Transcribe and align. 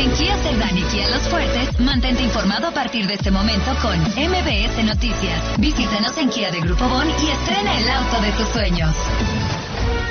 En 0.00 0.10
Kia 0.12 0.34
Cerdán 0.38 0.78
y 0.78 0.82
Kia 0.84 1.10
Los 1.10 1.28
Fuertes, 1.28 1.78
mantente 1.78 2.22
informado 2.22 2.68
a 2.68 2.70
partir 2.70 3.06
de 3.06 3.14
este 3.14 3.30
momento 3.30 3.70
con 3.82 4.00
MBS 4.00 4.82
Noticias. 4.82 5.44
Visítanos 5.58 6.16
en 6.16 6.30
Kia 6.30 6.50
de 6.50 6.58
Grupo 6.60 6.88
Bon 6.88 7.06
y 7.06 7.28
estrena 7.28 7.78
el 7.78 7.90
auto 7.90 8.18
de 8.22 8.32
tus 8.32 8.48
sueños. 8.48 8.96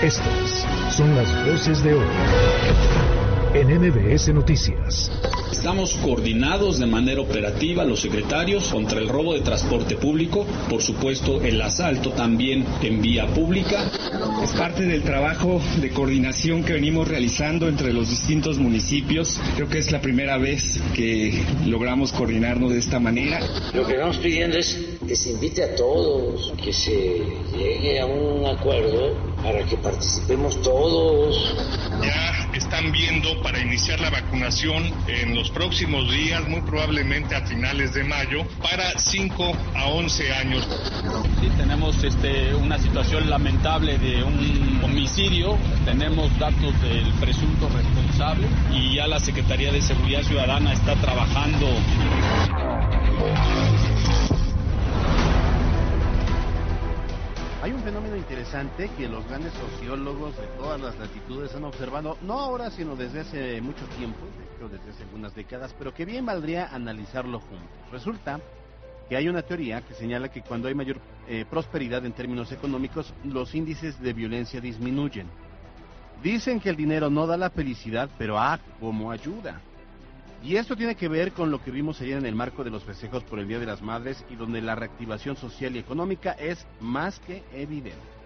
Estas 0.04 0.68
son 0.96 1.16
las 1.16 1.34
voces 1.44 1.82
de 1.82 1.96
hoy 1.96 2.06
en 3.54 3.68
MBS 3.80 4.34
Noticias. 4.34 5.12
Estamos 5.52 5.96
coordinados 5.96 6.80
de 6.80 6.86
manera 6.86 7.22
operativa 7.22 7.84
los 7.84 8.02
secretarios 8.02 8.68
contra 8.70 9.00
el 9.00 9.10
robo 9.10 9.34
de 9.34 9.42
transporte 9.42 9.96
público, 9.96 10.46
por 10.70 10.82
supuesto 10.82 11.42
el 11.42 11.62
asalto 11.62 12.12
también 12.12 12.66
en 12.82 13.02
vía 13.02 13.28
pública. 13.28 13.92
Es 14.44 14.52
parte 14.52 14.84
del 14.84 15.04
trabajo 15.04 15.60
de 15.82 15.90
coordinación 15.90 16.64
que 16.64 16.74
venimos 16.74 17.08
realizando 17.08 17.68
entre 17.68 17.92
los 17.92 18.10
distintos 18.10 18.58
municipios. 18.60 19.40
Creo 19.56 19.68
que 19.68 19.80
es 19.80 19.92
la 19.92 20.00
primera 20.00 20.38
vez 20.38 20.80
que 20.94 21.44
logramos 21.66 22.12
coordinarnos 22.14 22.72
de 22.72 22.80
esta 22.80 23.00
manera. 23.00 23.40
Lo 23.74 23.86
que 23.86 23.94
estamos 23.94 24.18
pidiendo 24.18 24.58
es 24.58 24.80
que 25.08 25.16
se 25.16 25.32
invite 25.32 25.64
a 25.64 25.76
todos, 25.76 26.54
que 26.64 26.72
se 26.72 27.22
llegue 27.58 28.00
a 28.00 28.06
un 28.06 28.46
acuerdo 28.46 29.18
para 29.44 29.66
que 29.66 29.76
participemos 29.78 30.62
todos. 30.62 31.56
Ya 32.02 32.49
están 32.60 32.92
viendo 32.92 33.42
para 33.42 33.58
iniciar 33.60 34.02
la 34.02 34.10
vacunación 34.10 34.84
en 35.08 35.34
los 35.34 35.50
próximos 35.50 36.12
días, 36.12 36.46
muy 36.48 36.60
probablemente 36.62 37.34
a 37.34 37.42
finales 37.42 37.94
de 37.94 38.04
mayo, 38.04 38.46
para 38.62 39.00
5 39.00 39.54
a 39.76 39.86
11 39.88 40.34
años. 40.34 40.68
Tenemos 41.58 42.04
este, 42.04 42.54
una 42.54 42.78
situación 42.78 43.30
lamentable 43.30 43.98
de 43.98 44.24
un 44.24 44.82
homicidio, 44.84 45.58
tenemos 45.86 46.38
datos 46.38 46.80
del 46.82 47.10
presunto 47.14 47.70
responsable 47.70 48.46
y 48.74 48.96
ya 48.96 49.08
la 49.08 49.22
Secretaría 49.22 49.72
de 49.72 49.82
Seguridad 49.82 50.24
Ciudadana 50.24 50.74
está 50.74 50.96
trabajando. 50.96 51.66
Interesante 58.50 58.90
que 58.98 59.08
los 59.08 59.28
grandes 59.28 59.54
sociólogos 59.54 60.36
de 60.36 60.48
todas 60.58 60.82
las 60.82 60.98
latitudes 60.98 61.54
han 61.54 61.66
observado, 61.66 62.18
no 62.24 62.40
ahora, 62.40 62.72
sino 62.72 62.96
desde 62.96 63.20
hace 63.20 63.62
mucho 63.62 63.86
tiempo, 63.96 64.18
creo 64.58 64.68
desde 64.68 64.90
hace 64.90 65.04
algunas 65.04 65.36
décadas, 65.36 65.76
pero 65.78 65.94
que 65.94 66.04
bien 66.04 66.26
valdría 66.26 66.68
analizarlo 66.74 67.42
juntos. 67.42 67.70
Resulta 67.92 68.40
que 69.08 69.16
hay 69.16 69.30
una 69.30 69.44
teoría 69.44 69.82
que 69.82 69.94
señala 69.94 70.30
que 70.30 70.42
cuando 70.42 70.68
hay 70.68 70.74
mayor 70.74 70.98
eh, 71.28 71.46
prosperidad 71.48 72.04
en 72.08 72.14
términos 72.14 72.52
económicos, 72.52 73.14
los 73.24 73.54
índices 73.54 74.02
de 74.02 74.14
violencia 74.14 74.60
disminuyen. 74.60 75.28
Dicen 76.24 76.60
que 76.60 76.72
el 76.72 76.76
dinero 76.76 77.12
no 77.12 77.28
da 77.28 77.38
la 77.38 77.52
felicidad, 77.52 78.10
pero 78.18 78.40
ah, 78.40 78.60
como 78.80 79.12
ayuda. 79.12 79.62
Y 80.42 80.56
esto 80.56 80.76
tiene 80.76 80.96
que 80.96 81.08
ver 81.08 81.34
con 81.34 81.52
lo 81.52 81.64
que 81.64 81.70
vimos 81.70 82.02
ayer 82.02 82.18
en 82.18 82.26
el 82.26 82.34
marco 82.34 82.64
de 82.64 82.72
los 82.72 82.84
festejos 82.84 83.24
por 83.26 83.38
el 83.38 83.48
Día 83.48 83.60
de 83.60 83.68
las 83.68 83.84
Madres 83.84 84.26
y 84.28 84.36
donde 84.36 84.60
la 84.60 84.74
reactivación 84.74 85.36
social 85.36 85.76
y 85.76 85.80
económica 85.80 86.32
es 86.32 86.66
más 86.80 87.20
que 87.20 87.44
evidente. 87.54 88.19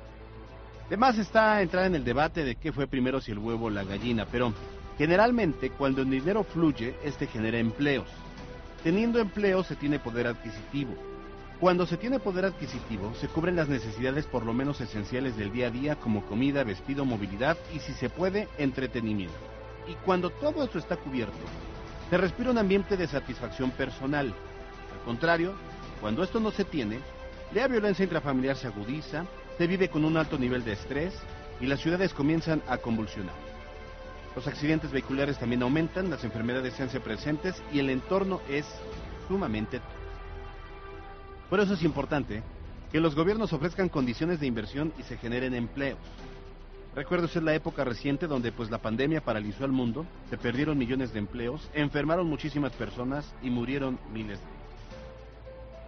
Además 0.94 1.18
está 1.18 1.60
entrar 1.64 1.86
en 1.88 1.96
el 1.96 2.04
debate 2.04 2.44
de 2.44 2.54
qué 2.54 2.72
fue 2.72 2.86
primero 2.86 3.20
si 3.20 3.32
el 3.32 3.40
huevo 3.40 3.66
o 3.66 3.70
la 3.72 3.84
gallina, 3.84 4.28
pero 4.32 4.54
generalmente 4.96 5.72
cuando 5.72 6.04
el 6.04 6.10
dinero 6.12 6.44
fluye, 6.44 6.94
este 7.04 7.26
genera 7.26 7.58
empleos. 7.58 8.06
Teniendo 8.84 9.18
empleo 9.18 9.64
se 9.64 9.76
tiene 9.76 9.98
poder 9.98 10.28
adquisitivo. 10.28 10.94
Cuando 11.60 11.88
se 11.88 11.98
tiene 11.98 12.20
poder 12.20 12.46
adquisitivo, 12.46 13.12
se 13.16 13.28
cubren 13.28 13.56
las 13.56 13.70
necesidades 13.70 14.28
por 14.28 14.46
lo 14.46 14.54
menos 14.54 14.82
esenciales 14.82 15.36
del 15.36 15.52
día 15.52 15.66
a 15.66 15.72
día 15.72 15.96
como 15.96 16.24
comida, 16.28 16.64
vestido, 16.64 17.06
movilidad 17.06 17.58
y 17.74 17.80
si 17.80 17.94
se 17.94 18.12
puede, 18.12 18.48
entretenimiento. 18.60 19.34
Y 19.88 19.96
cuando 20.06 20.30
todo 20.30 20.64
esto 20.64 20.78
está 20.78 20.96
cubierto, 20.96 21.34
se 22.12 22.18
respira 22.20 22.52
un 22.52 22.60
ambiente 22.60 22.98
de 22.98 23.08
satisfacción 23.08 23.72
personal. 23.72 24.28
Al 24.28 25.06
contrario, 25.06 25.56
cuando 26.00 26.22
esto 26.22 26.40
no 26.40 26.52
se 26.52 26.66
tiene, 26.66 27.00
la 27.52 27.68
violencia 27.68 28.04
intrafamiliar 28.04 28.58
se 28.58 28.68
agudiza, 28.68 29.26
se 29.58 29.68
vive 29.68 29.90
con 29.90 30.06
un 30.06 30.18
alto 30.18 30.38
nivel 30.38 30.64
de 30.64 30.74
estrés 30.74 31.14
y 31.60 31.66
las 31.68 31.80
ciudades 31.80 32.14
comienzan 32.14 32.62
a 32.68 32.78
convulsionar. 32.78 33.36
Los 34.36 34.48
accidentes 34.48 34.92
vehiculares 34.92 35.38
también 35.38 35.62
aumentan, 35.62 36.10
las 36.10 36.24
enfermedades 36.24 36.74
se 36.74 36.84
hacen 36.84 37.02
presentes 37.02 37.62
y 37.72 37.80
el 37.80 37.90
entorno 37.90 38.42
es 38.50 38.66
sumamente 39.28 39.80
Por 41.50 41.60
eso 41.60 41.76
es 41.76 41.84
importante 41.84 42.42
que 42.92 43.00
los 43.00 43.16
gobiernos 43.16 43.54
ofrezcan 43.54 43.90
condiciones 43.90 44.40
de 44.40 44.48
inversión 44.48 44.94
y 45.00 45.04
se 45.04 45.18
generen 45.18 45.54
empleos. 45.54 46.00
Recuerdo 46.96 47.28
ser 47.28 47.42
la 47.42 47.56
época 47.56 47.84
reciente 47.84 48.28
donde 48.28 48.52
pues 48.52 48.70
la 48.70 48.78
pandemia 48.78 49.22
paralizó 49.22 49.66
al 49.66 49.72
mundo, 49.72 50.06
se 50.30 50.38
perdieron 50.38 50.78
millones 50.78 51.12
de 51.12 51.20
empleos, 51.20 51.68
enfermaron 51.74 52.28
muchísimas 52.28 52.72
personas 52.74 53.34
y 53.42 53.50
murieron 53.50 54.00
miles 54.12 54.40
de 54.40 54.53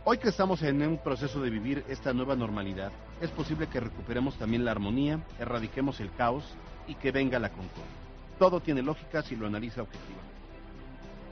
Hoy 0.07 0.19
que 0.19 0.29
estamos 0.29 0.61
en 0.61 0.83
un 0.83 0.99
proceso 0.99 1.41
de 1.41 1.49
vivir 1.49 1.83
esta 1.89 2.13
nueva 2.13 2.35
normalidad, 2.35 2.91
es 3.21 3.31
posible 3.31 3.65
que 3.65 3.79
recuperemos 3.79 4.35
también 4.35 4.63
la 4.63 4.69
armonía, 4.69 5.19
erradiquemos 5.39 5.99
el 5.99 6.11
caos 6.11 6.43
y 6.87 6.93
que 6.93 7.11
venga 7.11 7.39
la 7.39 7.49
concordia. 7.49 7.83
Todo 8.37 8.59
tiene 8.59 8.83
lógica 8.83 9.23
si 9.23 9.35
lo 9.35 9.47
analiza 9.47 9.81
objetivamente. 9.81 10.35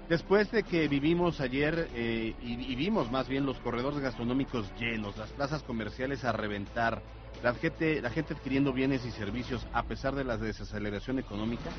Después 0.09 0.49
de 0.49 0.63
que 0.63 0.87
vivimos 0.87 1.39
ayer 1.39 1.87
eh, 1.93 2.33
y, 2.41 2.53
y 2.53 2.73
vimos 2.73 3.11
más 3.11 3.27
bien 3.27 3.45
los 3.45 3.59
corredores 3.59 3.99
gastronómicos 3.99 4.65
llenos, 4.79 5.15
las 5.17 5.29
plazas 5.29 5.61
comerciales 5.61 6.25
a 6.25 6.31
reventar, 6.31 7.03
la 7.43 7.53
gente, 7.53 8.01
la 8.01 8.09
gente 8.09 8.33
adquiriendo 8.33 8.73
bienes 8.73 9.05
y 9.05 9.11
servicios 9.11 9.67
a 9.71 9.83
pesar 9.83 10.15
de 10.15 10.23
la 10.23 10.37
desaceleración 10.37 11.19
económica, 11.19 11.69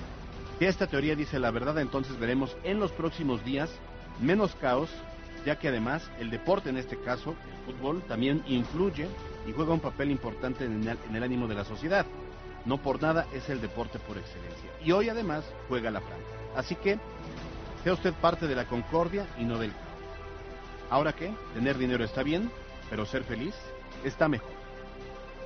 si 0.61 0.66
esta 0.66 0.87
teoría 0.87 1.16
dice 1.16 1.41
la 1.41 1.50
verdad, 1.50 1.76
entonces 1.81 2.16
veremos 2.21 2.56
en 2.62 2.78
los 2.78 2.93
próximos 2.93 3.44
días 3.44 3.69
menos 4.21 4.55
caos, 4.55 4.91
ya 5.44 5.59
que 5.59 5.69
además 5.69 6.10
el 6.19 6.31
deporte, 6.31 6.71
en 6.71 6.77
este 6.77 6.99
caso 6.99 7.34
el 7.66 7.75
fútbol, 7.75 8.03
también 8.03 8.43
influye 8.47 9.09
y 9.47 9.53
juega 9.53 9.75
un 9.75 9.81
papel 9.81 10.10
importante 10.10 10.65
en 10.65 10.87
el, 11.15 11.22
ánimo 11.22 11.47
de 11.47 11.55
la 11.55 11.65
sociedad. 11.65 12.06
No 12.65 12.78
por 12.78 13.00
nada 13.00 13.27
es 13.34 13.49
el 13.50 13.60
deporte 13.60 13.99
por 13.99 14.16
excelencia. 14.16 14.71
Y 14.82 14.93
hoy 14.93 15.09
además 15.09 15.44
juega 15.69 15.91
la 15.91 16.00
Francia. 16.00 16.27
Así 16.56 16.75
que 16.77 16.99
sea 17.82 17.93
usted 17.93 18.15
parte 18.15 18.47
de 18.47 18.55
la 18.55 18.66
concordia 18.66 19.27
y 19.38 19.44
no 19.44 19.59
del 19.59 19.72
caos. 19.72 19.84
Ahora 20.91 21.12
qué, 21.12 21.32
tener 21.53 21.76
dinero 21.76 22.05
está 22.05 22.22
bien, 22.22 22.50
pero 22.88 23.05
ser 23.05 23.25
feliz 23.25 23.55
está 24.03 24.28
mejor. 24.28 24.49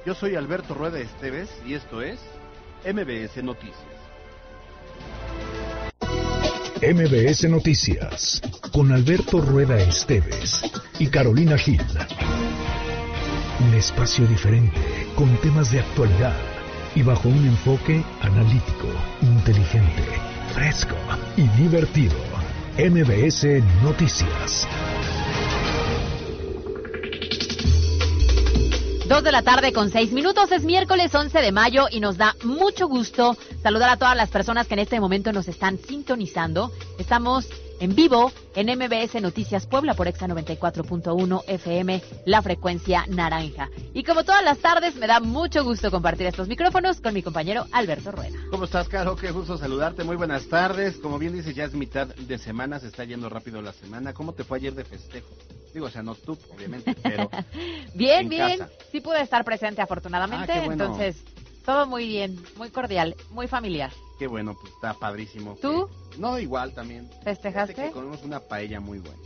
Yo 0.07 0.15
soy 0.15 0.37
Alberto 0.37 0.75
Rueda 0.75 1.01
Esteves 1.01 1.51
y 1.67 1.75
esto 1.75 2.03
es 2.03 2.21
MBS 2.85 3.43
Noticias. 3.43 3.99
MBS 6.81 7.51
Noticias 7.51 8.41
con 8.73 8.93
Alberto 8.93 9.41
Rueda 9.41 9.77
Esteves 9.81 10.63
y 11.01 11.09
Carolina 11.09 11.59
Gil. 11.59 11.83
Un 13.67 13.75
espacio 13.75 14.25
diferente 14.29 14.81
con 15.17 15.37
temas 15.39 15.73
de 15.73 15.81
actualidad 15.81 16.37
y 16.95 17.03
bajo 17.03 17.29
un 17.31 17.45
enfoque 17.45 18.05
analítico, 18.21 18.87
inteligente, 19.23 20.05
fresco 20.55 20.95
y 21.37 21.49
divertido. 21.61 22.15
MBS 22.79 23.61
Noticias. 23.83 24.69
Dos 29.09 29.25
de 29.25 29.33
la 29.33 29.43
tarde 29.43 29.73
con 29.73 29.91
seis 29.91 30.13
minutos, 30.13 30.53
es 30.53 30.63
miércoles 30.63 31.13
11 31.15 31.41
de 31.41 31.51
mayo 31.51 31.87
y 31.91 31.99
nos 31.99 32.19
da 32.19 32.37
mucho 32.45 32.87
gusto 32.87 33.37
saludar 33.63 33.91
a 33.91 33.97
todas 33.97 34.17
las 34.17 34.31
personas 34.31 34.67
que 34.67 34.75
en 34.75 34.81
este 34.81 35.01
momento 35.01 35.33
nos 35.33 35.49
están 35.49 35.79
sintonizando. 35.79 36.71
Estamos 36.99 37.49
en 37.81 37.95
vivo 37.95 38.33
en 38.55 38.67
MBS 38.77 39.21
Noticias 39.21 39.67
Puebla 39.67 39.95
por 39.95 40.09
Exa 40.09 40.27
94.1 40.27 41.45
FM, 41.47 42.03
la 42.27 42.43
frecuencia 42.43 43.05
naranja. 43.09 43.69
Y 43.95 44.03
como 44.03 44.25
todas 44.25 44.43
las 44.43 44.59
tardes, 44.59 44.97
me 44.97 45.07
da 45.07 45.21
mucho 45.21 45.65
gusto 45.65 45.91
compartir 45.91 46.27
estos 46.27 46.49
micrófonos 46.49 47.01
con 47.01 47.15
mi 47.15 47.23
compañero 47.23 47.67
Alberto 47.73 48.11
Rueda. 48.11 48.39
¿Cómo 48.51 48.65
estás, 48.65 48.89
Caro? 48.89 49.17
Qué 49.17 49.31
gusto 49.31 49.57
saludarte. 49.59 50.05
Muy 50.05 50.17
buenas 50.17 50.49
tardes. 50.49 50.97
Como 50.97 51.19
bien 51.19 51.35
dices, 51.35 51.55
ya 51.55 51.65
es 51.65 51.75
mitad 51.75 52.09
de 52.09 52.39
semana, 52.39 52.81
se 52.81 52.89
está 52.89 53.05
yendo 53.05 53.29
rápido 53.29 53.63
la 53.63 53.73
semana. 53.73 54.13
¿Cómo 54.13 54.33
te 54.33 54.45
fue 54.45 54.59
ayer 54.59 54.75
de 54.75 54.85
festejo? 54.85 55.29
Digo, 55.73 55.87
o 55.87 55.91
sea, 55.91 56.03
no 56.03 56.15
tú, 56.15 56.37
obviamente, 56.55 56.97
pero. 57.03 57.31
bien, 57.95 58.23
en 58.23 58.29
bien. 58.29 58.59
casa. 58.59 58.71
Sí 58.91 59.01
pude 59.01 59.21
estar 59.21 59.45
presente, 59.45 59.83
afortunadamente. 59.83 60.53
Ah, 60.53 60.65
bueno. 60.65 60.85
Entonces, 60.85 61.17
todo 61.69 61.85
muy 61.87 62.09
bien, 62.09 62.35
muy 62.57 62.71
cordial, 62.71 63.15
muy 63.31 63.47
familiar. 63.47 63.93
Qué 64.19 64.27
bueno, 64.27 64.57
pues 64.59 64.73
está 64.73 64.95
padrísimo. 64.95 65.55
¿Tú? 65.61 65.87
Que- 66.13 66.19
No, 66.19 66.39
igual 66.39 66.73
también. 66.73 67.11
¿Festejaste? 67.23 67.75
Fíjate 67.75 67.91
que 67.91 67.95
comimos 67.95 68.23
una 68.23 68.41
paella 68.41 68.81
muy 68.81 69.01
buena. 69.01 69.19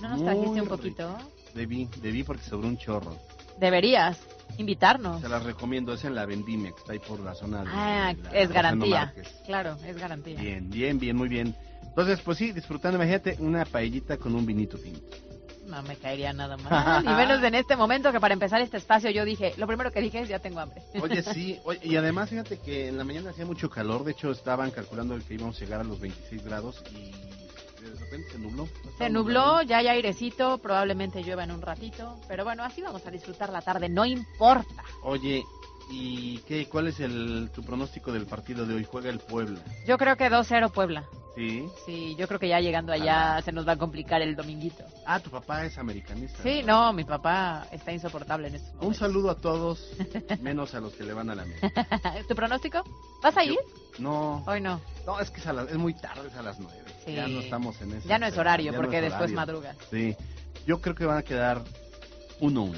¿No 0.00 0.08
nos 0.08 0.18
Muy 0.18 0.24
trajiste 0.26 0.48
un 0.50 0.56
rico. 0.56 0.76
poquito? 0.76 1.18
Debí, 1.54 1.88
debí 2.00 2.24
porque 2.24 2.42
sobró 2.42 2.66
un 2.66 2.78
chorro. 2.78 3.16
Deberías 3.60 4.18
invitarnos. 4.58 5.20
Se 5.20 5.28
las 5.28 5.44
recomiendo, 5.44 5.92
es 5.92 6.02
en 6.04 6.16
la 6.16 6.26
Vendime, 6.26 6.72
que 6.72 6.80
está 6.80 6.94
ahí 6.94 6.98
por 6.98 7.20
la 7.20 7.32
zona 7.36 7.62
de... 7.62 7.70
Ah, 7.72 8.12
la 8.12 8.30
es 8.30 8.48
Rosendo 8.48 8.54
garantía. 8.54 9.14
Claro, 9.46 9.76
es 9.86 9.96
garantía. 9.96 10.40
Bien, 10.40 10.68
bien, 10.68 10.98
bien, 10.98 11.14
muy 11.16 11.28
bien. 11.28 11.54
Entonces, 11.84 12.18
pues 12.24 12.38
sí, 12.38 12.50
disfrutando, 12.50 12.96
imagínate, 12.96 13.36
una 13.38 13.64
paellita 13.66 14.16
con 14.16 14.34
un 14.34 14.44
vinito 14.44 14.78
tinto. 14.78 15.16
No 15.72 15.82
me 15.84 15.96
caería 15.96 16.34
nada 16.34 16.58
mal. 16.58 17.02
y 17.04 17.08
menos 17.08 17.42
en 17.42 17.54
este 17.54 17.76
momento 17.76 18.12
que 18.12 18.20
para 18.20 18.34
empezar 18.34 18.60
este 18.60 18.76
espacio 18.76 19.08
yo 19.08 19.24
dije, 19.24 19.54
lo 19.56 19.66
primero 19.66 19.90
que 19.90 20.02
dije 20.02 20.20
es 20.20 20.28
ya 20.28 20.38
tengo 20.38 20.60
hambre. 20.60 20.82
Oye, 21.00 21.22
sí, 21.22 21.58
y 21.82 21.96
además 21.96 22.28
fíjate 22.28 22.58
que 22.58 22.88
en 22.88 22.98
la 22.98 23.04
mañana 23.04 23.30
hacía 23.30 23.46
mucho 23.46 23.70
calor, 23.70 24.04
de 24.04 24.12
hecho 24.12 24.30
estaban 24.30 24.70
calculando 24.70 25.18
que 25.26 25.32
íbamos 25.32 25.56
a 25.56 25.64
llegar 25.64 25.80
a 25.80 25.84
los 25.84 25.98
26 25.98 26.44
grados 26.44 26.84
y 26.90 27.10
de 27.82 27.98
repente 27.98 28.32
se 28.32 28.38
nubló. 28.38 28.68
Se 28.98 29.08
nubló, 29.08 29.62
ya 29.62 29.78
hay 29.78 29.88
airecito, 29.88 30.58
probablemente 30.58 31.22
llueva 31.22 31.44
en 31.44 31.52
un 31.52 31.62
ratito, 31.62 32.20
pero 32.28 32.44
bueno, 32.44 32.64
así 32.64 32.82
vamos 32.82 33.06
a 33.06 33.10
disfrutar 33.10 33.48
la 33.48 33.62
tarde, 33.62 33.88
no 33.88 34.04
importa. 34.04 34.84
Oye, 35.02 35.42
¿y 35.92 36.38
qué, 36.48 36.66
cuál 36.66 36.88
es 36.88 36.98
el, 37.00 37.50
tu 37.54 37.62
pronóstico 37.62 38.12
del 38.12 38.26
partido 38.26 38.66
de 38.66 38.74
hoy? 38.74 38.84
Juega 38.84 39.10
el 39.10 39.18
Puebla. 39.18 39.60
Yo 39.86 39.98
creo 39.98 40.16
que 40.16 40.30
2-0 40.30 40.70
Puebla. 40.72 41.04
Sí. 41.34 41.66
Sí, 41.86 42.14
yo 42.18 42.28
creo 42.28 42.38
que 42.38 42.48
ya 42.48 42.60
llegando 42.60 42.92
allá 42.92 43.40
se 43.42 43.52
nos 43.52 43.66
va 43.66 43.72
a 43.72 43.76
complicar 43.78 44.20
el 44.20 44.36
dominguito. 44.36 44.84
Ah, 45.06 45.18
tu 45.18 45.30
papá 45.30 45.64
es 45.64 45.78
americanista. 45.78 46.42
Sí, 46.42 46.62
no, 46.62 46.92
mi 46.92 47.04
papá 47.04 47.66
está 47.72 47.90
insoportable 47.90 48.48
en 48.48 48.56
esto. 48.56 48.70
Un 48.86 48.94
saludo 48.94 49.30
a 49.30 49.36
todos, 49.36 49.92
menos 50.42 50.74
a 50.74 50.80
los 50.80 50.92
que 50.92 51.04
le 51.04 51.14
van 51.14 51.30
a 51.30 51.34
la 51.34 51.46
mesa. 51.46 51.70
¿Tu 52.28 52.34
pronóstico? 52.34 52.82
¿Vas 53.22 53.34
a 53.36 53.44
ir? 53.44 53.56
no. 53.98 54.44
Hoy 54.46 54.60
no. 54.60 54.78
No, 55.06 55.20
es 55.20 55.30
que 55.30 55.40
es, 55.40 55.46
a 55.46 55.52
la- 55.54 55.62
es 55.64 55.76
muy 55.76 55.94
tarde, 55.94 56.28
es 56.28 56.34
a 56.36 56.42
las 56.42 56.58
nueve. 56.60 56.82
Sí. 57.06 57.14
Ya 57.14 57.26
no 57.26 57.40
estamos 57.40 57.80
en 57.80 57.94
eso. 57.94 58.06
Ya 58.08 58.18
no 58.18 58.26
es 58.26 58.36
horario, 58.36 58.72
no 58.72 58.78
porque 58.78 58.96
es 58.98 59.02
después 59.04 59.32
horario. 59.32 59.36
madrugas. 59.36 59.76
Sí. 59.90 60.14
Yo 60.66 60.80
creo 60.82 60.94
que 60.94 61.06
van 61.06 61.16
a 61.16 61.22
quedar 61.22 61.62
1-1. 62.40 62.76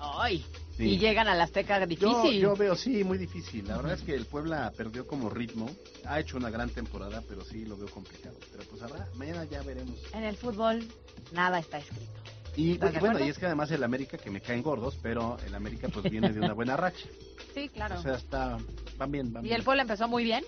Ay, 0.00 0.44
Sí. 0.76 0.84
y 0.90 0.98
llegan 0.98 1.28
a 1.28 1.34
la 1.36 1.44
Azteca 1.44 1.78
Yo, 1.80 1.86
difícil. 1.86 2.40
yo 2.40 2.56
veo, 2.56 2.74
sí, 2.74 3.04
muy 3.04 3.16
difícil. 3.16 3.68
La 3.68 3.76
verdad 3.76 3.92
es 3.94 4.02
que 4.02 4.14
el 4.14 4.26
Puebla 4.26 4.72
perdió 4.76 5.06
como 5.06 5.30
ritmo. 5.30 5.70
Ha 6.04 6.18
hecho 6.18 6.36
una 6.36 6.50
gran 6.50 6.68
temporada, 6.70 7.22
pero 7.28 7.44
sí 7.44 7.64
lo 7.64 7.76
veo 7.76 7.88
complicado. 7.88 8.36
Pero 8.50 8.64
pues 8.64 8.82
habrá, 8.82 9.08
mañana 9.14 9.44
ya 9.44 9.62
veremos. 9.62 9.96
En 10.12 10.24
el 10.24 10.36
fútbol 10.36 10.84
nada 11.32 11.60
está 11.60 11.78
escrito. 11.78 12.10
Y 12.56 12.72
¿Estás 12.72 12.92
de 12.92 13.00
bueno, 13.00 13.24
y 13.24 13.28
es 13.28 13.38
que 13.38 13.46
además 13.46 13.70
el 13.70 13.82
América, 13.82 14.16
que 14.16 14.30
me 14.30 14.40
caen 14.40 14.62
gordos, 14.62 14.98
pero 15.02 15.36
el 15.46 15.54
América 15.54 15.88
pues 15.88 16.10
viene 16.10 16.32
de 16.32 16.38
una 16.40 16.52
buena 16.52 16.76
racha. 16.76 17.06
Sí, 17.54 17.68
claro. 17.68 18.00
O 18.00 18.02
sea, 18.02 18.14
está, 18.16 18.58
van 18.98 19.12
bien, 19.12 19.32
van 19.32 19.44
y 19.44 19.48
bien. 19.48 19.58
el 19.58 19.62
pueblo 19.62 19.82
empezó 19.82 20.08
muy 20.08 20.24
bien 20.24 20.44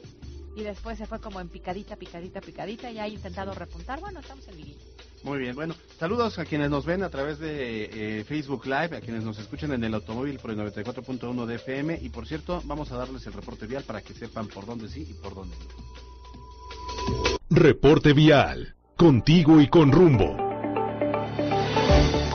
y 0.57 0.65
después 0.65 0.99
se 0.99 1.07
fue 1.07 1.21
como 1.21 1.39
en 1.41 1.49
picadita, 1.49 1.95
picadita, 1.95 2.41
picadita 2.41 2.91
y 2.91 2.99
ha 2.99 3.07
intentado 3.07 3.55
repuntar. 3.55 4.01
Bueno, 4.01 4.19
estamos 4.19 4.49
en 4.49 4.57
liguilla. 4.57 4.81
Muy 5.27 5.39
bien, 5.41 5.57
bueno, 5.57 5.75
saludos 5.99 6.39
a 6.39 6.45
quienes 6.45 6.71
nos 6.71 6.87
ven 6.87 7.03
a 7.03 7.11
través 7.11 7.41
de 7.41 8.21
eh, 8.21 8.25
Facebook 8.25 8.65
Live, 8.65 8.97
a 8.97 9.01
quienes 9.01 9.25
nos 9.25 9.37
escuchan 9.41 9.73
en 9.73 9.83
el 9.83 9.93
automóvil 9.93 10.39
por 10.39 10.53
el 10.53 10.59
94.1 10.59 11.47
de 11.47 11.57
FM 11.57 11.99
y 12.01 12.11
por 12.11 12.29
cierto, 12.29 12.63
vamos 12.65 12.93
a 12.93 12.97
darles 12.97 13.27
el 13.27 13.33
reporte 13.33 13.67
vial 13.67 13.83
para 13.83 14.03
que 14.03 14.15
sepan 14.15 14.47
por 14.47 14.67
dónde 14.67 14.89
sí 14.89 15.05
y 15.11 15.15
por 15.15 15.35
dónde 15.35 15.57
no. 15.57 17.39
Reporte 17.51 18.13
vial. 18.13 18.77
Contigo 18.95 19.61
y 19.61 19.67
con 19.67 19.91
rumbo. 19.91 20.46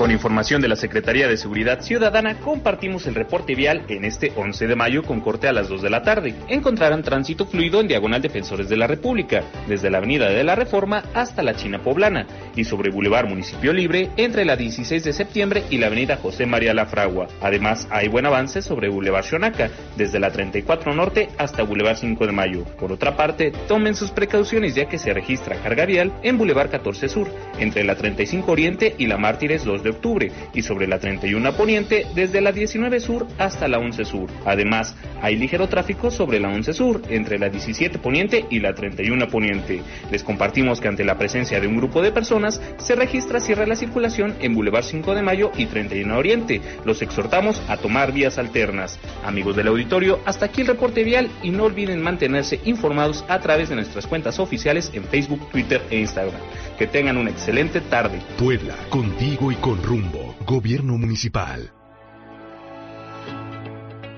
Con 0.01 0.09
información 0.09 0.63
de 0.63 0.68
la 0.68 0.75
Secretaría 0.75 1.27
de 1.27 1.38
Seguridad 1.38 1.81
Ciudadana, 1.81 2.39
compartimos 2.39 3.06
el 3.06 3.13
reporte 3.13 3.53
vial 3.53 3.86
en 3.88 4.03
este 4.03 4.33
11 4.36 4.65
de 4.65 4.75
mayo 4.75 5.03
con 5.03 5.21
corte 5.21 5.48
a 5.48 5.53
las 5.53 5.69
2 5.69 5.83
de 5.83 5.92
la 5.92 6.01
tarde. 6.01 6.33
Encontrarán 6.48 7.03
tránsito 7.03 7.45
fluido 7.45 7.80
en 7.80 7.88
diagonal 7.88 8.19
Defensores 8.19 8.68
de 8.68 8.77
la 8.77 8.88
República, 8.88 9.44
desde 9.68 9.92
la 9.92 10.00
Avenida 10.00 10.27
de 10.27 10.44
la 10.44 10.56
Reforma 10.56 11.03
hasta 11.13 11.44
la 11.44 11.56
China 11.56 11.83
Poblana, 11.83 12.25
y 12.56 12.63
sobre 12.63 12.89
Boulevard 12.89 13.30
Municipio 13.30 13.74
Libre 13.74 14.09
entre 14.18 14.44
la 14.44 14.56
16 14.56 15.03
de 15.03 15.13
septiembre 15.13 15.65
y 15.69 15.77
la 15.77 15.86
Avenida 15.86 16.18
José 16.18 16.47
María 16.47 16.74
Lafragua. 16.74 17.27
Además, 17.39 17.88
hay 17.92 18.07
buen 18.07 18.25
avance 18.25 18.63
sobre 18.63 18.89
Boulevard 18.89 19.25
Xonaca, 19.25 19.69
desde 19.97 20.19
la 20.19 20.31
34 20.31 20.95
Norte 20.95 21.30
hasta 21.38 21.62
Boulevard 21.62 21.97
5 21.97 22.25
de 22.25 22.31
Mayo. 22.31 22.63
Por 22.80 22.92
otra 22.92 23.15
parte, 23.15 23.51
tomen 23.68 23.94
sus 23.94 24.09
precauciones 24.09 24.74
ya 24.74 24.86
que 24.86 24.97
se 24.97 25.13
registra 25.13 25.62
carga 25.62 25.86
vial 25.86 26.12
en 26.24 26.39
Boulevard 26.39 26.71
14 26.71 27.07
Sur, 27.07 27.27
entre 27.59 27.83
la 27.83 27.94
35 27.94 28.51
Oriente 28.51 28.95
y 28.97 29.06
la 29.06 29.19
Mártires 29.19 29.63
2 29.63 29.83
de 29.83 29.90
octubre, 29.91 30.31
y 30.53 30.61
sobre 30.61 30.88
la 30.88 30.99
31 30.99 31.53
Poniente 31.53 32.07
desde 32.15 32.41
la 32.41 32.51
19 32.51 32.99
Sur 32.99 33.27
hasta 33.38 33.67
la 33.67 33.79
11 33.79 34.05
Sur. 34.05 34.29
Además, 34.45 34.95
hay 35.21 35.35
ligero 35.35 35.67
tráfico 35.67 36.11
sobre 36.11 36.39
la 36.39 36.49
11 36.49 36.73
Sur, 36.73 37.01
entre 37.09 37.39
la 37.39 37.49
17 37.49 37.99
Poniente 37.99 38.45
y 38.49 38.59
la 38.59 38.73
31 38.73 39.27
Poniente. 39.27 39.81
Les 40.11 40.23
compartimos 40.23 40.81
que 40.81 40.88
ante 40.88 41.03
la 41.03 41.17
presencia 41.17 41.59
de 41.59 41.67
un 41.67 41.77
grupo 41.77 42.01
de 42.01 42.11
personas, 42.11 42.61
se 42.77 42.95
registra 42.95 43.39
cierre 43.39 43.67
la 43.67 43.75
circulación 43.75 44.35
en 44.39 44.55
Boulevard 44.55 44.83
5 44.83 45.15
de 45.15 45.21
Mayo 45.21 45.51
y 45.57 45.67
31 45.67 46.17
Oriente. 46.17 46.61
Los 46.85 47.01
exhortamos 47.01 47.61
a 47.67 47.77
tomar 47.77 48.11
vías 48.11 48.37
alternas. 48.37 48.99
Amigos 49.23 49.55
del 49.55 49.67
auditorio, 49.67 50.19
hasta 50.25 50.45
aquí 50.45 50.61
el 50.61 50.67
reporte 50.67 51.03
vial 51.03 51.29
y 51.44 51.51
no 51.51 51.65
olviden 51.65 52.01
mantenerse 52.01 52.59
informados 52.65 53.23
a 53.27 53.39
través 53.39 53.69
de 53.69 53.75
nuestras 53.75 54.07
cuentas 54.07 54.39
oficiales 54.39 54.91
en 54.94 55.03
Facebook, 55.03 55.49
Twitter 55.51 55.81
e 55.89 55.99
Instagram. 55.99 56.39
Que 56.77 56.88
tengan 56.88 57.18
una 57.18 57.29
excelente 57.29 57.81
tarde. 57.81 58.21
Puebla, 58.38 58.75
contigo 58.89 59.51
y 59.51 59.56
con 59.56 59.81
rumbo. 59.83 60.35
Gobierno 60.45 60.97
municipal. 60.97 61.71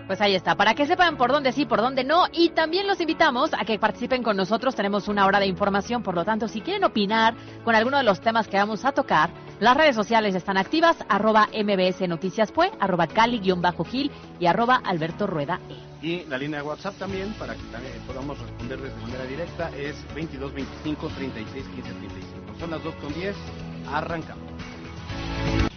Pues 0.07 0.19
ahí 0.19 0.35
está, 0.35 0.55
para 0.55 0.75
que 0.75 0.85
sepan 0.85 1.15
por 1.15 1.31
dónde 1.31 1.53
sí, 1.53 1.65
por 1.65 1.79
dónde 1.79 2.03
no. 2.03 2.25
Y 2.31 2.50
también 2.50 2.88
los 2.88 3.00
invitamos 3.00 3.51
a 3.53 3.63
que 3.63 3.79
participen 3.79 4.21
con 4.21 4.35
nosotros. 4.35 4.75
Tenemos 4.75 5.07
una 5.07 5.25
hora 5.25 5.39
de 5.39 5.47
información, 5.47 6.03
por 6.03 6.13
lo 6.13 6.25
tanto, 6.25 6.47
si 6.47 6.61
quieren 6.61 6.83
opinar 6.83 7.35
con 7.63 7.73
alguno 7.73 7.97
de 7.97 8.03
los 8.03 8.19
temas 8.19 8.47
que 8.47 8.57
vamos 8.57 8.83
a 8.85 8.91
tocar, 8.91 9.31
las 9.59 9.77
redes 9.77 9.95
sociales 9.95 10.35
están 10.35 10.57
activas, 10.57 10.97
arroba 11.07 11.47
mbs 11.47 12.07
noticias 12.07 12.51
Pue, 12.51 12.69
arroba 12.79 13.07
cali-gil 13.07 14.11
y 14.39 14.45
arroba 14.45 14.81
alberto 14.83 15.25
rueda 15.25 15.59
e. 15.69 16.05
Y 16.05 16.25
la 16.25 16.38
línea 16.38 16.59
de 16.59 16.67
WhatsApp 16.67 16.95
también, 17.00 17.33
para 17.39 17.55
que 17.55 17.63
también 17.71 17.94
podamos 18.05 18.38
responderles 18.38 18.94
de 18.94 19.01
manera 19.01 19.23
directa, 19.23 19.69
es 19.77 19.95
22 20.13 20.53
25 20.53 21.07
36 21.07 21.65
15 21.75 21.91
35. 21.91 22.42
Son 22.63 22.71
las 22.71 22.81
2 22.81 22.95
con 22.95 23.13
10, 23.13 23.36
arrancamos. 23.92 24.45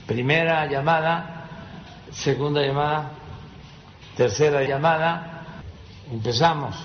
Primera 0.06 0.70
llamada, 0.70 1.48
segunda 2.12 2.64
llamada, 2.64 3.10
tercera 4.16 4.62
llamada. 4.62 5.62
Empezamos. 6.12 6.76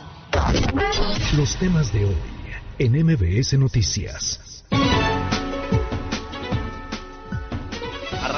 Los 1.37 1.55
temas 1.55 1.93
de 1.93 2.05
hoy 2.05 2.17
en 2.79 2.93
MBS 3.05 3.53
Noticias. 3.59 4.65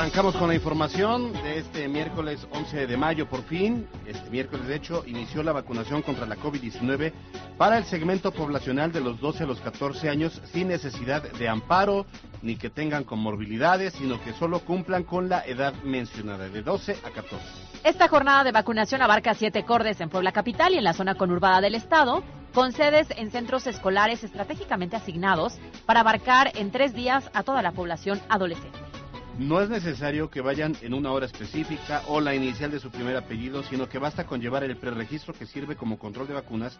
Arrancamos 0.03 0.35
con 0.35 0.49
la 0.49 0.55
información 0.55 1.31
de 1.31 1.59
este 1.59 1.87
miércoles 1.87 2.45
11 2.51 2.87
de 2.87 2.97
mayo, 2.97 3.25
por 3.29 3.41
fin. 3.43 3.87
Este 4.05 4.29
miércoles, 4.29 4.67
de 4.67 4.75
hecho, 4.75 5.05
inició 5.07 5.43
la 5.43 5.53
vacunación 5.53 6.01
contra 6.01 6.25
la 6.25 6.35
COVID-19 6.35 7.13
para 7.57 7.77
el 7.77 7.85
segmento 7.85 8.33
poblacional 8.33 8.91
de 8.91 8.99
los 8.99 9.21
12 9.21 9.43
a 9.43 9.47
los 9.47 9.61
14 9.61 10.09
años 10.09 10.41
sin 10.51 10.67
necesidad 10.67 11.23
de 11.23 11.47
amparo 11.47 12.05
ni 12.41 12.57
que 12.57 12.69
tengan 12.69 13.05
comorbilidades, 13.05 13.93
sino 13.93 14.21
que 14.21 14.33
solo 14.33 14.59
cumplan 14.59 15.05
con 15.05 15.29
la 15.29 15.39
edad 15.45 15.73
mencionada, 15.85 16.49
de 16.49 16.61
12 16.61 16.97
a 17.01 17.09
14. 17.09 17.37
Esta 17.85 18.09
jornada 18.09 18.43
de 18.43 18.51
vacunación 18.51 19.01
abarca 19.01 19.33
siete 19.35 19.63
cordes 19.63 20.01
en 20.01 20.09
Puebla 20.09 20.33
Capital 20.33 20.73
y 20.73 20.79
en 20.79 20.83
la 20.83 20.91
zona 20.91 21.15
conurbada 21.15 21.61
del 21.61 21.75
estado, 21.75 22.25
con 22.53 22.73
sedes 22.73 23.07
en 23.15 23.31
centros 23.31 23.67
escolares 23.67 24.21
estratégicamente 24.25 24.97
asignados 24.97 25.53
para 25.85 26.01
abarcar 26.01 26.51
en 26.55 26.71
tres 26.71 26.93
días 26.93 27.31
a 27.33 27.43
toda 27.43 27.61
la 27.61 27.71
población 27.71 28.19
adolescente. 28.27 28.92
No 29.39 29.61
es 29.61 29.69
necesario 29.69 30.29
que 30.29 30.41
vayan 30.41 30.75
en 30.81 30.93
una 30.93 31.11
hora 31.11 31.25
específica 31.25 32.03
o 32.07 32.21
la 32.21 32.35
inicial 32.35 32.69
de 32.69 32.79
su 32.79 32.91
primer 32.91 33.17
apellido, 33.17 33.63
sino 33.63 33.89
que 33.89 33.97
basta 33.97 34.27
con 34.27 34.39
llevar 34.39 34.63
el 34.63 34.77
preregistro 34.77 35.33
que 35.33 35.47
sirve 35.47 35.75
como 35.75 35.97
control 35.97 36.27
de 36.27 36.35
vacunas 36.35 36.79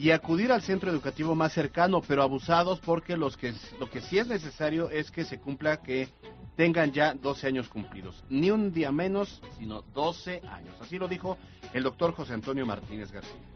y 0.00 0.10
acudir 0.10 0.50
al 0.50 0.62
centro 0.62 0.90
educativo 0.90 1.36
más 1.36 1.52
cercano, 1.52 2.02
pero 2.02 2.24
abusados 2.24 2.80
porque 2.80 3.16
los 3.16 3.36
que, 3.36 3.54
lo 3.78 3.88
que 3.88 4.00
sí 4.00 4.18
es 4.18 4.26
necesario 4.26 4.90
es 4.90 5.12
que 5.12 5.24
se 5.24 5.38
cumpla 5.38 5.76
que 5.76 6.08
tengan 6.56 6.90
ya 6.90 7.14
12 7.14 7.46
años 7.46 7.68
cumplidos. 7.68 8.24
Ni 8.28 8.50
un 8.50 8.72
día 8.72 8.90
menos, 8.90 9.40
sino 9.58 9.82
12 9.94 10.42
años. 10.50 10.74
Así 10.80 10.98
lo 10.98 11.06
dijo 11.06 11.38
el 11.72 11.84
doctor 11.84 12.14
José 12.14 12.34
Antonio 12.34 12.66
Martínez 12.66 13.12
García. 13.12 13.51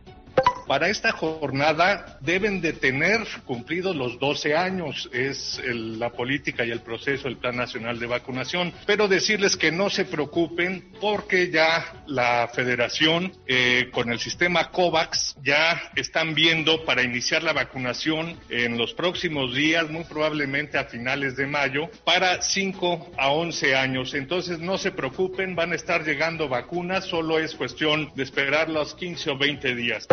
Para 0.67 0.89
esta 0.89 1.13
jornada 1.13 2.19
deben 2.21 2.61
de 2.61 2.73
tener 2.73 3.21
cumplidos 3.45 3.95
los 3.95 4.19
12 4.19 4.57
años, 4.57 5.09
es 5.13 5.61
el- 5.65 5.99
la 6.01 6.11
política 6.11 6.65
y 6.65 6.71
el 6.73 6.81
proceso 6.81 7.29
del 7.29 7.37
Plan 7.37 7.57
Nacional 7.57 8.01
de 8.01 8.07
Vacunación, 8.07 8.73
pero 8.85 9.07
decirles 9.07 9.57
que 9.57 9.71
no 9.71 9.91
se 9.91 10.05
preocupen 10.05 10.91
porque 11.01 11.51
ya 11.51 12.03
la 12.07 12.49
federación 12.53 13.33
eh, 13.47 13.91
con 13.93 14.11
el 14.11 14.19
sistema 14.19 14.71
COVAX 14.73 15.37
ya 15.45 15.81
están 15.95 16.35
viendo 16.35 16.85
para 16.85 17.03
iniciar 17.05 17.45
la 17.45 17.53
vacunación 17.53 18.37
en 18.51 18.77
los 18.77 18.93
próximos 18.93 19.55
días, 19.55 19.89
muy 19.89 20.03
probablemente 20.05 20.79
a 20.79 20.85
finales 20.87 21.37
de 21.37 21.47
mayo, 21.47 21.89
para 22.05 22.43
5 22.43 23.13
a 23.17 23.31
11 23.31 23.77
años. 23.77 24.15
Entonces 24.15 24.59
no 24.59 24.79
se 24.79 24.91
preocupen, 24.91 25.55
van 25.55 25.73
a 25.73 25.77
estar 25.77 26.05
llegando 26.05 26.49
vacunas, 26.49 27.05
solo 27.05 27.39
es 27.39 27.55
cuestión 27.55 28.11
de 28.17 28.25
esperar 28.25 28.69
los 28.69 28.95
15 28.95 29.31
o 29.31 29.39
20 29.39 29.75
días. 29.77 30.07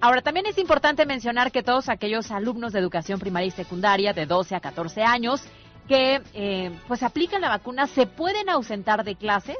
Ahora, 0.00 0.22
también 0.22 0.46
es 0.46 0.58
importante 0.58 1.06
mencionar 1.06 1.50
que 1.50 1.64
todos 1.64 1.88
aquellos 1.88 2.30
alumnos 2.30 2.72
de 2.72 2.78
educación 2.78 3.18
primaria 3.18 3.48
y 3.48 3.50
secundaria 3.50 4.12
de 4.12 4.26
12 4.26 4.54
a 4.54 4.60
14 4.60 5.02
años 5.02 5.42
que 5.88 6.22
eh, 6.34 6.70
pues 6.86 7.02
aplican 7.02 7.40
la 7.40 7.48
vacuna 7.48 7.86
se 7.86 8.06
pueden 8.06 8.48
ausentar 8.48 9.04
de 9.04 9.16
clases 9.16 9.56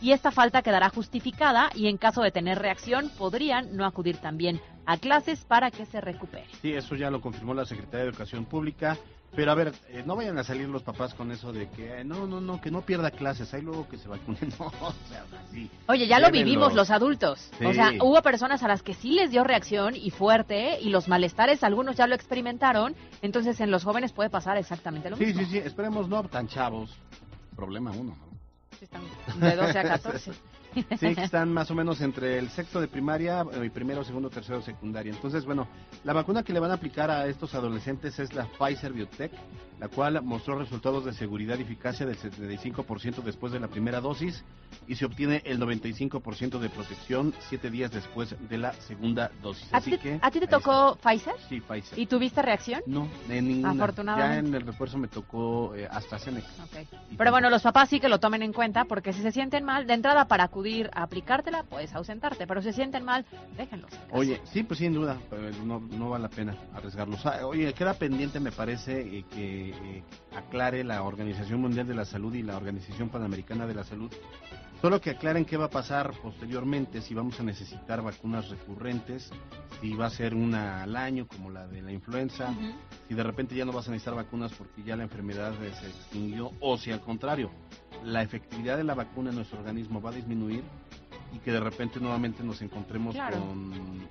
y 0.00 0.12
esta 0.12 0.32
falta 0.32 0.62
quedará 0.62 0.88
justificada 0.88 1.70
y 1.74 1.86
en 1.88 1.98
caso 1.98 2.22
de 2.22 2.32
tener 2.32 2.58
reacción 2.58 3.10
podrían 3.16 3.76
no 3.76 3.84
acudir 3.84 4.16
también 4.16 4.60
a 4.86 4.96
clases 4.96 5.44
para 5.44 5.70
que 5.70 5.86
se 5.86 6.00
recupere. 6.00 6.46
Sí, 6.62 6.72
eso 6.72 6.96
ya 6.96 7.10
lo 7.10 7.20
confirmó 7.20 7.54
la 7.54 7.64
Secretaría 7.64 8.04
de 8.04 8.10
Educación 8.10 8.44
Pública. 8.44 8.96
Pero 9.34 9.50
a 9.52 9.54
ver, 9.54 9.74
eh, 9.88 10.02
no 10.06 10.16
vayan 10.16 10.38
a 10.38 10.44
salir 10.44 10.66
los 10.68 10.82
papás 10.82 11.12
con 11.12 11.30
eso 11.30 11.52
de 11.52 11.68
que 11.68 12.00
eh, 12.00 12.04
no, 12.04 12.26
no, 12.26 12.40
no, 12.40 12.58
que 12.60 12.70
no 12.70 12.80
pierda 12.82 13.10
clases, 13.10 13.52
hay 13.52 13.60
luego 13.62 13.86
que 13.88 13.98
se 13.98 14.08
vacunen. 14.08 14.50
No, 14.58 14.66
o 14.66 14.92
sea, 15.10 15.24
sí. 15.50 15.70
Oye, 15.88 16.06
ya 16.06 16.18
lo 16.20 16.30
vivimos 16.30 16.72
los 16.74 16.90
adultos. 16.90 17.50
O 17.62 17.68
Sí. 17.68 17.74
sea, 17.74 17.92
hubo 18.00 18.22
personas 18.22 18.62
a 18.62 18.68
las 18.68 18.82
que 18.82 18.94
sí 18.94 19.10
les 19.10 19.30
dio 19.30 19.44
reacción 19.44 19.94
y 19.94 20.10
fuerte 20.10 20.80
y 20.80 20.88
los 20.88 21.08
malestares, 21.08 21.62
algunos 21.64 21.96
ya 21.96 22.06
lo 22.06 22.14
experimentaron. 22.14 22.94
Entonces 23.20 23.60
en 23.60 23.70
los 23.70 23.84
jóvenes 23.84 24.12
puede 24.12 24.30
pasar 24.30 24.56
exactamente 24.56 25.10
lo 25.10 25.16
Sí, 25.16 25.26
mismo. 25.26 25.40
sí, 25.42 25.46
sí, 25.50 25.58
esperemos 25.58 26.08
no 26.08 26.22
tan 26.24 26.48
chavos. 26.48 26.96
Problema 27.54 27.90
uno, 27.90 28.16
¿no? 28.16 28.26
Sí, 28.78 28.84
están 28.84 29.02
de 29.40 29.56
12 29.56 29.78
a 29.78 29.82
14. 29.82 30.32
Sí, 30.98 31.14
que 31.14 31.24
están 31.24 31.52
más 31.52 31.70
o 31.70 31.74
menos 31.74 32.00
entre 32.00 32.38
el 32.38 32.48
sexto 32.50 32.80
de 32.80 32.88
primaria 32.88 33.44
eh, 33.52 33.66
y 33.66 33.70
primero, 33.70 34.04
segundo, 34.04 34.30
tercero, 34.30 34.60
secundaria. 34.62 35.12
Entonces, 35.12 35.44
bueno, 35.44 35.68
la 36.04 36.12
vacuna 36.12 36.42
que 36.42 36.52
le 36.52 36.60
van 36.60 36.70
a 36.70 36.74
aplicar 36.74 37.10
a 37.10 37.26
estos 37.26 37.54
adolescentes 37.54 38.18
es 38.18 38.34
la 38.34 38.46
Pfizer 38.46 38.92
Biotech, 38.92 39.32
la 39.78 39.88
cual 39.88 40.22
mostró 40.22 40.58
resultados 40.58 41.04
de 41.04 41.12
seguridad 41.12 41.58
y 41.58 41.62
eficacia 41.62 42.06
del 42.06 42.18
75% 42.18 43.22
después 43.22 43.52
de 43.52 43.60
la 43.60 43.68
primera 43.68 44.00
dosis 44.00 44.44
y 44.86 44.96
se 44.96 45.04
obtiene 45.04 45.42
el 45.44 45.60
95% 45.60 46.58
de 46.58 46.68
protección 46.68 47.34
siete 47.40 47.70
días 47.70 47.90
después 47.90 48.34
de 48.48 48.58
la 48.58 48.72
segunda 48.74 49.30
dosis. 49.42 49.72
¿A 49.72 49.78
Así 49.78 49.92
ti, 49.92 49.98
que 49.98 50.18
a 50.20 50.30
ti 50.30 50.40
te 50.40 50.46
tocó 50.46 50.96
Pfizer? 51.02 51.34
Sí, 51.48 51.60
Pfizer. 51.60 51.98
¿Y 51.98 52.06
tuviste 52.06 52.42
reacción? 52.42 52.82
No, 52.86 53.08
en 53.28 53.48
ninguna. 53.48 53.70
Afortunadamente. 53.70 54.42
Ya 54.42 54.48
en 54.48 54.54
el 54.54 54.66
refuerzo 54.66 54.98
me 54.98 55.08
tocó 55.08 55.74
eh, 55.74 55.88
AstraZeneca. 55.90 56.48
Ok. 56.64 56.86
Y 57.10 57.16
Pero 57.16 57.30
bueno, 57.30 57.50
los 57.50 57.62
papás 57.62 57.88
sí 57.88 58.00
que 58.00 58.08
lo 58.08 58.18
tomen 58.18 58.42
en 58.42 58.52
cuenta 58.52 58.84
porque 58.84 59.12
si 59.12 59.22
se 59.22 59.32
sienten 59.32 59.64
mal, 59.64 59.86
de 59.86 59.94
entrada 59.94 60.26
para 60.26 60.44
acudir 60.44 60.65
a 60.92 61.02
aplicártela, 61.02 61.62
puedes 61.64 61.94
ausentarte, 61.94 62.46
pero 62.46 62.60
si 62.60 62.72
sienten 62.72 63.04
mal, 63.04 63.24
déjenlos. 63.56 63.90
Oye, 64.10 64.40
sí, 64.44 64.62
pues 64.62 64.78
sin 64.78 64.92
duda, 64.92 65.18
no, 65.64 65.80
no 65.80 66.10
vale 66.10 66.22
la 66.22 66.28
pena 66.28 66.56
arriesgarlos. 66.74 67.24
Ah, 67.24 67.46
Oye, 67.46 67.72
queda 67.72 67.94
pendiente, 67.94 68.40
me 68.40 68.52
parece, 68.52 69.00
eh, 69.00 69.24
que 69.30 69.70
eh, 69.70 70.02
aclare 70.34 70.84
la 70.84 71.02
Organización 71.02 71.60
Mundial 71.60 71.86
de 71.86 71.94
la 71.94 72.04
Salud 72.04 72.34
y 72.34 72.42
la 72.42 72.56
Organización 72.56 73.08
Panamericana 73.08 73.66
de 73.66 73.74
la 73.74 73.84
Salud. 73.84 74.10
Solo 74.80 75.00
que 75.00 75.10
aclaren 75.10 75.44
qué 75.44 75.56
va 75.56 75.64
a 75.66 75.70
pasar 75.70 76.12
posteriormente, 76.22 77.00
si 77.00 77.14
vamos 77.14 77.40
a 77.40 77.42
necesitar 77.42 78.02
vacunas 78.02 78.48
recurrentes, 78.50 79.30
si 79.80 79.94
va 79.94 80.06
a 80.06 80.10
ser 80.10 80.34
una 80.34 80.82
al 80.82 80.94
año 80.96 81.26
como 81.26 81.50
la 81.50 81.66
de 81.66 81.82
la 81.82 81.92
influenza, 81.92 82.54
si 83.08 83.14
de 83.14 83.22
repente 83.22 83.54
ya 83.56 83.64
no 83.64 83.72
vas 83.72 83.88
a 83.88 83.90
necesitar 83.90 84.14
vacunas 84.14 84.52
porque 84.52 84.82
ya 84.82 84.94
la 84.96 85.04
enfermedad 85.04 85.54
se 85.80 85.86
extinguió, 85.88 86.52
o 86.60 86.76
si 86.76 86.92
al 86.92 87.00
contrario, 87.00 87.50
la 88.04 88.22
efectividad 88.22 88.76
de 88.76 88.84
la 88.84 88.94
vacuna 88.94 89.30
en 89.30 89.36
nuestro 89.36 89.58
organismo 89.58 90.00
va 90.00 90.10
a 90.10 90.14
disminuir 90.14 90.62
y 91.32 91.38
que 91.38 91.50
de 91.52 91.60
repente 91.60 91.98
nuevamente 91.98 92.44
nos 92.44 92.60
encontremos 92.62 93.14
Claro. 93.14 93.38
con 93.38 94.06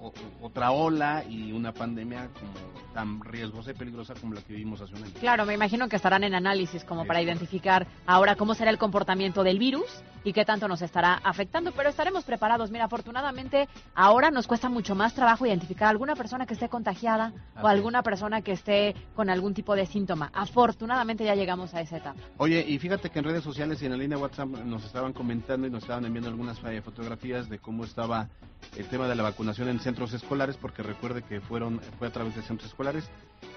o- 0.00 0.12
otra 0.42 0.70
ola 0.72 1.24
y 1.28 1.52
una 1.52 1.72
pandemia 1.72 2.28
como 2.34 2.52
tan 2.94 3.20
riesgosa 3.22 3.70
y 3.70 3.74
peligrosa 3.74 4.14
como 4.14 4.34
la 4.34 4.40
que 4.40 4.52
vivimos 4.54 4.80
hace 4.80 4.94
un 4.96 5.04
año. 5.04 5.12
Claro, 5.20 5.46
me 5.46 5.54
imagino 5.54 5.88
que 5.88 5.96
estarán 5.96 6.24
en 6.24 6.34
análisis 6.34 6.82
como 6.84 7.02
Sí, 7.02 7.08
para 7.08 7.22
identificar 7.22 7.86
ahora 8.06 8.34
cómo 8.34 8.54
será 8.54 8.70
el 8.70 8.78
comportamiento 8.78 9.44
del 9.44 9.58
virus 9.60 10.02
y 10.24 10.32
qué 10.32 10.44
tanto 10.44 10.68
nos 10.68 10.82
estará 10.82 11.14
afectando, 11.24 11.72
pero 11.72 11.88
estaremos 11.88 12.24
preparados. 12.24 12.70
Mira, 12.70 12.84
afortunadamente 12.84 13.68
ahora 13.94 14.30
nos 14.30 14.46
cuesta 14.46 14.68
mucho 14.68 14.94
más 14.94 15.14
trabajo 15.14 15.46
identificar 15.46 15.88
a 15.88 15.90
alguna 15.90 16.16
persona 16.16 16.46
que 16.46 16.54
esté 16.54 16.68
contagiada 16.68 17.32
o 17.62 17.66
alguna 17.66 18.02
persona 18.02 18.42
que 18.42 18.52
esté 18.52 18.94
con 19.14 19.30
algún 19.30 19.54
tipo 19.54 19.74
de 19.74 19.86
síntoma. 19.86 20.30
Afortunadamente 20.34 21.24
ya 21.24 21.34
llegamos 21.34 21.74
a 21.74 21.80
esa 21.80 21.98
etapa. 21.98 22.20
Oye, 22.38 22.64
y 22.66 22.78
fíjate 22.78 23.10
que 23.10 23.18
en 23.18 23.24
redes 23.24 23.44
sociales 23.44 23.82
y 23.82 23.86
en 23.86 23.92
la 23.92 23.98
línea 23.98 24.18
WhatsApp 24.18 24.48
nos 24.48 24.84
estaban 24.84 25.12
comentando 25.12 25.66
y 25.66 25.70
nos 25.70 25.82
estaban 25.82 26.04
enviando 26.04 26.28
algunas 26.28 26.58
eh, 26.64 26.82
fotografías 26.82 27.48
de 27.48 27.58
cómo 27.58 27.84
estaba 27.84 28.28
el 28.76 28.86
tema 28.86 29.08
de 29.08 29.14
la 29.14 29.22
vacunación 29.22 29.68
en 29.68 29.80
centros 29.80 30.12
escolares, 30.12 30.56
porque 30.56 30.82
recuerde 30.82 31.22
que 31.22 31.40
fueron 31.40 31.80
fue 31.98 32.08
a 32.08 32.12
través 32.12 32.36
de 32.36 32.42
centros 32.42 32.70
escolares. 32.70 33.08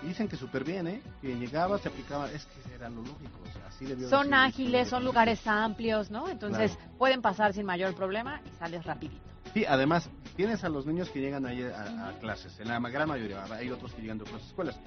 Y 0.01 0.07
dicen 0.07 0.27
que 0.27 0.37
súper 0.37 0.63
bien, 0.63 0.87
¿eh? 0.87 1.01
Que 1.21 1.35
llegaba, 1.35 1.77
se 1.77 1.89
aplicaba, 1.89 2.31
es 2.31 2.45
que 2.45 2.73
era 2.73 2.89
lo 2.89 3.01
lógico, 3.01 3.39
o 3.41 3.51
sea, 3.51 3.67
así 3.67 3.85
debió 3.85 4.05
de 4.05 4.09
Son 4.09 4.33
ágiles, 4.33 4.87
son 4.87 5.03
lugares 5.03 5.45
amplios, 5.45 6.09
¿no? 6.09 6.29
Entonces 6.29 6.52
Claro. 6.57 6.73
pueden 6.97 7.21
pasar 7.21 7.53
sin 7.53 7.65
mayor 7.65 7.93
problema 7.95 8.41
y 8.45 8.57
sales 8.57 8.85
rapidito. 8.85 9.32
Sí, 9.53 9.65
además, 9.65 10.09
tienes 10.35 10.63
a 10.63 10.69
los 10.69 10.85
niños 10.85 11.09
que 11.09 11.19
llegan 11.21 11.45
ahí 11.45 11.61
a, 11.63 12.09
a 12.09 12.13
clases, 12.19 12.59
en 12.59 12.67
la 12.69 12.79
gran 12.79 13.07
mayoría, 13.07 13.43
hay 13.53 13.69
otros 13.69 13.93
que 13.93 14.01
llegan 14.01 14.17
de 14.17 14.23
otras 14.23 14.41
escuelas. 14.47 14.79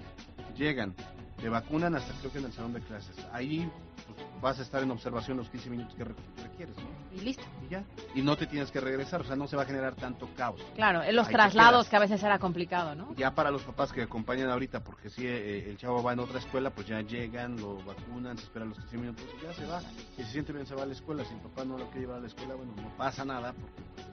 Llegan, 0.56 0.94
te 1.40 1.48
vacunan 1.48 1.94
hasta 1.94 2.12
creo 2.20 2.32
que 2.32 2.38
en 2.38 2.46
el 2.46 2.52
salón 2.52 2.72
de 2.72 2.80
clases. 2.80 3.14
Ahí 3.30 3.70
pues, 4.06 4.18
vas 4.40 4.58
a 4.58 4.62
estar 4.62 4.82
en 4.82 4.90
observación 4.90 5.36
los 5.36 5.50
15 5.50 5.68
minutos 5.70 5.94
que 5.94 6.02
re- 6.04 6.14
requieres, 6.42 6.74
¿no? 6.78 6.84
Y 7.16 7.20
listo. 7.20 7.42
Y 7.66 7.70
ya. 7.70 7.84
Y 8.14 8.22
no 8.22 8.36
te 8.36 8.46
tienes 8.46 8.70
que 8.70 8.80
regresar, 8.80 9.20
o 9.20 9.24
sea, 9.24 9.36
no 9.36 9.46
se 9.46 9.54
va 9.54 9.62
a 9.62 9.66
generar 9.66 9.94
tanto 9.94 10.28
caos. 10.34 10.60
Claro, 10.74 11.02
en 11.02 11.14
los 11.14 11.26
Ahí 11.28 11.34
traslados 11.34 11.88
que 11.88 11.96
a 11.96 11.98
veces 12.00 12.22
era 12.22 12.38
complicado, 12.38 12.94
¿no? 12.94 13.14
Ya 13.16 13.34
para 13.34 13.50
los 13.50 13.62
papás 13.64 13.92
que 13.92 14.02
acompañan 14.02 14.48
ahorita, 14.48 14.82
porque 14.82 15.10
si 15.10 15.26
eh, 15.26 15.68
el 15.70 15.76
chavo 15.76 16.02
va 16.02 16.14
en 16.14 16.20
otra 16.20 16.38
escuela, 16.38 16.70
pues 16.70 16.86
ya 16.86 17.00
llegan, 17.02 17.56
lo 17.60 17.76
vacunan, 17.84 18.36
se 18.38 18.44
esperan 18.44 18.70
los 18.70 18.78
15 18.78 18.96
minutos 18.98 19.24
y 19.38 19.44
ya 19.44 19.52
se 19.52 19.66
va. 19.66 19.80
Si 20.16 20.24
se 20.24 20.30
siente 20.32 20.52
bien, 20.54 20.66
se 20.66 20.74
va 20.74 20.82
a 20.84 20.86
la 20.86 20.92
escuela. 20.94 21.22
Si 21.24 21.34
el 21.34 21.40
papá 21.40 21.64
no 21.66 21.76
lo 21.76 21.84
quiere 21.86 22.00
llevar 22.00 22.16
a 22.16 22.20
la 22.20 22.26
escuela, 22.28 22.54
bueno, 22.54 22.72
no 22.76 22.88
pasa 22.96 23.24
nada, 23.24 23.52
porque 23.52 23.82
pues, 23.94 24.06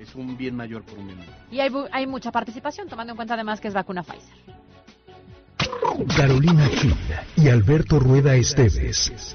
es, 0.00 0.14
un 0.14 0.36
bien 0.36 0.54
mayor 0.56 0.82
por 0.84 0.98
un 0.98 1.06
menor. 1.06 1.24
Y 1.50 1.60
hay, 1.60 1.68
bu- 1.70 1.88
hay 1.92 2.06
mucha 2.06 2.30
participación, 2.30 2.88
tomando 2.88 3.12
en 3.12 3.16
cuenta 3.16 3.34
además 3.34 3.60
que 3.60 3.68
es 3.68 3.74
vacuna 3.74 4.02
Pfizer. 4.02 4.34
Carolina 6.16 6.66
Gil 6.66 6.94
y 7.36 7.48
Alberto 7.48 7.98
Rueda 7.98 8.34
Esteves. 8.34 9.34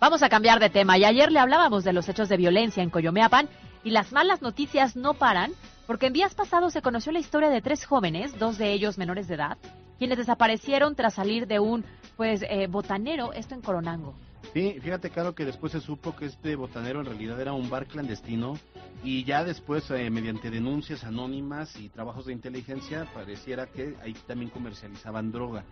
Vamos 0.00 0.22
a 0.22 0.28
cambiar 0.28 0.58
de 0.58 0.70
tema. 0.70 0.98
Y 0.98 1.04
ayer 1.04 1.30
le 1.30 1.38
hablábamos 1.38 1.84
de 1.84 1.92
los 1.92 2.08
hechos 2.08 2.28
de 2.28 2.36
violencia 2.36 2.82
en 2.82 2.90
Coyomeapan 2.90 3.48
y 3.84 3.90
las 3.90 4.12
malas 4.12 4.42
noticias 4.42 4.96
no 4.96 5.14
paran 5.14 5.52
porque 5.86 6.06
en 6.06 6.12
días 6.12 6.34
pasados 6.34 6.72
se 6.72 6.82
conoció 6.82 7.12
la 7.12 7.18
historia 7.18 7.50
de 7.50 7.60
tres 7.60 7.84
jóvenes, 7.84 8.38
dos 8.38 8.56
de 8.58 8.72
ellos 8.72 8.98
menores 8.98 9.28
de 9.28 9.34
edad, 9.34 9.58
quienes 9.98 10.18
desaparecieron 10.18 10.94
tras 10.94 11.14
salir 11.14 11.46
de 11.46 11.60
un 11.60 11.84
pues 12.16 12.42
eh, 12.48 12.66
botanero, 12.68 13.32
esto 13.32 13.54
en 13.54 13.62
Coronango. 13.62 14.14
Sí, 14.52 14.78
fíjate, 14.82 15.10
claro, 15.10 15.34
que 15.34 15.46
después 15.46 15.72
se 15.72 15.80
supo 15.80 16.14
que 16.14 16.26
este 16.26 16.56
botanero 16.56 17.00
en 17.00 17.06
realidad 17.06 17.40
era 17.40 17.52
un 17.52 17.70
bar 17.70 17.86
clandestino 17.86 18.58
y 19.02 19.24
ya 19.24 19.44
después, 19.44 19.90
eh, 19.90 20.10
mediante 20.10 20.50
denuncias 20.50 21.04
anónimas 21.04 21.74
y 21.76 21.88
trabajos 21.88 22.26
de 22.26 22.34
inteligencia, 22.34 23.06
pareciera 23.14 23.66
que 23.66 23.96
ahí 24.02 24.14
también 24.26 24.50
comercializaban 24.50 25.32
droga. 25.32 25.64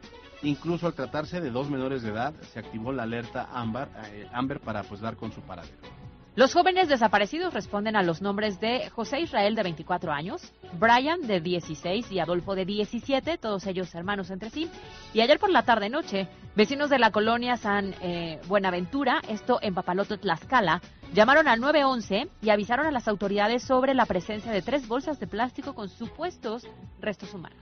Incluso 0.42 0.86
al 0.86 0.94
tratarse 0.94 1.40
de 1.40 1.50
dos 1.50 1.68
menores 1.68 2.02
de 2.02 2.10
edad, 2.10 2.34
se 2.52 2.58
activó 2.58 2.92
la 2.92 3.02
alerta 3.02 3.48
Amber, 3.52 3.88
eh, 4.06 4.26
Amber 4.32 4.60
para 4.60 4.82
pues 4.82 5.00
dar 5.00 5.16
con 5.16 5.30
su 5.30 5.42
paradero. 5.42 5.99
Los 6.36 6.54
jóvenes 6.54 6.88
desaparecidos 6.88 7.52
responden 7.52 7.96
a 7.96 8.04
los 8.04 8.22
nombres 8.22 8.60
de 8.60 8.88
José 8.90 9.20
Israel 9.20 9.56
de 9.56 9.64
24 9.64 10.12
años, 10.12 10.52
Brian 10.78 11.22
de 11.22 11.40
16 11.40 12.12
y 12.12 12.20
Adolfo 12.20 12.54
de 12.54 12.64
17, 12.64 13.36
todos 13.36 13.66
ellos 13.66 13.92
hermanos 13.96 14.30
entre 14.30 14.50
sí. 14.50 14.70
Y 15.12 15.22
ayer 15.22 15.40
por 15.40 15.50
la 15.50 15.64
tarde 15.64 15.90
noche, 15.90 16.28
vecinos 16.54 16.88
de 16.88 17.00
la 17.00 17.10
colonia 17.10 17.56
San 17.56 17.96
eh, 18.00 18.40
Buenaventura, 18.46 19.20
esto 19.28 19.58
en 19.60 19.74
Papaloto, 19.74 20.18
Tlaxcala, 20.18 20.80
llamaron 21.12 21.48
al 21.48 21.58
911 21.58 22.28
y 22.42 22.50
avisaron 22.50 22.86
a 22.86 22.92
las 22.92 23.08
autoridades 23.08 23.64
sobre 23.64 23.94
la 23.94 24.06
presencia 24.06 24.52
de 24.52 24.62
tres 24.62 24.86
bolsas 24.86 25.18
de 25.18 25.26
plástico 25.26 25.74
con 25.74 25.88
supuestos 25.88 26.64
restos 27.00 27.34
humanos. 27.34 27.58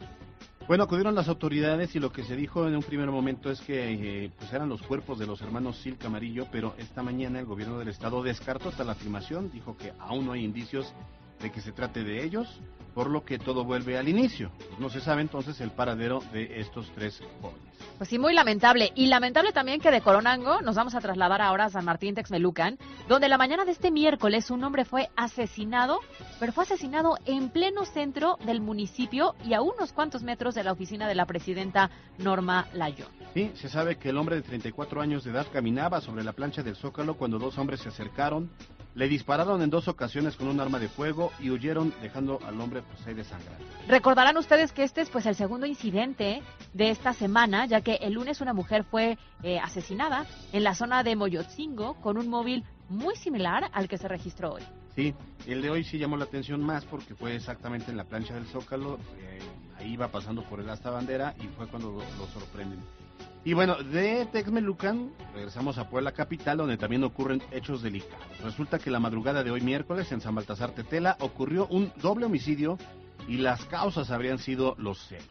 Bueno, 0.69 0.85
acudieron 0.85 1.15
las 1.15 1.29
autoridades 1.29 1.97
y 1.97 1.99
lo 1.99 2.13
que 2.13 2.25
se 2.25 2.37
dijo 2.37 2.69
en 2.69 2.77
un 2.77 2.83
primer 2.83 3.11
momento 3.11 3.51
es 3.51 3.59
que 3.63 4.27
eh, 4.27 4.31
pues 4.39 4.53
eran 4.53 4.69
los 4.69 4.83
cuerpos 4.83 5.19
de 5.19 5.27
los 5.27 5.41
hermanos 5.41 5.79
Sil 5.81 5.97
Camarillo, 5.97 6.47
pero 6.53 6.75
esta 6.77 7.03
mañana 7.03 7.41
el 7.41 7.47
gobierno 7.47 7.79
del 7.79 7.89
estado 7.89 8.23
descartó 8.23 8.71
tal 8.73 8.91
afirmación, 8.91 9.51
dijo 9.51 9.79
que 9.79 9.95
aún 9.99 10.27
no 10.27 10.33
hay 10.33 10.45
indicios 10.45 10.93
de 11.41 11.51
que 11.51 11.61
se 11.61 11.73
trate 11.73 12.05
de 12.05 12.25
ellos, 12.25 12.61
por 12.95 13.11
lo 13.11 13.25
que 13.25 13.39
todo 13.39 13.65
vuelve 13.65 13.97
al 13.97 14.09
inicio. 14.09 14.51
Pues 14.57 14.81
no 14.81 14.91
se 14.91 15.01
sabe 15.01 15.23
entonces 15.23 15.61
el 15.61 15.71
paradero 15.71 16.21
de 16.33 16.61
estos 16.61 16.91
tres 16.97 17.23
jóvenes. 17.41 17.69
Pues 17.97 18.11
sí, 18.11 18.19
muy 18.19 18.35
lamentable. 18.35 18.93
Y 18.95 19.07
lamentable 19.07 19.53
también 19.53 19.81
que 19.81 19.91
de 19.91 20.01
Coronango 20.01 20.61
nos 20.63 20.75
vamos 20.75 20.95
a 20.95 21.01
trasladar 21.01 21.41
ahora 21.41 21.67
a 21.67 21.71
San 21.71 21.85
Martín 21.85 22.15
Texmelucan, 22.15 22.77
donde 23.09 23.29
la 23.29 23.39
mañana 23.39 23.65
de 23.65 23.73
este 23.73 23.91
miércoles 23.91 24.51
un 24.51 24.65
hombre 24.65 24.85
fue 24.85 25.11
asesinado, 25.17 26.01
pero 26.41 26.53
fue 26.53 26.65
asesinado 26.65 27.17
en 27.25 27.51
pleno 27.51 27.85
centro 27.85 28.37
del 28.45 28.61
municipio 28.61 29.35
y 29.45 29.55
a 29.55 29.63
unos 29.63 29.93
cuantos 29.93 30.23
metros 30.23 30.55
de 30.55 30.65
la 30.65 30.73
oficina 30.73 31.07
de 31.07 31.15
la 31.15 31.27
presidenta 31.27 31.91
Norma 32.19 32.67
Layón. 32.73 33.09
Sí, 33.35 33.53
se 33.55 33.69
sabe 33.69 33.97
que 33.97 34.09
el 34.09 34.17
hombre 34.17 34.37
de 34.37 34.43
34 34.43 35.01
años 35.01 35.23
de 35.23 35.31
edad 35.31 35.47
caminaba 35.53 36.01
sobre 36.01 36.25
la 36.25 36.33
plancha 36.33 36.63
del 36.63 36.77
Zócalo 36.77 37.17
cuando 37.17 37.39
dos 37.39 37.59
hombres 37.59 37.81
se 37.81 37.89
acercaron, 37.91 38.51
le 38.99 39.09
dispararon 39.09 39.63
en 39.63 39.71
dos 39.71 39.87
ocasiones 39.87 40.35
con 40.35 40.49
un 40.49 40.59
arma 40.59 40.81
de 40.81 40.89
fuego 40.89 41.31
y 41.39 41.51
huyeron 41.51 41.95
dejando 42.03 42.41
al 42.45 42.61
hombre 42.61 42.83
pues 42.83 43.07
ahí 43.07 43.15
desangrado. 43.15 43.65
Recordarán 43.87 44.37
ustedes 44.37 44.73
que 44.73 44.83
este 44.83 45.03
es 45.03 45.09
pues 45.09 45.25
el 45.27 45.37
segundo 45.37 45.67
incidente 45.67 46.43
de 46.75 46.91
esta 46.91 47.13
semana, 47.13 47.67
ya 47.67 47.81
que 47.81 47.95
el 48.01 48.15
lunes 48.15 48.41
una 48.41 48.53
mujer 48.53 48.83
fue 48.83 49.17
eh, 49.45 49.61
asesinada 49.61 50.27
en 50.53 50.65
la 50.65 50.75
zona 50.75 51.05
de 51.05 51.15
Moyotzingo 51.15 51.95
con 52.01 52.19
un 52.19 52.29
móvil 52.29 52.65
muy 52.89 53.15
similar 53.15 53.71
al 53.73 53.87
que 53.87 53.99
se 53.99 54.09
registró 54.09 54.55
hoy. 54.55 54.63
Sí, 54.97 55.15
el 55.47 55.63
de 55.63 55.71
hoy 55.71 55.85
sí 55.85 55.97
llamó 55.97 56.17
la 56.17 56.25
atención 56.25 56.61
más 56.61 56.85
porque 56.85 57.15
fue 57.15 57.37
exactamente 57.37 57.93
en 57.93 57.97
la 57.97 58.05
plancha 58.05 58.35
del 58.35 58.47
Zócalo, 58.47 58.99
eh, 59.21 59.39
ahí 59.79 59.93
iba 59.93 60.09
pasando 60.09 60.43
por 60.43 60.59
el 60.59 60.69
asta 60.69 60.91
bandera 60.91 61.37
y 61.39 61.47
fue 61.57 61.69
cuando 61.69 61.93
lo, 61.93 61.99
lo 61.99 62.27
sorprenden. 62.33 62.81
Y 63.45 63.55
bueno, 63.55 63.77
de 63.77 64.27
Texmelucan 64.27 65.11
regresamos 65.35 65.79
a 65.79 65.89
Puebla 65.89 66.13
Capital, 66.13 66.59
donde 66.59 66.77
también 66.77 67.05
ocurren 67.05 67.43
hechos 67.51 67.83
delicados. 67.83 68.27
Resulta 68.43 68.79
que 68.79 68.91
la 68.91 69.01
madrugada 69.01 69.43
de 69.43 69.51
hoy 69.51 69.61
miércoles 69.61 70.11
en 70.13 70.21
San 70.21 70.35
Baltasar 70.35 70.73
Tetela 70.73 71.17
ocurrió 71.21 71.67
un 71.69 71.93
doble 72.03 72.27
homicidio 72.27 72.77
y 73.27 73.39
las 73.39 73.65
causas 73.67 74.11
habrían 74.11 74.39
sido 74.39 74.75
los 74.79 74.99
celos. 75.07 75.27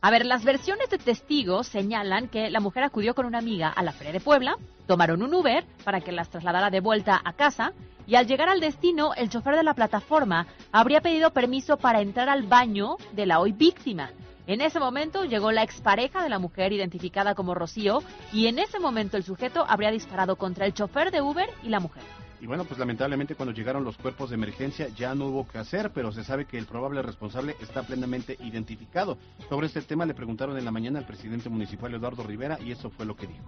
A 0.00 0.12
ver, 0.12 0.24
las 0.24 0.44
versiones 0.44 0.88
de 0.90 0.98
testigos 0.98 1.66
señalan 1.66 2.28
que 2.28 2.50
la 2.50 2.60
mujer 2.60 2.84
acudió 2.84 3.14
con 3.14 3.26
una 3.26 3.38
amiga 3.38 3.68
a 3.68 3.82
la 3.82 3.92
Feria 3.92 4.12
de 4.12 4.20
Puebla, 4.20 4.56
tomaron 4.86 5.22
un 5.22 5.34
Uber 5.34 5.64
para 5.82 6.00
que 6.00 6.12
las 6.12 6.28
trasladara 6.30 6.70
de 6.70 6.80
vuelta 6.80 7.20
a 7.24 7.32
casa 7.32 7.72
y 8.06 8.14
al 8.14 8.26
llegar 8.26 8.48
al 8.48 8.60
destino, 8.60 9.12
el 9.14 9.28
chofer 9.28 9.56
de 9.56 9.64
la 9.64 9.74
plataforma 9.74 10.46
habría 10.72 11.02
pedido 11.02 11.30
permiso 11.32 11.76
para 11.76 12.00
entrar 12.00 12.28
al 12.28 12.44
baño 12.44 12.96
de 13.12 13.26
la 13.26 13.40
hoy 13.40 13.52
víctima. 13.52 14.10
En 14.48 14.62
ese 14.62 14.80
momento 14.80 15.24
llegó 15.26 15.52
la 15.52 15.62
expareja 15.62 16.22
de 16.22 16.30
la 16.30 16.38
mujer 16.38 16.72
identificada 16.72 17.34
como 17.34 17.54
Rocío 17.54 17.98
y 18.32 18.46
en 18.46 18.58
ese 18.58 18.80
momento 18.80 19.18
el 19.18 19.22
sujeto 19.22 19.62
habría 19.68 19.90
disparado 19.90 20.36
contra 20.36 20.64
el 20.64 20.72
chofer 20.72 21.10
de 21.10 21.20
Uber 21.20 21.50
y 21.62 21.68
la 21.68 21.80
mujer. 21.80 22.02
Y 22.40 22.46
bueno, 22.46 22.64
pues 22.64 22.80
lamentablemente 22.80 23.34
cuando 23.34 23.54
llegaron 23.54 23.84
los 23.84 23.98
cuerpos 23.98 24.30
de 24.30 24.36
emergencia 24.36 24.88
ya 24.96 25.14
no 25.14 25.26
hubo 25.26 25.46
que 25.46 25.58
hacer, 25.58 25.90
pero 25.92 26.12
se 26.12 26.24
sabe 26.24 26.46
que 26.46 26.56
el 26.56 26.64
probable 26.64 27.02
responsable 27.02 27.56
está 27.60 27.82
plenamente 27.82 28.38
identificado. 28.40 29.18
Sobre 29.50 29.66
este 29.66 29.82
tema 29.82 30.06
le 30.06 30.14
preguntaron 30.14 30.56
en 30.56 30.64
la 30.64 30.70
mañana 30.70 30.98
al 30.98 31.04
presidente 31.04 31.50
municipal 31.50 31.92
Eduardo 31.92 32.22
Rivera 32.22 32.58
y 32.58 32.72
eso 32.72 32.88
fue 32.88 33.04
lo 33.04 33.16
que 33.16 33.26
dijo. 33.26 33.44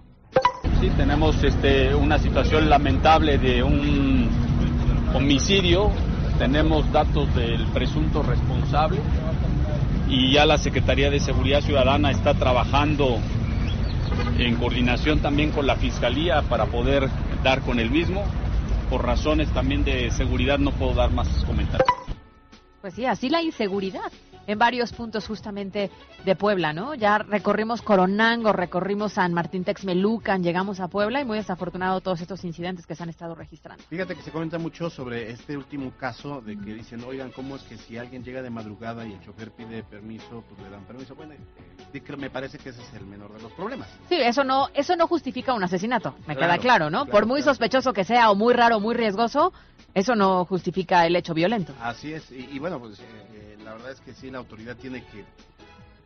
Sí, 0.79 0.91
tenemos 0.97 1.43
este, 1.43 1.95
una 1.95 2.19
situación 2.19 2.69
lamentable 2.69 3.39
de 3.39 3.63
un 3.63 4.29
homicidio, 5.15 5.89
tenemos 6.37 6.91
datos 6.91 7.33
del 7.33 7.65
presunto 7.73 8.21
responsable 8.21 8.99
y 10.11 10.33
ya 10.33 10.45
la 10.45 10.57
Secretaría 10.57 11.09
de 11.09 11.21
Seguridad 11.21 11.61
Ciudadana 11.61 12.11
está 12.11 12.33
trabajando 12.33 13.17
en 14.37 14.55
coordinación 14.57 15.19
también 15.19 15.51
con 15.51 15.65
la 15.65 15.77
Fiscalía 15.77 16.41
para 16.41 16.65
poder 16.65 17.09
dar 17.43 17.61
con 17.61 17.79
el 17.79 17.89
mismo 17.89 18.25
por 18.89 19.05
razones 19.05 19.49
también 19.53 19.85
de 19.85 20.11
seguridad 20.11 20.59
no 20.59 20.71
puedo 20.71 20.93
dar 20.93 21.11
más 21.11 21.29
comentarios. 21.45 21.87
Pues 22.81 22.93
sí, 22.93 23.05
así 23.05 23.29
la 23.29 23.41
inseguridad 23.41 24.11
en 24.47 24.59
varios 24.59 24.93
puntos 24.93 25.27
justamente 25.27 25.91
de 26.25 26.35
Puebla, 26.35 26.73
¿no? 26.73 26.95
Ya 26.95 27.17
recorrimos 27.17 27.81
Coronango, 27.81 28.53
recorrimos 28.53 29.13
San 29.13 29.33
Martín 29.33 29.63
Texmelucan, 29.63 30.43
llegamos 30.43 30.79
a 30.79 30.87
Puebla 30.87 31.21
y 31.21 31.25
muy 31.25 31.37
desafortunado 31.37 32.01
todos 32.01 32.21
estos 32.21 32.43
incidentes 32.43 32.85
que 32.85 32.95
se 32.95 33.03
han 33.03 33.09
estado 33.09 33.35
registrando. 33.35 33.83
Fíjate 33.89 34.15
que 34.15 34.21
se 34.21 34.31
comenta 34.31 34.57
mucho 34.57 34.89
sobre 34.89 35.31
este 35.31 35.57
último 35.57 35.91
caso 35.97 36.41
de 36.41 36.57
que 36.57 36.73
dicen, 36.73 37.03
oigan, 37.03 37.31
¿cómo 37.31 37.55
es 37.55 37.63
que 37.63 37.77
si 37.77 37.97
alguien 37.97 38.23
llega 38.23 38.41
de 38.41 38.49
madrugada 38.49 39.05
y 39.05 39.13
el 39.13 39.21
chofer 39.21 39.51
pide 39.51 39.83
permiso, 39.83 40.43
pues 40.47 40.61
le 40.61 40.69
dan 40.69 40.85
permiso? 40.85 41.15
Bueno, 41.15 41.33
me 42.17 42.29
parece 42.29 42.57
que 42.57 42.69
ese 42.69 42.81
es 42.81 42.93
el 42.93 43.05
menor 43.05 43.33
de 43.33 43.41
los 43.41 43.51
problemas. 43.53 43.87
Sí, 44.09 44.15
eso 44.15 44.43
no, 44.43 44.67
eso 44.73 44.95
no 44.95 45.07
justifica 45.07 45.53
un 45.53 45.63
asesinato, 45.63 46.15
me 46.27 46.35
queda 46.35 46.57
claro, 46.57 46.89
¿no? 46.89 47.05
Por 47.05 47.25
muy 47.25 47.41
sospechoso 47.41 47.93
que 47.93 48.03
sea 48.03 48.31
o 48.31 48.35
muy 48.35 48.53
raro 48.53 48.77
o 48.77 48.79
muy 48.79 48.95
riesgoso, 48.95 49.53
eso 49.93 50.15
no 50.15 50.45
justifica 50.45 51.05
el 51.05 51.15
hecho 51.15 51.33
violento. 51.33 51.73
Así 51.81 52.13
es, 52.13 52.31
y, 52.31 52.57
bueno, 52.59 52.79
pues 52.79 52.99
eh, 52.99 53.03
eh, 53.33 53.50
la 53.71 53.77
verdad 53.77 53.91
es 53.93 54.01
que 54.01 54.13
sí, 54.13 54.29
la 54.29 54.39
autoridad 54.39 54.75
tiene 54.75 55.01
que, 55.05 55.23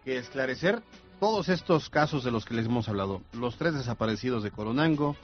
que, 0.03 0.17
esclarecer 0.17 0.83
todos 1.19 1.49
estos 1.49 1.89
casos 1.89 2.23
de 2.23 2.29
los 2.29 2.45
que 2.45 2.53
les 2.53 2.67
hemos 2.67 2.87
hablado. 2.87 3.23
Los 3.33 3.57
tres 3.57 3.73
desaparecidos 3.73 4.43
de 4.43 4.51
Coronango, 4.51 5.15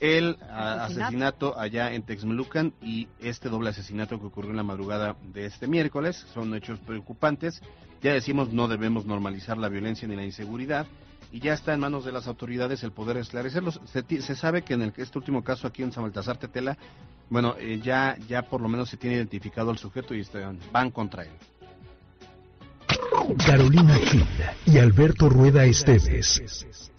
el 0.00 0.36
asesinato, 0.50 1.56
allá 1.56 1.94
en 1.94 2.02
Texmelucan 2.02 2.74
y 2.82 3.06
este 3.20 3.48
doble 3.48 3.70
asesinato 3.70 4.18
que 4.18 4.26
ocurrió 4.26 4.50
en 4.50 4.56
la 4.56 4.64
madrugada 4.64 5.14
de 5.32 5.46
este 5.46 5.68
miércoles. 5.68 6.26
Son 6.34 6.52
hechos 6.56 6.80
preocupantes. 6.80 7.62
Ya 8.02 8.12
decimos, 8.12 8.52
no 8.52 8.66
debemos 8.66 9.06
normalizar 9.06 9.56
la 9.56 9.68
violencia 9.68 10.08
ni 10.08 10.16
la 10.16 10.24
inseguridad 10.24 10.88
y 11.34 11.40
ya 11.40 11.52
está 11.52 11.74
en 11.74 11.80
manos 11.80 12.04
de 12.04 12.12
las 12.12 12.28
autoridades 12.28 12.84
el 12.84 12.92
poder 12.92 13.16
esclarecerlos. 13.16 13.80
Se, 13.86 14.36
sabe 14.36 14.62
que 14.62 14.74
en 14.74 14.82
el, 14.82 14.92
este 14.96 15.18
último 15.18 15.42
caso 15.42 15.66
aquí 15.66 15.82
en 15.82 15.90
San 15.90 16.04
Baltasar 16.04 16.36
Tetela, 16.36 16.78
bueno, 17.28 17.56
eh, 17.58 17.80
ya, 17.82 18.16
ya 18.28 18.42
por 18.42 18.60
lo 18.60 18.68
menos 18.68 18.88
se 18.88 18.96
tiene 18.96 19.16
identificado 19.16 19.70
al 19.70 19.78
sujeto 19.78 20.14
y 20.14 20.20
están, 20.20 20.60
van 20.70 20.92
contra 20.92 21.24
él. 21.24 21.32
Carolina 23.46 23.94
Gil 23.96 24.24
y 24.66 24.78
Alberto 24.78 25.28
Rueda 25.28 25.64
Esteves. 25.64 26.90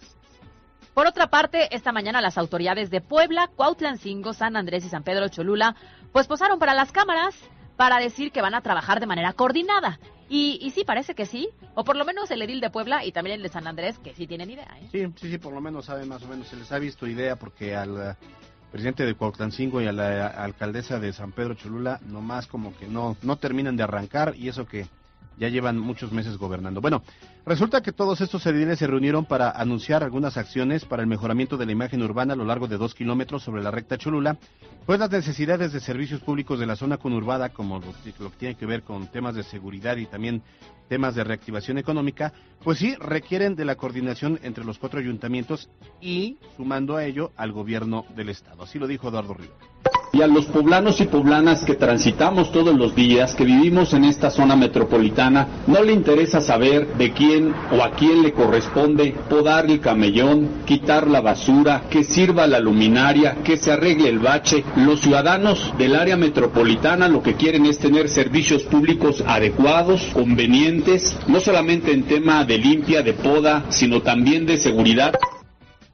Por 0.94 1.08
otra 1.08 1.28
parte, 1.28 1.76
esta 1.76 1.92
mañana 1.92 2.22
las 2.22 2.38
autoridades 2.38 2.90
de 2.90 3.02
Puebla, 3.02 3.50
Cuautlancingo, 3.56 4.34
San 4.34 4.56
Andrés 4.56 4.86
y 4.86 4.90
San 4.90 5.04
Pedro 5.04 5.28
Cholula, 5.28 5.76
pues 6.14 6.28
posaron 6.28 6.58
para 6.58 6.74
las 6.74 6.92
cámaras 6.92 7.36
para 7.76 8.00
decir 8.00 8.32
que 8.32 8.42
van 8.42 8.56
a 8.56 8.62
trabajar 8.62 9.00
de 9.00 9.06
manera 9.06 9.34
coordinada. 9.34 10.00
Y, 10.30 10.58
y 10.62 10.72
sí, 10.72 10.84
parece 10.86 11.14
que 11.14 11.26
sí, 11.26 11.50
o 11.76 11.84
por 11.84 11.98
lo 11.98 12.06
menos 12.06 12.32
el 12.32 12.42
edil 12.42 12.62
de 12.62 12.70
Puebla 12.70 13.06
y 13.06 13.12
también 13.12 13.36
el 13.36 13.44
de 13.44 13.50
San 13.50 13.68
Andrés, 13.68 14.00
que 14.00 14.14
sí 14.14 14.26
tienen 14.26 14.50
idea. 14.50 14.78
¿eh? 14.82 14.88
Sí, 14.92 15.06
sí, 15.18 15.32
sí, 15.32 15.38
por 15.38 15.54
lo 15.54 15.62
menos 15.62 15.86
saben 15.86 16.08
más 16.08 16.24
o 16.24 16.28
menos, 16.28 16.48
se 16.48 16.56
les 16.56 16.72
ha 16.72 16.80
visto 16.80 17.06
idea 17.06 17.36
porque 17.36 17.76
al 17.76 18.12
eh, 18.12 18.16
presidente 18.72 19.06
de 19.06 19.14
Cuauhtancingo 19.14 19.82
y 19.82 19.88
a 19.88 19.92
la 19.92 20.28
alcaldesa 20.28 21.00
de 21.00 21.14
San 21.14 21.32
Pedro 21.32 21.54
Cholula 21.54 22.00
nomás 22.06 22.48
como 22.48 22.76
que 22.76 22.88
no, 22.88 23.16
no 23.22 23.36
terminan 23.36 23.78
de 23.78 23.84
arrancar 23.84 24.34
y 24.36 24.48
eso 24.48 24.66
que 24.66 24.88
ya 25.38 25.50
llevan 25.50 25.78
muchos 25.78 26.12
meses 26.12 26.38
gobernando. 26.38 26.82
Bueno, 26.82 27.04
resulta 27.46 27.82
que 27.82 27.92
todos 27.92 28.22
estos 28.22 28.46
ediles 28.46 28.80
se 28.80 28.88
reunieron 28.88 29.26
para 29.26 29.52
anunciar 29.52 30.04
algunas 30.04 30.38
acciones 30.38 30.86
para 30.86 31.04
el 31.04 31.08
mejoramiento 31.08 31.58
de 31.58 31.66
la 31.66 31.72
imagen 31.72 32.02
urbana 32.04 32.34
a 32.34 32.38
lo 32.38 32.46
largo 32.46 32.68
de 32.68 32.78
dos 32.78 32.96
kilómetros 32.96 33.44
sobre 33.44 33.64
la 33.64 33.72
recta 33.72 33.98
Cholula, 33.98 34.38
pues 34.86 35.00
las 35.00 35.12
necesidades 35.12 35.74
de 35.74 35.80
servicios 35.80 36.22
públicos 36.22 36.60
de 36.60 36.66
la 36.66 36.76
zona 36.76 36.98
conurbada, 36.98 37.50
como 37.50 37.80
lo, 37.80 37.88
lo 38.20 38.32
que 38.32 38.38
tiene 38.38 38.56
que 38.56 38.66
ver 38.66 38.84
con 38.84 39.08
temas 39.08 39.36
de 39.36 39.44
seguridad 39.44 39.98
y 39.98 40.06
también 40.06 40.44
temas 40.88 41.16
de 41.16 41.24
reactivación 41.24 41.78
económica, 41.78 42.34
pues 42.64 42.80
sí 42.80 42.96
requieren 42.96 43.56
de 43.56 43.66
la 43.66 43.76
coordinación 43.76 44.40
entre 44.44 44.64
los 44.64 44.78
cuatro 44.78 45.00
ayuntamientos 45.00 45.70
y 46.02 46.38
sumando 46.58 46.96
a 46.96 47.06
ello 47.06 47.32
al 47.36 47.52
gobierno 47.52 48.06
del 48.16 48.30
estado. 48.30 48.64
Así 48.64 48.78
lo 48.78 48.88
dijo 48.88 49.10
Eduardo 49.10 49.34
Rivera 49.34 49.56
y 50.16 50.22
a 50.22 50.28
los 50.28 50.46
poblanos 50.46 51.02
y 51.02 51.06
poblanas 51.06 51.66
que 51.66 51.76
transitamos 51.76 52.50
todos 52.54 52.74
los 52.74 52.96
días, 52.96 53.36
que 53.36 53.44
vivimos 53.44 53.94
en 53.94 54.06
esta 54.06 54.30
zona 54.30 54.56
metropolitana, 54.56 55.48
no 55.68 55.84
le 55.84 55.92
interesa 55.92 56.40
saber 56.40 56.96
de 56.96 57.12
quién 57.12 57.54
o 57.78 57.84
a 57.84 57.92
quién 57.92 58.24
le 58.24 58.32
corresponde 58.32 59.14
podar 59.30 59.70
el 59.70 59.82
camellón, 59.82 60.64
quitar 60.66 61.08
la 61.08 61.20
basura, 61.20 61.84
que 61.90 62.06
sirva 62.06 62.48
la 62.48 62.62
luminaria, 62.62 63.44
que 63.44 63.58
se 63.58 63.74
arregle 63.74 64.08
el 64.08 64.20
bache. 64.20 64.64
Los 64.78 65.02
ciudadanos 65.02 65.74
del 65.78 65.96
área 65.96 66.16
metropolitana 66.16 67.10
lo 67.10 67.22
que 67.22 67.36
quieren 67.36 67.66
es 67.66 67.78
tener 67.78 68.08
servicios 68.08 68.64
públicos 68.64 69.22
adecuados, 69.28 70.02
convenientes, 70.14 71.18
no 71.28 71.42
solamente 71.42 71.92
en 71.92 72.04
tema 72.04 72.46
de 72.46 72.58
limpia, 72.58 73.02
de 73.02 73.14
poda, 73.14 73.66
sino 73.68 74.02
también 74.02 74.46
de 74.46 74.58
seguridad. 74.58 75.14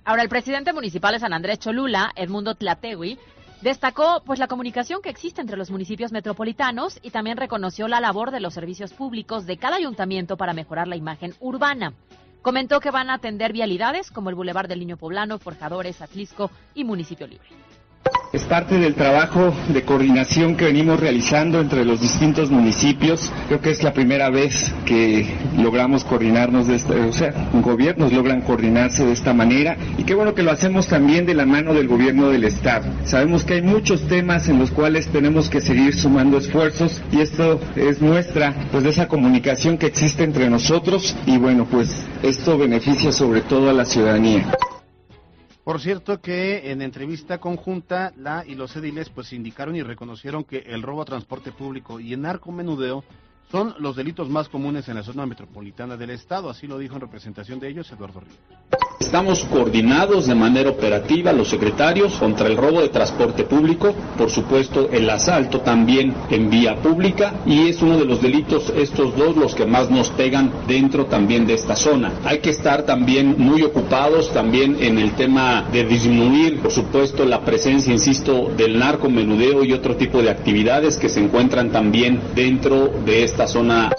Ahora, 0.06 0.22
el 0.22 0.30
presidente 0.30 0.74
municipal 0.74 1.14
de 1.14 1.20
San 1.20 1.34
Andrés 1.34 1.58
Cholula, 1.60 2.12
Edmundo 2.16 2.54
Tlategui, 2.54 3.18
Destacó 3.62 4.24
pues 4.26 4.39
la 4.39 4.47
comunicación 4.47 5.04
que 5.04 5.10
existe 5.10 5.39
entre 5.39 5.56
los 5.56 5.69
municipios 5.69 6.12
metropolitanos 6.12 6.97
y 7.04 7.12
también 7.12 7.38
reconoció 7.38 7.88
la 7.88 8.02
labor 8.02 8.32
de 8.32 8.39
los 8.39 8.56
servicios 8.56 8.91
públicos 8.91 9.45
de 9.45 9.58
cada 9.58 9.76
ayuntamiento 9.76 10.36
para 10.36 10.54
mejorar 10.54 10.88
la 10.88 10.95
imagen 10.95 11.36
urbana. 11.39 11.93
Comentó 12.41 12.80
que 12.80 12.89
van 12.89 13.12
a 13.12 13.15
atender 13.15 13.54
vialidades 13.54 14.10
como 14.10 14.32
el 14.32 14.36
Boulevard 14.36 14.67
del 14.67 14.80
Niño 14.80 14.97
Poblano, 14.97 15.38
Forjadores, 15.38 16.02
Atlisco 16.02 16.50
y 16.74 16.84
Municipio 16.86 17.28
Libre. 17.28 17.50
Es 18.34 18.44
parte 18.44 18.80
del 18.80 18.96
trabajo 18.96 19.54
de 19.67 19.84
coordinación 19.84 20.56
que 20.56 20.63
venimos 20.63 21.02
realizando 21.02 21.60
entre 21.60 21.84
los 21.84 22.00
distintos 22.00 22.50
municipios. 22.50 23.30
Creo 23.48 23.60
que 23.60 23.72
es 23.72 23.84
la 23.84 23.91
primera 23.91 24.30
vez 24.30 24.74
que 24.86 25.28
logramos 25.58 26.06
coordinarnos 26.06 26.65
de 26.65 26.76
esta, 26.76 26.94
o 26.94 27.12
sea, 27.12 27.34
gobiernos 27.62 28.13
logran 28.13 28.39
coordinarse 28.39 29.06
de 29.06 29.12
esta 29.12 29.34
manera 29.34 29.76
y 29.98 30.06
qué 30.06 30.15
bueno 30.15 30.34
que 30.34 30.44
lo 30.44 30.52
hacemos 30.52 30.88
también 30.88 31.26
de 31.26 31.34
la 31.34 31.46
mano 31.46 31.74
del 31.74 31.89
gobierno 31.89 32.30
del 32.30 32.46
estado. 32.46 32.86
Sabemos 33.04 33.44
que 33.44 33.56
hay 33.56 33.63
muchos 33.63 34.08
temas 34.08 34.48
en 34.48 34.60
los 34.60 34.72
cuales 34.72 35.08
tenemos 35.08 35.50
que 35.50 35.60
seguir 35.60 35.94
sumando 35.94 36.38
esfuerzos 36.38 37.02
y 37.12 37.20
esto 37.20 37.60
es 37.76 38.02
muestra 38.02 38.56
pues 38.72 38.86
de 38.86 38.91
esa 38.91 39.10
comunicación 39.10 39.78
que 39.78 39.88
existe 39.88 40.24
entre 40.24 40.50
nosotros 40.50 41.17
y 41.26 41.38
bueno, 41.38 41.67
pues 41.70 42.06
esto 42.24 42.58
beneficia 42.58 43.12
sobre 43.12 43.41
todo 43.41 43.70
a 43.70 43.74
la 43.74 43.84
ciudadanía. 43.84 44.46
Por 45.63 45.80
cierto 45.80 46.21
que 46.21 46.71
en 46.71 46.82
entrevista 46.82 47.38
conjunta 47.38 48.13
la 48.17 48.43
y 48.45 48.56
los 48.56 48.76
ediles 48.76 49.10
pues 49.10 49.32
indicaron 49.32 49.76
y 49.76 49.84
reconocieron 49.84 50.43
que 50.43 50.58
el 50.58 50.82
robo 50.82 51.04
a 51.04 51.06
transporte 51.06 51.52
público 51.52 52.00
y 52.00 52.13
el 52.13 52.21
narcomenudeo 52.21 53.04
son 53.52 53.76
los 53.78 53.95
delitos 53.95 54.28
más 54.30 54.50
comunes 54.50 54.88
en 54.88 54.95
la 54.95 55.04
zona 55.04 55.26
metropolitana 55.26 55.97
del 55.97 56.12
estado, 56.12 56.50
así 56.50 56.65
lo 56.65 56.80
dijo 56.80 56.95
en 56.95 57.02
representación 57.02 57.60
de 57.60 57.67
ellos 57.67 57.91
Eduardo 57.91 58.21
Ríos. 58.21 58.39
Estamos 59.02 59.44
coordinados 59.46 60.28
de 60.28 60.36
manera 60.36 60.70
operativa 60.70 61.34
los 61.34 61.50
secretarios 61.50 62.14
contra 62.20 62.46
el 62.46 62.56
robo 62.56 62.82
de 62.82 62.90
transporte 62.90 63.44
público, 63.44 63.96
por 64.16 64.30
supuesto 64.30 64.90
el 64.92 65.10
asalto 65.10 65.62
también 65.62 66.14
en 66.30 66.52
vía 66.52 66.76
pública 66.76 67.34
y 67.48 67.68
es 67.68 67.82
uno 67.82 67.98
de 67.98 68.06
los 68.06 68.22
delitos 68.22 68.72
estos 68.78 69.18
dos 69.18 69.36
los 69.36 69.56
que 69.56 69.66
más 69.66 69.90
nos 69.90 70.12
pegan 70.12 70.52
dentro 70.68 71.08
también 71.08 71.48
de 71.48 71.56
esta 71.56 71.76
zona. 71.76 72.14
Hay 72.24 72.42
que 72.42 72.52
estar 72.52 72.84
también 72.84 73.38
muy 73.40 73.64
ocupados 73.64 74.32
también 74.34 74.78
en 74.80 75.00
el 75.00 75.14
tema 75.14 75.64
de 75.74 75.84
disminuir, 75.84 76.60
por 76.62 76.72
supuesto, 76.72 77.26
la 77.26 77.42
presencia, 77.42 77.92
insisto, 77.92 78.52
del 78.56 78.78
narcomenudeo 78.78 79.64
y 79.64 79.74
otro 79.74 79.96
tipo 79.96 80.22
de 80.22 80.30
actividades 80.30 80.98
que 80.98 81.10
se 81.10 81.22
encuentran 81.22 81.72
también 81.72 82.22
dentro 82.36 82.90
de 83.04 83.24
esta 83.24 83.48
zona. 83.48 83.92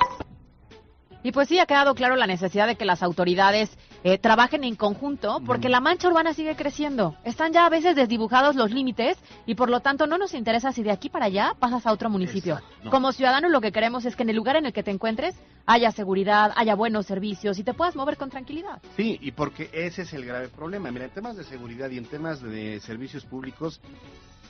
Y 1.25 1.33
pues 1.33 1.49
sí, 1.49 1.59
ha 1.59 1.67
quedado 1.67 1.95
claro 1.95 2.15
la 2.17 2.27
necesidad 2.27 2.67
de 2.67 2.77
que 2.77 2.85
las 2.85 3.03
autoridades 3.03 3.71
eh, 4.05 4.19
trabajen 4.19 4.65
en 4.65 4.75
conjunto, 4.75 5.41
porque 5.47 5.69
la 5.69 5.81
mancha 5.81 6.09
urbana 6.09 6.35
sigue 6.35 6.57
creciendo. 6.57 7.17
Están 7.25 7.53
ya 7.53 7.67
a 7.67 7.71
veces 7.71 7.95
desdibujados 7.95 8.57
los 8.57 8.71
límites 8.73 9.19
y 9.47 9.55
por 9.55 9.71
lo 9.71 9.81
tanto 9.81 10.07
no 10.07 10.19
nos 10.19 10.35
interesa 10.35 10.73
si 10.73 10.83
de 10.83 10.91
aquí 10.91 11.09
para 11.09 11.27
allá 11.27 11.55
pasas 11.59 11.87
a 11.87 11.93
otro 11.93 12.11
municipio. 12.11 12.61
No. 12.83 12.91
Como 12.91 13.13
ciudadanos 13.13 13.51
lo 13.51 13.61
que 13.61 13.73
queremos 13.73 14.05
es 14.05 14.17
que 14.17 14.25
en 14.25 14.31
el 14.31 14.37
lugar 14.37 14.57
en 14.57 14.67
el 14.67 14.73
que 14.73 14.83
te 14.83 14.91
encuentres 14.91 15.37
haya 15.67 15.93
seguridad, 15.93 16.53
haya 16.57 16.75
buenos 16.75 17.07
servicios 17.07 17.59
y 17.59 17.65
te 17.65 17.75
puedas 17.75 17.95
mover 17.95 18.17
con 18.17 18.31
tranquilidad. 18.31 18.83
Sí, 18.97 19.19
y 19.21 19.33
porque 19.33 19.71
ese 19.73 20.03
es 20.03 20.13
el 20.13 20.25
grave 20.25 20.49
problema. 20.49 20.91
Mira, 20.91 21.05
en 21.05 21.13
temas 21.13 21.37
de 21.37 21.45
seguridad 21.45 21.91
y 21.91 21.99
en 21.99 22.07
temas 22.07 22.43
de 22.43 22.81
servicios 22.81 23.25
públicos, 23.25 23.81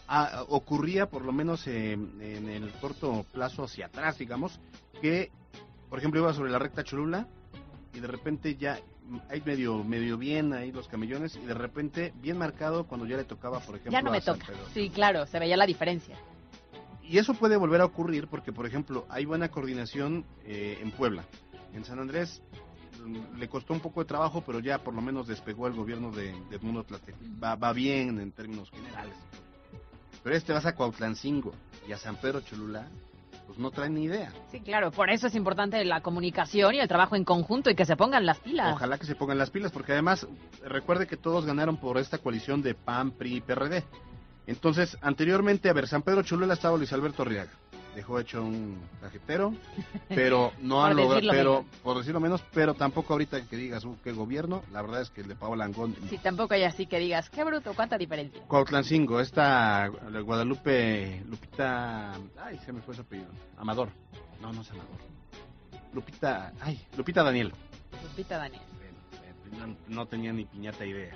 ah, 0.09 0.45
ocurría, 0.49 1.07
por 1.07 1.25
lo 1.25 1.33
menos 1.33 1.67
eh, 1.67 1.93
en 1.93 2.49
el 2.49 2.71
corto 2.81 3.27
plazo 3.33 3.65
hacia 3.65 3.87
atrás, 3.87 4.17
digamos, 4.19 4.59
que, 5.01 5.31
por 5.91 5.99
ejemplo, 5.99 6.21
iba 6.21 6.33
sobre 6.33 6.51
la 6.51 6.59
recta 6.59 6.85
Cholula 6.85 7.27
y 7.95 8.01
de 8.01 8.07
repente 8.07 8.57
ya 8.57 8.79
hay 9.29 9.41
medio 9.43 9.83
medio 9.85 10.17
bien 10.19 10.53
ahí 10.53 10.73
los 10.73 10.89
camellones 10.89 11.37
y 11.37 11.45
de 11.47 11.55
repente 11.55 12.13
bien 12.21 12.39
marcado 12.39 12.87
cuando 12.87 13.07
ya 13.07 13.17
le 13.17 13.25
tocaba, 13.25 13.61
por 13.61 13.77
ejemplo, 13.77 13.93
Ya 13.93 14.03
no 14.03 14.11
me 14.11 14.19
a 14.19 14.21
San 14.21 14.39
toca. 14.39 14.53
Pedro. 14.53 14.67
Sí, 14.73 14.91
claro, 14.91 15.27
se 15.27 15.39
veía 15.39 15.57
la 15.57 15.67
diferencia. 15.67 16.17
Y 17.03 17.19
eso 17.19 17.35
puede 17.35 17.57
volver 17.57 17.81
a 17.81 17.85
ocurrir 17.85 18.29
porque, 18.29 18.53
por 18.53 18.67
ejemplo, 18.67 19.07
hay 19.09 19.25
buena 19.25 19.51
coordinación 19.51 20.25
eh, 20.45 20.79
en 20.81 20.93
Puebla. 20.93 21.25
En 21.75 21.85
San 21.85 21.99
Andrés 21.99 22.43
mm, 23.05 23.39
le 23.39 23.49
costó 23.49 23.75
un 23.75 23.81
poco 23.81 24.01
de 24.01 24.07
trabajo, 24.07 24.43
pero 24.47 24.61
ya 24.61 24.79
por 24.79 24.95
lo 24.95 25.03
menos 25.03 25.27
despegó 25.27 25.67
el 25.67 25.75
gobierno 25.75 26.11
de, 26.11 26.33
de 26.49 26.57
Edmundo. 26.57 26.87
Va, 27.43 27.57
va 27.57 27.73
bien 27.73 28.19
en 28.21 28.33
términos 28.33 28.71
generales. 28.71 29.15
Pero 30.23 30.37
este 30.37 30.53
vas 30.53 30.67
a 30.67 30.75
Cuautlancingo 30.75 31.53
y 31.87 31.93
a 31.93 31.99
San 31.99 32.17
Pedro 32.17 32.41
Cholula, 32.41 32.89
pues 33.53 33.61
no 33.61 33.71
traen 33.71 33.93
ni 33.93 34.05
idea. 34.05 34.33
Sí, 34.51 34.61
claro, 34.61 34.91
por 34.91 35.11
eso 35.11 35.27
es 35.27 35.35
importante 35.35 35.85
la 35.85 36.01
comunicación 36.01 36.75
y 36.75 36.81
el 36.81 36.89
trabajo 36.89 37.17
en 37.17 37.25
conjunto 37.25 37.69
y 37.69 37.75
que 37.75 37.85
se 37.85 37.97
pongan 37.97 38.25
las 38.25 38.39
pilas. 38.39 38.73
Ojalá 38.73 38.97
que 38.97 39.05
se 39.05 39.15
pongan 39.15 39.37
las 39.37 39.51
pilas, 39.51 39.71
porque 39.73 39.93
además 39.93 40.27
recuerde 40.65 41.07
que 41.07 41.19
todos 41.19 41.45
ganaron 41.45 41.77
por 41.77 41.99
esta 41.99 42.17
coalición 42.17 42.63
de 42.63 42.75
PAN, 42.75 43.11
PRI 43.11 43.37
y 43.37 43.41
PRD. 43.43 43.85
Entonces, 44.47 44.97
anteriormente, 45.03 45.69
a 45.69 45.75
ver, 45.75 45.87
San 45.87 46.01
Pedro 46.01 46.23
Cholula 46.23 46.55
estaba 46.55 46.79
Luis 46.79 46.95
Alberto 46.95 47.23
Arriaga. 47.23 47.51
Dejó 47.95 48.19
hecho 48.19 48.43
un 48.43 48.81
cajetero, 49.03 49.55
pero 50.09 50.53
no 50.61 50.83
han 50.83 50.97
logrado, 50.97 51.21
pero, 51.31 51.63
menos. 51.63 51.77
por 51.83 51.99
decirlo 51.99 52.21
menos, 52.21 52.43
pero 52.55 52.73
tampoco 52.73 53.13
ahorita 53.13 53.43
que 53.47 53.57
digas, 53.57 53.85
uh, 53.85 53.97
qué 54.03 54.13
gobierno, 54.13 54.63
la 54.73 54.81
verdad 54.81 55.03
es 55.03 55.11
que 55.11 55.21
el 55.21 55.29
de 55.29 55.35
Paola 55.35 55.67
Langón. 55.67 55.95
Sí, 56.09 56.17
tampoco 56.19 56.55
hay 56.55 56.65
así 56.65 56.87
que 56.87 56.99
digas, 56.99 57.29
qué 57.29 57.45
bruto, 57.45 57.75
cuánta 57.75 57.99
diferencia. 57.99 58.41
Cuautlancingo, 58.49 59.21
esta 59.21 59.89
Guadalupe, 59.89 61.23
Lupita, 61.29 62.15
ay, 62.43 62.59
se 62.65 62.73
me 62.73 62.81
fue 62.81 62.95
su 62.95 63.03
apellido, 63.03 63.29
Amador, 63.59 63.91
no, 64.41 64.53
no 64.53 64.63
es 64.63 64.71
Amador, 64.71 64.97
Lupita, 65.93 66.53
ay, 66.61 66.81
Lupita 66.97 67.23
Daniel. 67.23 67.53
Lupita 68.03 68.39
Daniel. 68.39 68.63
no, 69.59 69.77
no 69.89 70.07
tenía 70.07 70.33
ni 70.33 70.47
piñata 70.47 70.87
idea. 70.87 71.15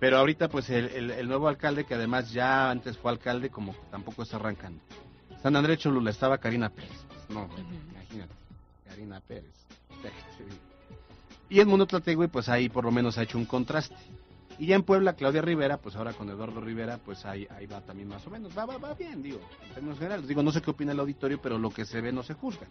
Pero 0.00 0.18
ahorita, 0.18 0.48
pues 0.48 0.68
el, 0.70 0.86
el- 0.88 1.10
el 1.12 1.28
nuevo 1.28 1.46
alcalde, 1.46 1.84
que 1.84 1.94
además 1.94 2.32
ya 2.32 2.70
antes 2.70 2.96
fue 2.98 3.12
alcalde, 3.12 3.50
como 3.50 3.72
que 3.72 3.78
tampoco 3.90 4.22
está 4.22 4.36
arrancando. 4.36 4.80
San 5.42 5.56
Andrés 5.56 5.78
Cholula 5.78 6.10
estaba 6.10 6.38
Karina 6.38 6.68
Pérez. 6.68 6.90
Pues, 7.08 7.30
no, 7.30 7.48
imagínate, 7.92 8.34
Karina 8.88 9.20
Pérez. 9.20 9.54
Y 11.50 11.58
el 11.58 11.66
mundo 11.66 11.84
Tlategui, 11.84 12.28
pues 12.28 12.48
ahí 12.48 12.68
por 12.68 12.84
lo 12.84 12.92
menos 12.92 13.18
ha 13.18 13.24
hecho 13.24 13.36
un 13.36 13.44
contraste. 13.44 13.96
Y 14.60 14.66
ya 14.66 14.76
en 14.76 14.84
Puebla, 14.84 15.14
Claudia 15.14 15.42
Rivera, 15.42 15.78
pues 15.78 15.96
ahora 15.96 16.12
con 16.12 16.28
Eduardo 16.28 16.60
Rivera, 16.60 16.98
pues 17.04 17.24
ahí, 17.26 17.44
ahí 17.50 17.66
va 17.66 17.80
también 17.80 18.08
más 18.08 18.24
o 18.24 18.30
menos. 18.30 18.56
Va, 18.56 18.66
va, 18.66 18.78
va 18.78 18.94
bien, 18.94 19.20
digo, 19.20 19.40
en 19.66 19.74
términos 19.74 19.98
generales. 19.98 20.28
Digo, 20.28 20.44
no 20.44 20.52
sé 20.52 20.62
qué 20.62 20.70
opina 20.70 20.92
el 20.92 21.00
auditorio, 21.00 21.40
pero 21.42 21.58
lo 21.58 21.70
que 21.70 21.84
se 21.84 22.00
ve 22.00 22.12
no 22.12 22.22
se 22.22 22.34
juzga. 22.34 22.68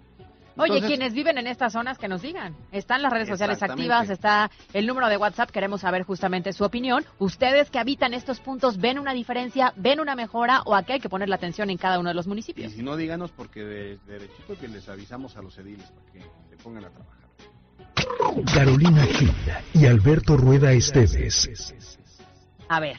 Oye, 0.59 0.73
Entonces- 0.75 0.87
quienes 0.97 1.13
viven 1.13 1.37
en 1.37 1.47
estas 1.47 1.73
zonas, 1.73 1.97
que 1.97 2.07
nos 2.07 2.21
digan. 2.21 2.55
Están 2.71 3.01
las 3.01 3.11
redes 3.13 3.29
sociales 3.29 3.61
activas, 3.63 4.09
está 4.09 4.51
el 4.73 4.85
número 4.85 5.07
de 5.07 5.17
WhatsApp, 5.17 5.49
queremos 5.51 5.81
saber 5.81 6.03
justamente 6.03 6.51
su 6.53 6.63
opinión. 6.63 7.05
Ustedes 7.17 7.69
que 7.69 7.79
habitan 7.79 8.13
estos 8.13 8.39
puntos, 8.39 8.77
¿ven 8.77 8.99
una 8.99 9.13
diferencia, 9.13 9.73
ven 9.77 9.99
una 9.99 10.15
mejora 10.15 10.61
o 10.65 10.75
aquí 10.75 10.93
hay 10.93 10.99
que 10.99 11.09
poner 11.09 11.29
la 11.29 11.35
atención 11.35 11.69
en 11.69 11.77
cada 11.77 11.99
uno 11.99 12.09
de 12.09 12.15
los 12.15 12.25
Y 12.25 12.29
municipios? 12.29 12.73
si 12.73 12.83
no, 12.83 12.95
díganos 12.97 13.31
porque 13.31 13.63
de, 13.63 13.97
de 13.97 14.13
derechito 14.19 14.57
que 14.59 14.67
les 14.67 14.87
avisamos 14.89 15.37
a 15.37 15.41
los 15.41 15.57
ediles 15.57 15.85
para 15.91 16.11
que 16.11 16.19
se 16.49 16.57
pongan 16.63 16.85
a 16.85 16.89
trabajar. 16.89 17.19
Carolina 18.53 19.03
Gil 19.05 19.31
y 19.73 19.85
Alberto 19.85 20.35
Rueda 20.37 20.71
Esteves. 20.73 21.87
A 22.67 22.79
ver, 22.79 22.97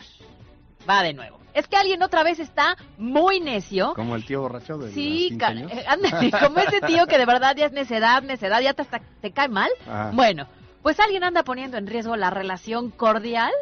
va 0.88 1.02
de 1.02 1.12
nuevo. 1.14 1.39
Es 1.54 1.66
que 1.68 1.76
alguien 1.76 2.02
otra 2.02 2.22
vez 2.22 2.38
está 2.38 2.76
muy 2.98 3.40
necio. 3.40 3.94
Como 3.94 4.14
el 4.16 4.24
tío 4.24 4.42
borracho 4.42 4.78
de 4.78 4.92
Sí, 4.92 5.30
los 5.30 5.38
15 5.38 5.38
ca- 5.38 5.46
años. 5.48 5.72
eh, 5.72 5.84
ándale, 5.86 6.30
como 6.40 6.58
ese 6.60 6.80
tío 6.82 7.06
que 7.06 7.18
de 7.18 7.26
verdad 7.26 7.54
ya 7.56 7.66
es 7.66 7.72
necedad, 7.72 8.22
necedad, 8.22 8.60
ya 8.60 8.74
te, 8.74 8.82
hasta 8.82 9.00
te 9.20 9.32
cae 9.32 9.48
mal. 9.48 9.70
Ajá. 9.88 10.10
Bueno, 10.14 10.46
pues 10.82 10.98
alguien 11.00 11.24
anda 11.24 11.42
poniendo 11.42 11.76
en 11.76 11.86
riesgo 11.86 12.16
la 12.16 12.30
relación 12.30 12.90
cordial 12.90 13.52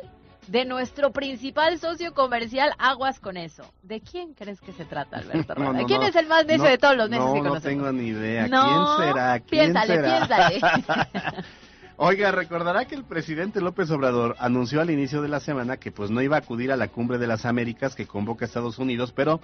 de 0.46 0.64
nuestro 0.64 1.10
principal 1.12 1.78
socio 1.78 2.14
comercial, 2.14 2.72
aguas 2.78 3.20
con 3.20 3.36
eso. 3.36 3.64
¿De 3.82 4.00
quién 4.00 4.32
crees 4.34 4.60
que 4.62 4.72
se 4.72 4.84
trata, 4.86 5.16
Alberto? 5.20 5.54
No, 5.56 5.72
no, 5.74 5.86
¿Quién 5.86 6.00
no. 6.00 6.06
es 6.06 6.16
el 6.16 6.26
más 6.26 6.46
necio 6.46 6.64
No, 6.64 6.70
de 6.70 6.78
todos 6.78 6.96
los 6.96 7.10
necios 7.10 7.26
no, 7.28 7.34
que 7.34 7.40
no 7.42 7.48
conocemos? 7.50 7.62
tengo 7.84 7.92
ni 7.92 8.08
idea. 8.08 8.46
No, 8.48 8.96
¿Quién 8.96 9.08
será? 9.08 9.40
¿Quién 9.40 9.72
piénsale, 9.72 9.94
será? 9.94 10.48
piénsale. 10.48 10.60
Oiga, 12.00 12.30
recordará 12.30 12.84
que 12.84 12.94
el 12.94 13.02
presidente 13.02 13.60
López 13.60 13.90
Obrador 13.90 14.36
anunció 14.38 14.80
al 14.80 14.88
inicio 14.88 15.20
de 15.20 15.26
la 15.26 15.40
semana 15.40 15.78
que 15.78 15.90
pues 15.90 16.12
no 16.12 16.22
iba 16.22 16.36
a 16.36 16.38
acudir 16.38 16.70
a 16.70 16.76
la 16.76 16.86
cumbre 16.86 17.18
de 17.18 17.26
las 17.26 17.44
Américas 17.44 17.96
que 17.96 18.06
convoca 18.06 18.44
a 18.44 18.46
Estados 18.46 18.78
Unidos, 18.78 19.10
pero 19.10 19.40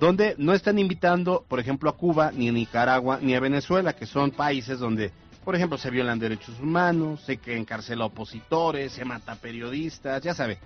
donde 0.00 0.34
no 0.38 0.54
están 0.54 0.78
invitando, 0.78 1.44
por 1.46 1.60
ejemplo, 1.60 1.90
a 1.90 1.98
Cuba, 1.98 2.32
ni 2.32 2.48
a 2.48 2.52
Nicaragua, 2.52 3.18
ni 3.20 3.34
a 3.34 3.40
Venezuela, 3.40 3.92
que 3.92 4.06
son 4.06 4.30
países 4.30 4.78
donde, 4.78 5.12
por 5.44 5.54
ejemplo, 5.54 5.76
se 5.76 5.90
violan 5.90 6.18
derechos 6.18 6.58
humanos, 6.58 7.20
se 7.26 7.38
encarcela 7.54 8.06
opositores, 8.06 8.92
se 8.92 9.04
mata 9.04 9.34
periodistas, 9.34 10.22
ya 10.22 10.32
sabe. 10.32 10.58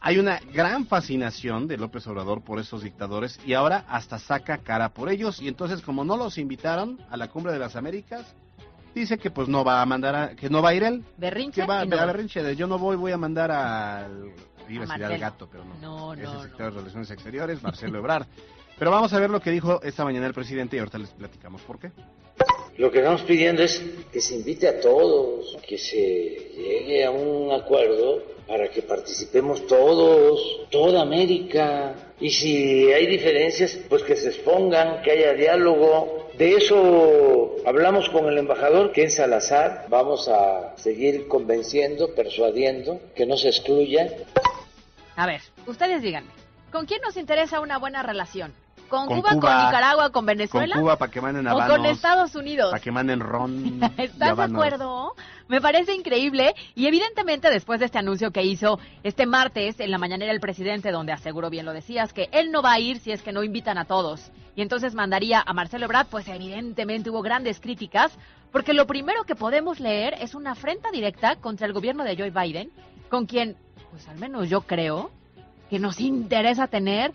Hay 0.00 0.20
una 0.20 0.38
gran 0.52 0.86
fascinación 0.86 1.66
de 1.66 1.78
López 1.78 2.06
Obrador 2.06 2.44
por 2.44 2.60
esos 2.60 2.84
dictadores 2.84 3.40
y 3.44 3.54
ahora 3.54 3.86
hasta 3.88 4.20
saca 4.20 4.58
cara 4.58 4.90
por 4.90 5.08
ellos 5.08 5.42
y 5.42 5.48
entonces 5.48 5.82
como 5.82 6.04
no 6.04 6.16
los 6.16 6.38
invitaron 6.38 7.00
a 7.10 7.16
la 7.16 7.26
cumbre 7.26 7.52
de 7.52 7.58
las 7.58 7.74
Américas, 7.74 8.36
dice 9.00 9.18
que 9.18 9.30
pues 9.30 9.48
no 9.48 9.64
va 9.64 9.82
a 9.82 9.86
mandar 9.86 10.14
a, 10.14 10.36
que 10.36 10.48
no 10.48 10.62
va 10.62 10.70
a 10.70 10.74
ir 10.74 10.82
él, 10.82 11.04
Berrinche 11.16 11.60
que 11.62 11.66
va 11.66 11.84
no 11.84 11.94
a 11.96 12.00
va. 12.00 12.06
berrinche 12.06 12.42
de 12.42 12.56
yo 12.56 12.66
no 12.66 12.78
voy, 12.78 12.96
voy 12.96 13.12
a 13.12 13.16
mandar 13.18 13.50
al 13.50 14.32
iba 14.68 14.84
a 14.84 14.86
decir 14.86 15.04
al 15.04 15.18
gato, 15.18 15.48
pero 15.50 15.64
no. 15.64 15.74
No, 15.80 16.14
es 16.14 16.20
no, 16.20 16.30
el 16.30 16.36
no. 16.36 16.42
secretario 16.42 16.70
de 16.72 16.78
Relaciones 16.78 17.10
Exteriores, 17.10 17.62
Marcelo 17.62 17.98
Ebrard. 17.98 18.26
Pero 18.78 18.90
vamos 18.90 19.12
a 19.12 19.20
ver 19.20 19.30
lo 19.30 19.40
que 19.40 19.50
dijo 19.50 19.80
esta 19.82 20.04
mañana 20.04 20.26
el 20.26 20.34
presidente 20.34 20.76
y 20.76 20.78
ahorita 20.80 20.98
les 20.98 21.10
platicamos 21.10 21.62
por 21.62 21.78
qué. 21.78 21.92
Lo 22.76 22.90
que 22.90 22.98
estamos 22.98 23.22
pidiendo 23.22 23.62
es 23.62 23.80
que 24.12 24.20
se 24.20 24.34
invite 24.34 24.66
a 24.66 24.80
todos, 24.80 25.56
que 25.66 25.78
se 25.78 25.94
llegue 26.56 27.04
a 27.04 27.10
un 27.10 27.52
acuerdo 27.52 28.20
para 28.48 28.68
que 28.68 28.82
participemos 28.82 29.64
todos, 29.68 30.68
toda 30.70 31.02
América. 31.02 31.94
Y 32.20 32.30
si 32.30 32.92
hay 32.92 33.06
diferencias, 33.06 33.78
pues 33.88 34.02
que 34.02 34.16
se 34.16 34.30
expongan, 34.30 35.02
que 35.02 35.12
haya 35.12 35.34
diálogo. 35.34 36.23
De 36.38 36.56
eso 36.56 37.56
hablamos 37.64 38.08
con 38.10 38.26
el 38.26 38.38
embajador, 38.38 38.90
Ken 38.92 39.10
Salazar. 39.10 39.86
Vamos 39.88 40.28
a 40.28 40.76
seguir 40.76 41.28
convenciendo, 41.28 42.14
persuadiendo, 42.14 43.00
que 43.14 43.24
no 43.24 43.36
se 43.36 43.48
excluya. 43.48 44.10
A 45.14 45.26
ver, 45.26 45.40
ustedes 45.66 46.02
díganme, 46.02 46.30
¿con 46.72 46.86
quién 46.86 47.00
nos 47.02 47.16
interesa 47.16 47.60
una 47.60 47.78
buena 47.78 48.02
relación? 48.02 48.52
¿Con, 48.88 49.06
Con 49.06 49.20
Cuba, 49.20 49.30
con 49.30 49.40
Nicaragua, 49.40 50.04
con 50.04 50.12
Con 50.12 50.26
Venezuela? 50.26 50.76
Cuba 50.76 50.96
para 50.96 51.10
que 51.10 51.20
manden 51.20 51.46
¿O 51.46 51.50
habanos, 51.50 51.76
con 51.76 51.86
Estados 51.86 52.34
Unidos? 52.34 52.70
para 52.70 52.82
que 52.82 52.92
manden 52.92 53.20
ron. 53.20 53.80
¿Estás 53.96 54.36
de 54.36 54.42
acuerdo? 54.42 55.14
Me 55.48 55.60
parece 55.60 55.94
increíble 55.94 56.54
y 56.74 56.86
evidentemente 56.86 57.50
después 57.50 57.80
de 57.80 57.86
este 57.86 57.98
anuncio 57.98 58.30
que 58.30 58.42
hizo 58.42 58.78
este 59.02 59.26
martes 59.26 59.80
en 59.80 59.90
la 59.90 59.98
mañanera 59.98 60.32
el 60.32 60.40
presidente, 60.40 60.90
donde 60.90 61.12
aseguró 61.12 61.50
bien 61.50 61.66
lo 61.66 61.72
decías, 61.72 62.12
que 62.12 62.28
él 62.32 62.50
no 62.50 62.62
va 62.62 62.72
a 62.72 62.80
ir 62.80 62.98
si 62.98 63.12
es 63.12 63.22
que 63.22 63.32
no 63.32 63.42
invitan 63.42 63.78
a 63.78 63.84
todos 63.84 64.30
y 64.56 64.62
entonces 64.62 64.94
mandaría 64.94 65.42
a 65.44 65.52
Marcelo 65.52 65.84
Ebrard, 65.86 66.06
pues 66.06 66.28
evidentemente 66.28 67.10
hubo 67.10 67.22
grandes 67.22 67.60
críticas 67.60 68.16
porque 68.52 68.72
lo 68.72 68.86
primero 68.86 69.24
que 69.24 69.34
podemos 69.34 69.80
leer 69.80 70.14
es 70.20 70.34
una 70.34 70.52
afrenta 70.52 70.90
directa 70.92 71.36
contra 71.36 71.66
el 71.66 71.72
gobierno 71.72 72.04
de 72.04 72.16
Joe 72.16 72.30
Biden, 72.30 72.70
con 73.10 73.26
quien, 73.26 73.56
pues 73.90 74.06
al 74.08 74.16
menos 74.18 74.48
yo 74.48 74.60
creo, 74.60 75.10
que 75.68 75.80
nos 75.80 75.98
interesa 75.98 76.68
tener 76.68 77.12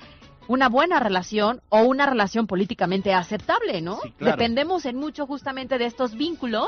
una 0.50 0.68
buena 0.68 1.00
relación 1.00 1.62
o 1.70 1.82
una 1.84 2.08
relación 2.08 2.48
políticamente 2.48 3.14
aceptable, 3.14 3.82
¿no? 3.82 4.00
Sí, 4.02 4.12
claro. 4.18 4.36
Dependemos 4.36 4.84
en 4.88 4.96
mucho 4.96 5.28
justamente 5.28 5.78
de 5.78 5.86
estos 5.86 6.16
vínculos 6.16 6.68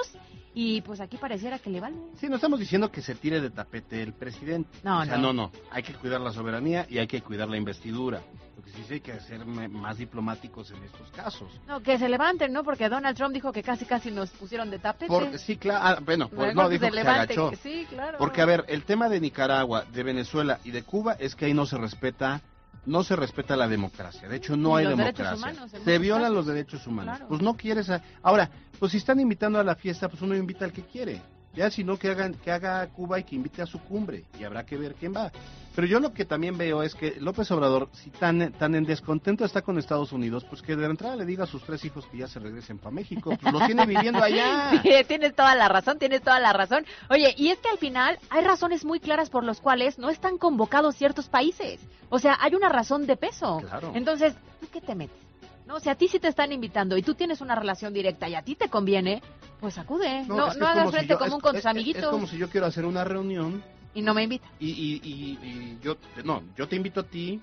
y 0.54 0.82
pues 0.82 1.02
aquí 1.02 1.18
pareciera 1.18 1.58
que 1.58 1.72
le 1.72 1.80
vale. 1.80 1.96
Sí, 2.20 2.30
no 2.30 2.36
estamos 2.36 2.60
diciendo 2.60 2.92
que 2.92 3.02
se 3.02 3.16
tire 3.16 3.42
de 3.42 3.50
tapete 3.50 4.04
el 4.04 4.14
presidente. 4.14 4.70
No, 4.84 5.00
o 5.00 5.06
sea, 5.06 5.18
no. 5.18 5.34
no, 5.34 5.48
no. 5.48 5.52
Hay 5.72 5.82
que 5.82 5.96
cuidar 5.96 6.22
la 6.22 6.32
soberanía 6.32 6.86
y 6.90 7.00
hay 7.00 7.08
que 7.08 7.24
cuidar 7.24 7.50
la 7.50 7.58
investidura. 7.58 8.22
Lo 8.56 8.64
que 8.64 8.70
sí 8.70 8.84
sí 8.88 8.94
hay 8.96 9.00
que 9.02 9.20
ser 9.22 9.44
más 9.48 9.98
diplomáticos 9.98 10.70
en 10.70 10.84
estos 10.84 11.10
casos. 11.10 11.50
No, 11.68 11.82
que 11.82 11.98
se 11.98 12.08
levanten, 12.08 12.54
¿no? 12.54 12.64
Porque 12.64 12.88
Donald 12.88 13.18
Trump 13.18 13.34
dijo 13.34 13.52
que 13.52 13.64
casi 13.64 13.86
casi 13.86 14.12
nos 14.12 14.30
pusieron 14.30 14.70
de 14.70 14.78
tapete. 14.78 15.40
Sí, 15.40 15.58
claro. 15.58 15.80
ah, 15.84 16.00
bueno, 16.06 16.30
por- 16.30 16.54
no, 16.54 16.70
dijo 16.70 16.86
se 16.86 16.92
que 16.92 17.02
se 17.02 17.08
agachó. 17.08 17.50
que 17.50 17.56
sí, 17.56 17.88
claro. 17.90 18.20
Porque, 18.20 18.44
a 18.44 18.46
ver, 18.46 18.64
el 18.68 18.84
tema 18.84 19.10
de 19.10 19.20
Nicaragua, 19.20 19.86
de 19.92 20.04
Venezuela 20.04 20.60
y 20.64 20.70
de 20.70 20.84
Cuba 20.84 21.14
es 21.14 21.34
que 21.34 21.46
ahí 21.46 21.56
no 21.56 21.66
se 21.66 21.80
respeta 21.80 22.42
no 22.86 23.04
se 23.04 23.16
respeta 23.16 23.56
la 23.56 23.68
democracia. 23.68 24.28
De 24.28 24.38
hecho, 24.38 24.58
no 24.58 24.76
hay 24.76 24.86
democracia. 24.88 25.36
humanos, 25.36 25.72
se 25.84 25.98
violan 26.00 26.34
los 26.34 26.46
derechos 26.46 26.86
humanos. 26.88 27.16
Claro. 27.18 27.30
Pues 27.30 27.42
no 27.42 27.56
quieres. 27.56 27.90
a- 27.90 28.02
Ahora, 28.24 28.50
pues 28.80 28.92
si 28.92 28.98
están 28.98 29.20
invitando 29.20 29.60
a 29.60 29.64
la 29.64 29.76
fiesta, 29.76 30.10
pues 30.10 30.22
uno 30.22 30.36
invita 30.36 30.66
al 30.66 30.74
que 30.74 30.84
quiere. 30.84 31.22
Ya 31.54 31.70
si 31.70 31.84
no, 31.84 31.98
que, 31.98 32.10
hagan, 32.10 32.34
que 32.36 32.52
haga 32.52 32.88
Cuba 32.88 33.20
y 33.20 33.24
que 33.24 33.36
invite 33.36 33.62
a 33.62 33.66
su 33.66 33.80
cumbre. 33.80 34.24
Y 34.40 34.44
habrá 34.44 34.66
que 34.66 34.78
ver 34.78 34.96
quién 34.96 35.14
va. 35.14 35.32
Pero 35.76 35.88
yo 35.88 36.00
lo 36.00 36.14
que 36.14 36.26
también 36.26 36.58
veo 36.58 36.84
es 36.84 36.96
que 36.96 37.16
López 37.20 37.50
Obrador, 37.52 37.90
si 37.94 38.10
tan, 38.10 38.52
tan 38.54 38.76
en 38.76 38.84
descontento 38.84 39.46
está 39.46 39.62
con 39.62 39.78
Estados 39.78 40.12
Unidos, 40.12 40.46
pues 40.50 40.62
que 40.62 40.76
de 40.76 40.86
entrada 40.86 41.16
le 41.16 41.26
diga 41.26 41.46
a 41.46 41.48
sus 41.48 41.64
tres 41.64 41.84
hijos 41.86 42.06
que 42.08 42.18
ya 42.18 42.28
se 42.28 42.40
regresen 42.40 42.78
para 42.78 42.92
México. 42.92 43.38
Pues 43.42 43.54
los 43.54 43.66
tiene 43.66 43.86
viviendo 43.86 44.22
allá. 44.22 44.72
Sí, 44.82 44.90
tienes 45.08 45.36
toda 45.36 45.56
la 45.56 45.70
razón, 45.70 46.00
tienes 46.00 46.22
toda 46.22 46.40
la 46.40 46.54
razón. 46.54 46.86
Oye, 47.10 47.34
y 47.38 47.50
es 47.50 47.60
que 47.60 47.70
al 47.70 47.78
final 47.78 48.20
hay 48.30 48.44
razones 48.44 48.84
muy 48.84 49.00
claras 49.00 49.30
por 49.30 49.44
las 49.44 49.62
cuales 49.62 49.98
no 49.98 50.10
están 50.10 50.38
convocados 50.38 50.96
ciertos 50.96 51.30
países. 51.30 51.80
O 52.10 52.20
sea, 52.20 52.38
hay 52.42 52.56
una 52.56 52.70
razón 52.70 53.06
de 53.06 53.16
peso. 53.16 53.60
Claro. 53.60 53.92
Entonces, 53.94 54.34
¿tú 54.60 54.68
qué 54.72 54.82
te 54.82 54.96
metes? 54.96 55.31
No, 55.66 55.80
si 55.80 55.90
a 55.90 55.96
ti 55.96 56.08
sí 56.08 56.20
te 56.20 56.28
están 56.28 56.52
invitando 56.52 56.98
y 56.98 57.02
tú 57.04 57.14
tienes 57.16 57.40
una 57.42 57.56
relación 57.56 57.94
directa 57.94 58.28
y 58.28 58.36
a 58.36 58.42
ti 58.42 58.56
te 58.56 58.70
conviene, 58.70 59.22
pues 59.60 59.78
acude. 59.78 60.24
No, 60.28 60.36
no, 60.38 60.48
es 60.48 60.54
que 60.58 60.64
es 60.64 60.70
hagas 60.70 60.86
si 60.86 60.92
frente 60.92 61.14
yo- 61.14 61.20
común 61.20 61.38
es- 61.38 61.42
con 61.44 61.56
tus 61.56 61.66
amiguitos 61.66 62.04
Es 62.04 62.10
como 62.10 62.28
si 62.28 62.38
yo 62.38 62.50
quiero 62.50 62.66
hacer 62.68 62.86
una 62.86 63.04
reunión 63.04 63.64
y 63.94 64.02
no 64.02 64.14
me 64.14 64.24
invitan. 64.24 64.50
y, 64.60 64.70
y, 64.70 65.02
y- 65.04 65.48
y 65.48 65.80
yo, 65.82 65.98
no, 66.24 66.44
yo 66.58 66.68
te 66.68 66.76
invito 66.76 67.02
a 67.02 67.04
ti, 67.04 67.40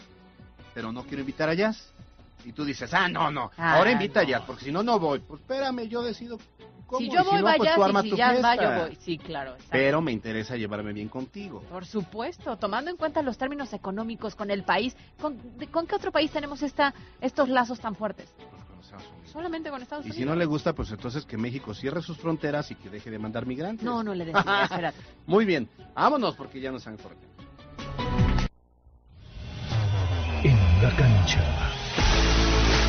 pero 0.74 0.92
no 0.92 1.04
quiero 1.04 1.20
invitar 1.20 1.48
a 1.48 1.54
Jazz. 1.54 1.92
Y 2.44 2.52
tú 2.52 2.64
dices, 2.64 2.92
ah, 2.94 3.08
no, 3.08 3.30
no, 3.30 3.50
Ah, 3.56 3.74
ahora 3.76 3.90
invita 3.90 4.20
a. 4.20 4.24
Jazz, 4.24 4.42
porque 4.46 4.64
si 4.66 4.72
no, 4.72 4.82
no 4.82 4.98
voy. 4.98 5.18
Pues 5.20 5.40
espérame, 5.40 5.88
yo 5.88 6.02
decido 6.02 6.38
cómo. 6.88 6.98
Si 6.98 7.06
y 7.06 7.10
yo 7.12 7.22
voy, 7.22 7.38
no, 7.38 7.44
vaya, 7.44 7.74
pues 7.76 7.90
y 7.90 8.10
tu 8.10 8.16
si 8.16 8.16
ya 8.16 8.26
va, 8.28 8.32
fiesta. 8.32 8.56
yo 8.76 8.82
voy. 8.82 8.96
Sí, 9.00 9.18
claro. 9.18 9.50
exacto. 9.52 9.68
Pero 9.70 10.00
me 10.00 10.10
interesa 10.10 10.56
llevarme 10.56 10.92
bien 10.92 11.08
contigo. 11.08 11.62
Por 11.70 11.86
supuesto, 11.86 12.56
tomando 12.56 12.90
en 12.90 12.96
cuenta 12.96 13.22
los 13.22 13.38
términos 13.38 13.72
económicos 13.72 14.34
con 14.34 14.50
el 14.50 14.64
país, 14.64 14.96
¿con, 15.20 15.38
de- 15.58 15.68
¿con 15.68 15.86
qué 15.86 15.94
otro 15.94 16.10
país 16.10 16.30
tenemos 16.32 16.62
esta, 16.62 16.92
estos 17.20 17.48
lazos 17.48 17.78
tan 17.78 17.94
fuertes? 17.94 18.28
Pues 18.36 18.64
con 18.64 18.80
Estados 18.80 19.04
Unidos. 19.06 19.30
Solamente 19.30 19.70
con 19.70 19.82
Estados 19.82 20.04
Y 20.06 20.08
Unidos. 20.08 20.18
si 20.18 20.24
no 20.24 20.34
le 20.34 20.46
gusta, 20.46 20.72
pues 20.72 20.90
entonces 20.90 21.24
que 21.26 21.36
México 21.36 21.74
cierre 21.74 22.00
sus 22.02 22.16
fronteras 22.16 22.70
y 22.70 22.74
que 22.74 22.88
deje 22.88 23.10
de 23.10 23.18
mandar 23.18 23.44
migrantes. 23.46 23.84
No, 23.84 24.02
no 24.02 24.14
le 24.14 24.24
des. 24.24 24.34
Muy 25.26 25.44
bien, 25.44 25.68
vámonos 25.94 26.34
porque 26.34 26.58
ya 26.60 26.72
nos 26.72 26.86
han 26.86 26.96
corregido. 26.96 27.28
En 30.44 30.56
la 30.82 30.90
cancha. 30.96 31.68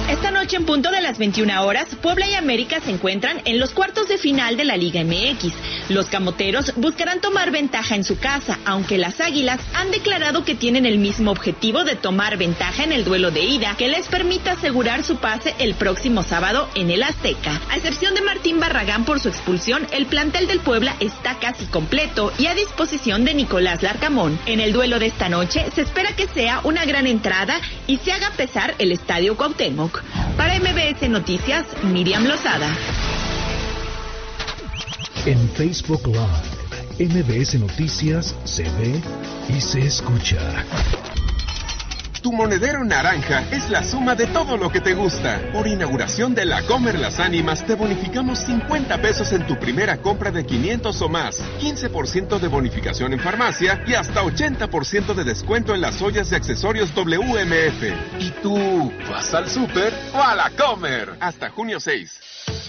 Esta 0.09 0.31
noche 0.31 0.57
en 0.57 0.65
punto 0.65 0.89
de 0.89 1.01
las 1.01 1.19
21 1.19 1.63
horas, 1.63 1.95
Puebla 2.01 2.27
y 2.27 2.33
América 2.33 2.79
se 2.83 2.89
encuentran 2.89 3.43
en 3.45 3.59
los 3.59 3.75
cuartos 3.75 4.07
de 4.07 4.17
final 4.17 4.57
de 4.57 4.65
la 4.65 4.75
Liga 4.75 5.03
MX. 5.03 5.53
Los 5.89 6.07
camoteros 6.07 6.73
buscarán 6.77 7.21
tomar 7.21 7.51
ventaja 7.51 7.95
en 7.95 8.03
su 8.03 8.17
casa, 8.17 8.57
aunque 8.65 8.97
las 8.97 9.21
águilas 9.21 9.61
han 9.75 9.91
declarado 9.91 10.43
que 10.43 10.55
tienen 10.55 10.87
el 10.87 10.97
mismo 10.97 11.29
objetivo 11.29 11.83
de 11.83 11.95
tomar 11.95 12.37
ventaja 12.37 12.83
en 12.83 12.91
el 12.91 13.05
duelo 13.05 13.29
de 13.29 13.41
ida, 13.41 13.75
que 13.77 13.87
les 13.87 14.07
permita 14.07 14.53
asegurar 14.53 15.03
su 15.03 15.17
pase 15.17 15.53
el 15.59 15.75
próximo 15.75 16.23
sábado 16.23 16.67
en 16.73 16.89
el 16.89 17.03
Azteca. 17.03 17.61
A 17.69 17.77
excepción 17.77 18.15
de 18.15 18.21
Martín 18.21 18.59
Barragán 18.59 19.05
por 19.05 19.19
su 19.19 19.29
expulsión, 19.29 19.85
el 19.91 20.07
plantel 20.07 20.47
del 20.47 20.59
Puebla 20.59 20.95
está 20.99 21.37
casi 21.37 21.65
completo 21.67 22.33
y 22.39 22.47
a 22.47 22.55
disposición 22.55 23.25
de 23.25 23.35
Nicolás 23.35 23.83
Larcamón. 23.83 24.39
En 24.47 24.59
el 24.59 24.73
duelo 24.73 24.97
de 24.97 25.05
esta 25.05 25.29
noche 25.29 25.67
se 25.75 25.81
espera 25.81 26.15
que 26.15 26.27
sea 26.27 26.61
una 26.63 26.83
gran 26.85 27.05
entrada 27.05 27.61
y 27.85 27.97
se 27.97 28.11
haga 28.11 28.31
pesar 28.31 28.73
el 28.79 28.91
Estadio 28.91 29.37
Cuauhtémoc. 29.37 29.98
Para 30.37 30.59
MBS 30.59 31.09
Noticias, 31.09 31.65
Miriam 31.83 32.25
Lozada. 32.25 32.69
En 35.25 35.49
Facebook 35.49 36.07
Live, 36.07 37.13
MBS 37.13 37.55
Noticias 37.55 38.35
se 38.45 38.63
ve 38.63 39.01
y 39.49 39.59
se 39.59 39.85
escucha. 39.85 40.65
Tu 42.21 42.33
monedero 42.33 42.83
naranja 42.83 43.47
es 43.49 43.69
la 43.69 43.81
suma 43.81 44.13
de 44.13 44.27
todo 44.27 44.57
lo 44.57 44.69
que 44.69 44.81
te 44.81 44.93
gusta. 44.93 45.39
Por 45.53 45.67
inauguración 45.67 46.35
de 46.35 46.43
la 46.43 46.61
Comer 46.63 46.99
Las 46.99 47.19
Ánimas 47.19 47.65
te 47.65 47.75
bonificamos 47.75 48.39
50 48.39 49.01
pesos 49.01 49.31
en 49.31 49.47
tu 49.47 49.57
primera 49.57 50.01
compra 50.01 50.29
de 50.29 50.45
500 50.45 51.01
o 51.01 51.07
más, 51.09 51.41
15% 51.61 52.39
de 52.39 52.47
bonificación 52.49 53.13
en 53.13 53.21
farmacia 53.21 53.81
y 53.87 53.93
hasta 53.93 54.21
80% 54.21 55.13
de 55.13 55.23
descuento 55.23 55.73
en 55.73 55.79
las 55.79 56.01
ollas 56.01 56.29
de 56.29 56.35
accesorios 56.35 56.93
WMF. 56.93 58.19
¿Y 58.19 58.31
tú 58.41 58.91
vas 59.09 59.33
al 59.33 59.49
súper 59.49 59.93
o 60.13 60.21
a 60.21 60.35
la 60.35 60.49
Comer? 60.51 61.15
Hasta 61.21 61.49
junio 61.49 61.79
6. 61.79 62.19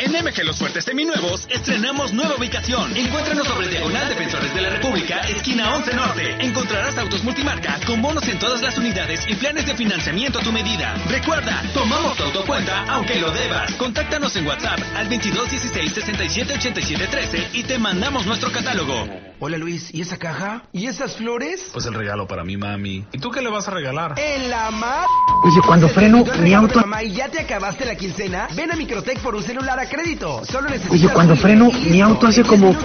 En 0.01 0.13
MG 0.13 0.45
Los 0.45 0.57
Fuertes 0.57 0.87
Seminuevos 0.87 1.47
estrenamos 1.51 2.15
nueva 2.15 2.35
ubicación. 2.37 2.97
Encuéntranos 2.97 3.47
sobre 3.47 3.69
Diagonal 3.69 4.09
Defensores 4.09 4.55
de 4.55 4.63
la 4.63 4.71
República, 4.71 5.21
esquina 5.29 5.75
11 5.77 5.95
Norte. 5.95 6.37
Encontrarás 6.41 6.97
autos 6.97 7.23
multimarca 7.23 7.79
con 7.87 8.01
bonos 8.01 8.27
en 8.27 8.39
todas 8.39 8.63
las 8.63 8.79
unidades 8.79 9.21
y 9.29 9.35
planes 9.35 9.67
de 9.67 9.77
financiamiento 9.77 10.39
a 10.39 10.43
tu 10.43 10.53
medida. 10.53 10.95
Recuerda, 11.07 11.63
tomamos 11.75 12.17
tu 12.17 12.23
autocuenta 12.25 12.85
aunque 12.89 13.21
lo 13.21 13.31
debas. 13.31 13.75
Contáctanos 13.75 14.35
en 14.37 14.47
WhatsApp 14.47 14.81
al 14.97 15.11
2216 15.11 15.93
67 15.93 16.55
87 16.55 17.07
13 17.07 17.49
y 17.53 17.63
te 17.65 17.79
mandamos 17.79 18.25
nuestro 18.25 18.51
catálogo. 18.51 19.30
Hola 19.43 19.57
Luis, 19.57 19.89
¿y 19.95 20.03
esa 20.03 20.19
caja? 20.19 20.65
¿Y 20.71 20.87
esas 20.87 21.17
flores? 21.17 21.71
Pues 21.73 21.87
el 21.87 21.95
regalo 21.95 22.29
para 22.29 22.45
mi 22.45 22.59
mami. 22.59 23.07
¿Y 23.11 23.19
tú 23.19 23.31
qué 23.31 23.41
le 23.41 23.49
vas 23.49 23.67
a 23.69 23.71
regalar? 23.71 24.13
En 24.19 24.51
la 24.51 24.71
mar. 24.71 25.07
Oye, 25.43 25.63
cuando 25.67 25.89
freno, 25.89 26.27
mi 26.43 26.53
auto... 26.53 26.79
Mamá, 26.81 27.03
¿y 27.03 27.13
ya 27.13 27.31
te 27.31 27.41
acabaste 27.41 27.87
la 27.87 27.95
quincena? 27.95 28.49
Ven 28.55 28.71
a 28.71 28.77
Microtech 28.77 29.19
por 29.21 29.35
un 29.35 29.43
celular 29.43 29.81
a 29.81 29.89
crédito. 29.89 30.45
Solo 30.45 30.69
necesitas... 30.69 30.93
Oye, 30.93 31.09
cuando 31.09 31.37
freno, 31.37 31.71
mi 31.73 32.03
auto 32.03 32.27
hace 32.27 32.43
como... 32.43 32.77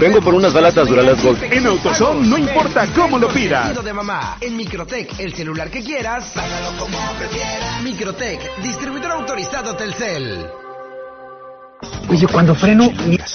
Vengo 0.00 0.20
por 0.20 0.34
unas 0.34 0.52
balatas 0.52 0.88
Duralast 0.88 1.22
Gold. 1.22 1.44
En 1.44 1.66
AutoZone 1.68 2.26
no 2.26 2.36
importa 2.36 2.84
cómo 2.96 3.16
lo 3.16 3.28
pidas. 3.28 3.84
De 3.84 3.92
mamá. 3.92 4.38
En 4.40 4.56
Microtech, 4.56 5.20
el 5.20 5.32
celular 5.34 5.70
que 5.70 5.84
quieras. 5.84 6.32
Págalo 6.34 6.78
como 6.80 6.98
prefieras. 7.16 7.80
Microtech, 7.84 8.40
distribuidor 8.60 9.12
autorizado 9.12 9.76
Telcel. 9.76 10.61
Oye, 12.12 12.26
cuando 12.26 12.54
freno... 12.54 12.90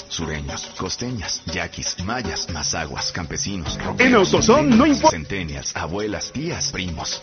Sureños, 0.08 0.70
costeñas, 0.78 1.42
yaquis, 1.48 1.98
mayas, 2.04 2.48
mazaguas, 2.54 3.12
campesinos, 3.12 3.76
En 3.98 4.14
AutoZone 4.14 4.76
no 4.76 4.86
importa. 4.86 5.18
Centenias, 5.18 5.76
abuelas, 5.76 6.32
tías, 6.32 6.72
primos. 6.72 7.20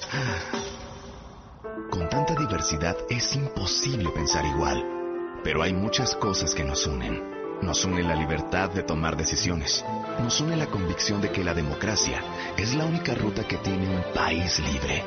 Con 1.90 2.08
tanta 2.08 2.34
diversidad 2.34 2.96
es 3.08 3.36
imposible 3.36 4.10
pensar 4.10 4.44
igual. 4.44 4.84
Pero 5.44 5.62
hay 5.62 5.72
muchas 5.72 6.16
cosas 6.16 6.56
que 6.56 6.64
nos 6.64 6.88
unen. 6.88 7.22
Nos 7.62 7.84
une 7.84 8.02
la 8.02 8.16
libertad 8.16 8.70
de 8.70 8.82
tomar 8.82 9.16
decisiones. 9.16 9.84
Nos 10.20 10.40
une 10.40 10.56
la 10.56 10.66
convicción 10.66 11.20
de 11.20 11.30
que 11.30 11.44
la 11.44 11.54
democracia 11.54 12.20
es 12.56 12.74
la 12.74 12.84
única 12.84 13.14
ruta 13.14 13.44
que 13.44 13.58
tiene 13.58 13.88
un 13.88 14.02
país 14.12 14.58
libre. 14.58 15.04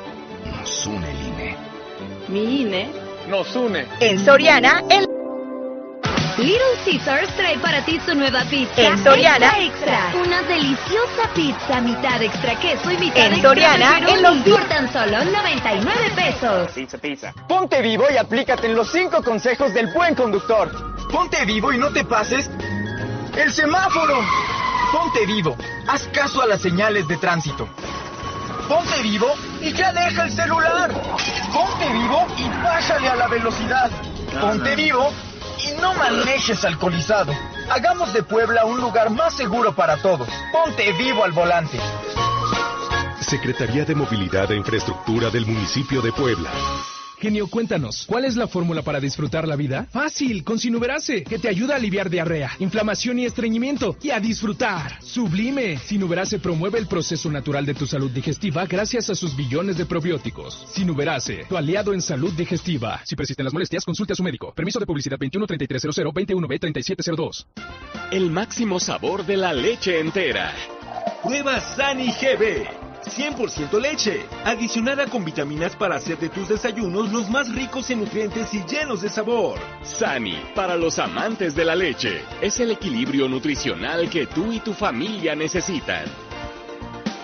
Nos 0.56 0.86
une 0.86 1.10
el 1.10 1.26
INE. 1.26 1.56
Mi 2.28 2.62
INE. 2.62 2.88
Nos 3.28 3.54
une. 3.54 3.84
En 4.00 4.24
Soriana, 4.24 4.82
el 4.88 5.07
Little 6.38 6.76
Caesars 6.84 7.34
trae 7.34 7.58
para 7.58 7.84
ti 7.84 8.00
su 8.06 8.14
nueva 8.14 8.44
pizza 8.44 8.80
En 8.80 9.02
Soriana. 9.02 9.58
extra, 9.58 9.98
extra. 10.04 10.20
Una 10.24 10.42
deliciosa 10.42 11.28
pizza, 11.34 11.80
mitad 11.80 12.22
extra 12.22 12.54
queso 12.60 12.92
y 12.92 12.96
mitad 12.98 13.26
En 13.26 13.32
extra 13.32 13.48
Soriana, 13.50 13.98
en 13.98 14.22
los 14.22 14.36
por 14.38 14.64
tan 14.68 14.92
solo 14.92 15.24
99 15.24 16.12
pesos. 16.14 16.70
Pizza, 16.70 16.98
pizza. 16.98 17.34
Ponte 17.48 17.82
vivo 17.82 18.04
y 18.12 18.16
aplícate 18.16 18.68
en 18.68 18.76
los 18.76 18.90
cinco 18.92 19.20
consejos 19.24 19.74
del 19.74 19.92
buen 19.92 20.14
conductor. 20.14 20.70
Ponte 21.10 21.44
vivo 21.44 21.72
y 21.72 21.78
no 21.78 21.90
te 21.90 22.04
pases 22.04 22.48
el 23.36 23.52
semáforo. 23.52 24.20
Ponte 24.92 25.26
vivo. 25.26 25.56
Haz 25.88 26.06
caso 26.12 26.40
a 26.40 26.46
las 26.46 26.62
señales 26.62 27.08
de 27.08 27.16
tránsito. 27.16 27.68
Ponte 28.68 29.02
vivo 29.02 29.26
y 29.60 29.72
ya 29.72 29.92
deja 29.92 30.22
el 30.22 30.30
celular. 30.30 30.92
Ponte 31.52 31.92
vivo 31.92 32.26
y 32.38 32.48
bájale 32.62 33.08
a 33.08 33.16
la 33.16 33.26
velocidad. 33.26 33.90
Ponte 34.40 34.76
vivo 34.76 35.10
y 35.10 35.27
no 35.80 35.94
manejes 35.94 36.64
alcoholizado. 36.64 37.32
Hagamos 37.70 38.12
de 38.12 38.22
Puebla 38.22 38.64
un 38.64 38.80
lugar 38.80 39.10
más 39.10 39.34
seguro 39.34 39.74
para 39.74 39.96
todos. 39.96 40.28
Ponte 40.52 40.92
vivo 40.92 41.24
al 41.24 41.32
volante. 41.32 41.78
Secretaría 43.20 43.84
de 43.84 43.94
Movilidad 43.94 44.50
e 44.52 44.56
Infraestructura 44.56 45.30
del 45.30 45.46
municipio 45.46 46.00
de 46.00 46.12
Puebla. 46.12 46.50
Genio, 47.20 47.48
cuéntanos, 47.48 48.04
¿cuál 48.06 48.24
es 48.24 48.36
la 48.36 48.46
fórmula 48.46 48.82
para 48.82 49.00
disfrutar 49.00 49.48
la 49.48 49.56
vida? 49.56 49.88
Fácil, 49.90 50.44
con 50.44 50.58
Sinuberase, 50.58 51.24
que 51.24 51.40
te 51.40 51.48
ayuda 51.48 51.74
a 51.74 51.76
aliviar 51.76 52.10
diarrea, 52.10 52.52
inflamación 52.60 53.18
y 53.18 53.24
estreñimiento 53.24 53.96
y 54.00 54.10
a 54.10 54.20
disfrutar. 54.20 55.02
Sublime. 55.02 55.78
Sinuberase 55.78 56.38
promueve 56.38 56.78
el 56.78 56.86
proceso 56.86 57.28
natural 57.28 57.66
de 57.66 57.74
tu 57.74 57.88
salud 57.88 58.10
digestiva 58.10 58.66
gracias 58.66 59.10
a 59.10 59.16
sus 59.16 59.36
billones 59.36 59.76
de 59.76 59.86
probióticos. 59.86 60.64
Sinuberase, 60.72 61.44
tu 61.48 61.56
aliado 61.56 61.92
en 61.92 62.02
salud 62.02 62.32
digestiva. 62.34 63.00
Si 63.04 63.16
persisten 63.16 63.44
las 63.44 63.52
molestias, 63.52 63.84
consulte 63.84 64.12
a 64.12 64.16
su 64.16 64.22
médico. 64.22 64.52
Permiso 64.54 64.78
de 64.78 64.86
publicidad 64.86 65.18
21 65.18 65.44
3300 65.46 66.14
21B 66.14 66.60
3702. 66.60 67.48
El 68.12 68.30
máximo 68.30 68.78
sabor 68.78 69.26
de 69.26 69.36
la 69.36 69.52
leche 69.52 69.98
entera. 69.98 70.54
Prueba 71.24 71.60
Sani 71.60 72.12
GB. 72.12 72.87
100% 73.04 73.80
leche, 73.80 74.26
adicionada 74.44 75.06
con 75.06 75.24
vitaminas 75.24 75.76
para 75.76 75.96
hacer 75.96 76.18
de 76.18 76.28
tus 76.28 76.48
desayunos 76.48 77.12
los 77.12 77.30
más 77.30 77.52
ricos 77.54 77.88
en 77.90 78.00
nutrientes 78.00 78.52
y 78.54 78.64
llenos 78.64 79.02
de 79.02 79.08
sabor. 79.08 79.58
Sani, 79.82 80.38
para 80.54 80.76
los 80.76 80.98
amantes 80.98 81.54
de 81.54 81.64
la 81.64 81.74
leche, 81.74 82.22
es 82.40 82.58
el 82.60 82.70
equilibrio 82.72 83.28
nutricional 83.28 84.08
que 84.10 84.26
tú 84.26 84.52
y 84.52 84.60
tu 84.60 84.74
familia 84.74 85.34
necesitan. 85.34 86.04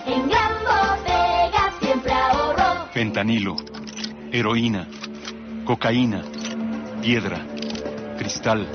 En 0.05 0.29
Gran 0.29 0.53
Bodega 0.63 1.73
siempre 1.79 2.11
ahorro. 2.11 2.85
En 2.85 2.91
fentanilo, 2.91 3.55
heroína, 4.31 4.87
cocaína, 5.65 6.23
piedra, 7.01 7.45
cristal. 8.17 8.67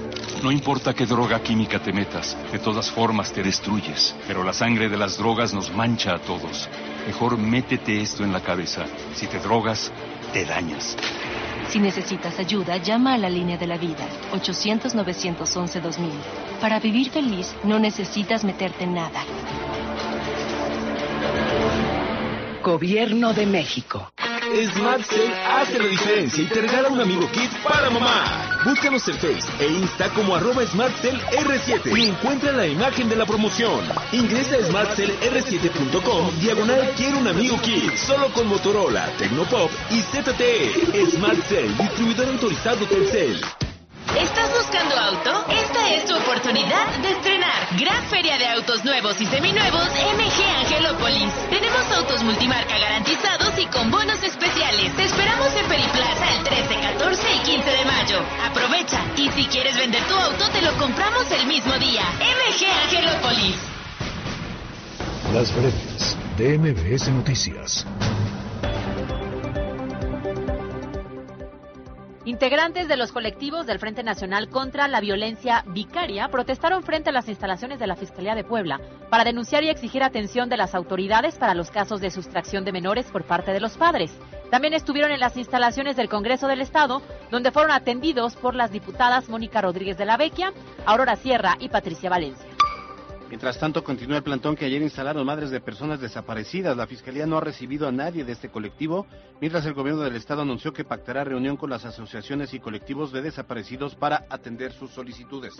No 0.43 0.51
importa 0.51 0.95
qué 0.95 1.07
droga 1.07 1.43
química 1.43 1.81
te 1.81 1.93
metas, 1.93 2.37
de 2.51 2.59
todas 2.59 2.91
formas 2.91 3.33
te 3.33 3.43
destruyes. 3.43 4.15
Pero 4.27 4.43
la 4.43 4.53
sangre 4.53 4.89
de 4.89 4.97
las 4.97 5.19
drogas 5.19 5.53
nos 5.53 5.71
mancha 5.71 6.15
a 6.15 6.19
todos. 6.19 6.69
Mejor 7.07 7.39
métete 7.39 8.01
esto 8.01 8.25
en 8.25 8.33
la 8.33 8.41
cabeza. 8.41 8.87
Si 9.15 9.27
te 9.27 9.39
drogas, 9.39 9.93
te 10.33 10.45
dañas. 10.45 10.97
Si 11.69 11.79
necesitas 11.79 12.39
ayuda, 12.39 12.77
llama 12.79 13.15
a 13.15 13.19
la 13.19 13.31
línea 13.31 13.57
de 13.57 13.67
la 13.67 13.79
vida, 13.79 14.07
800-911-2000. 14.33 16.11
Para 16.61 16.81
vivir 16.81 17.11
feliz, 17.11 17.55
no 17.65 17.79
necesitas 17.79 18.45
meterte 18.45 18.85
en 18.85 18.95
nada. 18.95 19.23
Gobierno 22.63 23.33
de 23.33 23.47
México. 23.47 24.11
Smart 24.51 25.03
Cell 25.05 25.33
hace 25.33 25.79
la 25.79 25.87
diferencia 25.87 26.43
y 26.43 26.47
te 26.47 26.61
regala 26.61 26.89
un 26.89 27.01
amigo 27.01 27.31
kit 27.31 27.51
para 27.63 27.89
mamá. 27.89 28.59
Búscanos 28.65 29.07
en 29.09 29.15
Face 29.15 29.49
e 29.61 29.69
Insta 29.69 30.09
como 30.11 30.35
arroba 30.35 30.65
SmartCellR7 30.65 31.97
y 31.97 32.09
encuentra 32.09 32.53
la 32.53 32.67
imagen 32.67 33.09
de 33.09 33.17
la 33.17 33.27
promoción. 33.27 33.81
Ingresa 34.13 34.57
a 34.57 34.67
smartcellr7.com 34.67 36.41
diagonal 36.41 36.93
quiero 36.97 37.19
un 37.19 37.29
amigo 37.29 37.61
kit. 37.63 37.95
Solo 37.95 38.33
con 38.33 38.49
Motorola, 38.49 39.07
Tecnopop 39.19 39.71
y 39.91 40.03
ZTE. 40.03 41.07
Smart 41.13 41.39
Cell, 41.49 41.73
distribuidor 41.79 42.29
autorizado 42.29 42.85
Telcel. 42.87 43.41
¿Estás 44.19 44.51
buscando 44.53 44.97
auto? 44.99 45.45
Es 45.91 46.05
tu 46.05 46.17
oportunidad 46.17 46.87
de 47.03 47.11
estrenar. 47.11 47.69
Gran 47.77 48.05
feria 48.05 48.39
de 48.39 48.47
autos 48.47 48.85
nuevos 48.85 49.21
y 49.21 49.27
seminuevos 49.27 49.89
MG 49.91 50.45
Angelópolis. 50.61 51.33
Tenemos 51.51 51.83
autos 51.97 52.23
multimarca 52.23 52.79
garantizados 52.79 53.59
y 53.59 53.67
con 53.67 53.91
bonos 53.91 54.23
especiales. 54.23 54.95
Te 54.95 55.05
esperamos 55.05 55.53
en 55.57 55.67
Periplaza 55.67 56.37
el 56.37 56.45
13, 56.45 56.81
14 56.81 57.35
y 57.35 57.39
15 57.41 57.71
de 57.71 57.85
mayo. 57.85 58.19
Aprovecha 58.45 59.01
y 59.17 59.31
si 59.31 59.47
quieres 59.47 59.77
vender 59.77 60.03
tu 60.05 60.15
auto 60.15 60.49
te 60.51 60.63
lo 60.63 60.73
compramos 60.79 61.29
el 61.33 61.47
mismo 61.49 61.75
día. 61.79 62.03
MG 62.21 62.67
Angelópolis. 62.85 63.57
Las 65.35 65.53
breves 65.55 66.17
de 66.39 66.59
MBS 66.59 67.09
Noticias. 67.09 67.85
Integrantes 72.27 72.87
de 72.87 72.99
los 72.99 73.13
colectivos 73.13 73.67
del 73.67 73.79
Frente 73.79 74.03
Nacional 74.03 74.51
contra 74.51 74.89
la 74.89 75.01
Violencia 75.01 75.65
Vicaria 75.69 76.29
protestaron 76.29 76.83
frente 76.83 77.09
a 77.09 77.15
las 77.15 77.31
instalaciones 77.31 77.79
de 77.79 77.87
la 77.87 77.97
Fiscalía 77.97 78.35
de 78.35 78.45
Puebla 78.45 78.79
para 79.09 79.25
denunciar 79.25 79.65
y 79.65 79.71
exigir 79.71 80.03
atención 80.03 80.51
de 80.51 80.59
las 80.59 80.75
autoridades 80.75 81.37
para 81.39 81.55
los 81.55 81.71
casos 81.71 82.03
de 82.03 82.11
sustracción 82.11 82.67
de 82.67 82.73
menores 82.73 83.07
por 83.07 83.25
parte 83.25 83.53
de 83.53 83.61
los 83.61 83.79
padres. 83.79 84.13
También 84.51 84.75
estuvieron 84.75 85.13
en 85.13 85.21
las 85.21 85.39
instalaciones 85.39 85.97
del 85.97 86.11
Congreso 86.11 86.47
del 86.47 86.61
Estado, 86.61 87.01
donde 87.31 87.53
fueron 87.53 87.73
atendidos 87.73 88.37
por 88.37 88.55
las 88.55 88.71
diputadas 88.71 89.31
Mónica 89.31 89.63
Rodríguez 89.63 89.97
de 89.97 90.05
la 90.05 90.19
Vecchia, 90.19 90.53
Aurora 90.85 91.17
Sierra 91.17 91.57
y 91.59 91.71
Patricia 91.71 92.11
Valencia. 92.11 92.50
Mientras 93.31 93.61
tanto, 93.61 93.85
continúa 93.85 94.17
el 94.17 94.25
plantón 94.25 94.57
que 94.57 94.65
ayer 94.65 94.83
instalaron 94.83 95.25
madres 95.25 95.51
de 95.51 95.61
personas 95.61 96.01
desaparecidas. 96.01 96.77
La 96.77 96.89
Fiscalía 96.89 97.27
no 97.27 97.39
ha 97.39 97.41
recibido 97.41 97.87
a 97.87 97.93
nadie 97.93 98.25
de 98.25 98.33
este 98.33 98.49
colectivo, 98.49 99.07
mientras 99.41 99.65
el 99.67 99.73
gobierno 99.73 100.03
del 100.03 100.17
Estado 100.17 100.43
anunció 100.43 100.73
que 100.73 100.83
pactará 100.83 101.23
reunión 101.23 101.57
con 101.57 101.71
las 101.71 101.85
asociaciones 101.85 102.53
y 102.55 102.59
colectivos 102.59 103.13
de 103.13 103.23
desaparecidos 103.23 103.95
para 103.95 104.25
atender 104.31 104.73
sus 104.73 104.91
solicitudes. 104.91 105.55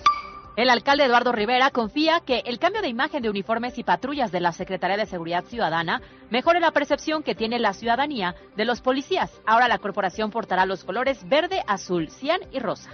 El 0.57 0.69
alcalde 0.69 1.05
Eduardo 1.05 1.31
Rivera 1.31 1.71
confía 1.71 2.19
que 2.27 2.43
el 2.45 2.59
cambio 2.59 2.83
de 2.83 2.89
imagen 2.89 3.23
de 3.23 3.31
uniformes 3.31 3.79
y 3.79 3.85
patrullas 3.85 4.33
de 4.33 4.41
la 4.41 4.51
Secretaría 4.51 4.97
de 4.97 5.07
Seguridad 5.07 5.45
Ciudadana 5.45 6.03
mejore 6.29 6.59
la 6.59 6.73
percepción 6.73 7.23
que 7.23 7.37
tiene 7.37 7.61
la 7.61 7.73
ciudadanía 7.73 8.35
de 8.57 8.65
los 8.65 8.81
policías. 8.81 9.31
Ahora 9.47 9.69
la 9.69 9.79
corporación 9.79 10.33
portará 10.33 10.67
los 10.67 10.83
colores 10.83 11.27
verde, 11.29 11.63
azul, 11.69 12.11
cian 12.11 12.41
y 12.51 12.59
rosa. 12.59 12.91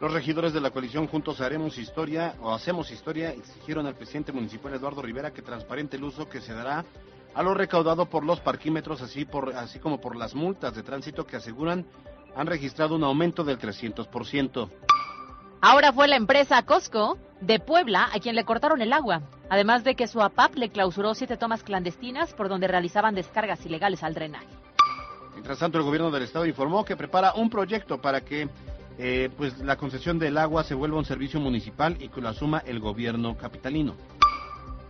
Los 0.00 0.14
regidores 0.14 0.54
de 0.54 0.62
la 0.62 0.70
coalición 0.70 1.06
Juntos 1.06 1.42
Haremos 1.42 1.76
Historia 1.76 2.34
o 2.40 2.54
Hacemos 2.54 2.90
Historia 2.90 3.32
exigieron 3.32 3.86
al 3.86 3.96
presidente 3.96 4.32
municipal 4.32 4.72
Eduardo 4.72 5.02
Rivera 5.02 5.30
que 5.30 5.42
transparente 5.42 5.98
el 5.98 6.04
uso 6.04 6.26
que 6.26 6.40
se 6.40 6.54
dará 6.54 6.86
a 7.34 7.42
lo 7.42 7.52
recaudado 7.52 8.06
por 8.06 8.24
los 8.24 8.40
parquímetros, 8.40 9.02
así, 9.02 9.26
por, 9.26 9.54
así 9.54 9.78
como 9.78 10.00
por 10.00 10.16
las 10.16 10.34
multas 10.34 10.74
de 10.74 10.82
tránsito 10.82 11.26
que 11.26 11.36
aseguran 11.36 11.84
han 12.34 12.46
registrado 12.46 12.96
un 12.96 13.04
aumento 13.04 13.44
del 13.44 13.58
300%. 13.58 14.70
Ahora 15.60 15.92
fue 15.92 16.08
la 16.08 16.16
empresa 16.16 16.62
Costco 16.62 17.18
de 17.42 17.60
Puebla 17.60 18.08
a 18.10 18.20
quien 18.20 18.36
le 18.36 18.46
cortaron 18.46 18.80
el 18.80 18.94
agua, 18.94 19.20
además 19.50 19.84
de 19.84 19.96
que 19.96 20.08
su 20.08 20.22
APAP 20.22 20.54
le 20.54 20.70
clausuró 20.70 21.14
siete 21.14 21.36
tomas 21.36 21.62
clandestinas 21.62 22.32
por 22.32 22.48
donde 22.48 22.68
realizaban 22.68 23.14
descargas 23.14 23.66
ilegales 23.66 24.02
al 24.02 24.14
drenaje. 24.14 24.48
Mientras 25.34 25.58
tanto, 25.58 25.76
el 25.76 25.84
gobierno 25.84 26.10
del 26.10 26.22
estado 26.22 26.46
informó 26.46 26.86
que 26.86 26.96
prepara 26.96 27.34
un 27.34 27.50
proyecto 27.50 28.00
para 28.00 28.22
que 28.22 28.48
eh, 28.98 29.30
pues 29.36 29.58
la 29.58 29.76
concesión 29.76 30.18
del 30.18 30.38
agua 30.38 30.64
se 30.64 30.74
vuelva 30.74 30.98
un 30.98 31.04
servicio 31.04 31.40
municipal 31.40 31.96
y 32.00 32.08
que 32.08 32.20
lo 32.20 32.28
asuma 32.28 32.62
el 32.66 32.80
gobierno 32.80 33.36
capitalino. 33.36 33.94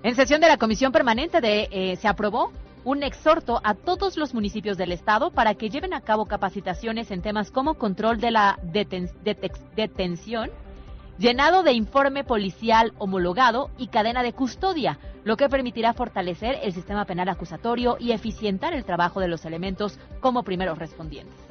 En 0.03 0.15
sesión 0.15 0.41
de 0.41 0.49
la 0.49 0.57
Comisión 0.57 0.93
Permanente 0.93 1.41
de, 1.41 1.69
eh, 1.71 1.97
se 1.97 2.09
aprobó 2.09 2.53
un 2.85 3.03
exhorto 3.03 3.61
a 3.63 3.75
todos 3.75 4.17
los 4.17 4.33
municipios 4.33 4.79
del 4.79 4.93
Estado 4.93 5.31
para 5.31 5.55
que 5.55 5.69
lleven 5.69 5.93
a 5.93 6.01
cabo 6.01 6.27
capacitaciones 6.27 7.11
en 7.11 7.23
temas 7.23 7.51
como 7.51 7.75
control 7.75 8.19
de 8.19 8.31
la 8.31 8.59
deten 8.63 9.11
detención, 9.77 10.51
llenado 11.19 11.63
de 11.63 11.73
informe 11.73 12.25
policial 12.25 12.95
homologado 12.99 13.71
y 13.77 13.89
cadena 13.89 14.23
de 14.23 14.33
custodia, 14.33 14.99
lo 15.25 15.37
que 15.37 15.51
permitirá 15.51 15.93
fortalecer 15.93 16.59
el 16.63 16.73
sistema 16.73 17.05
penal 17.05 17.29
acusatorio 17.29 17.99
y 18.01 18.13
eficientar 18.13 18.73
el 18.73 18.85
trabajo 18.85 19.21
de 19.21 19.29
los 19.29 19.45
elementos 19.45 19.99
como 20.21 20.43
primeros 20.43 20.79
respondientes. 20.79 21.50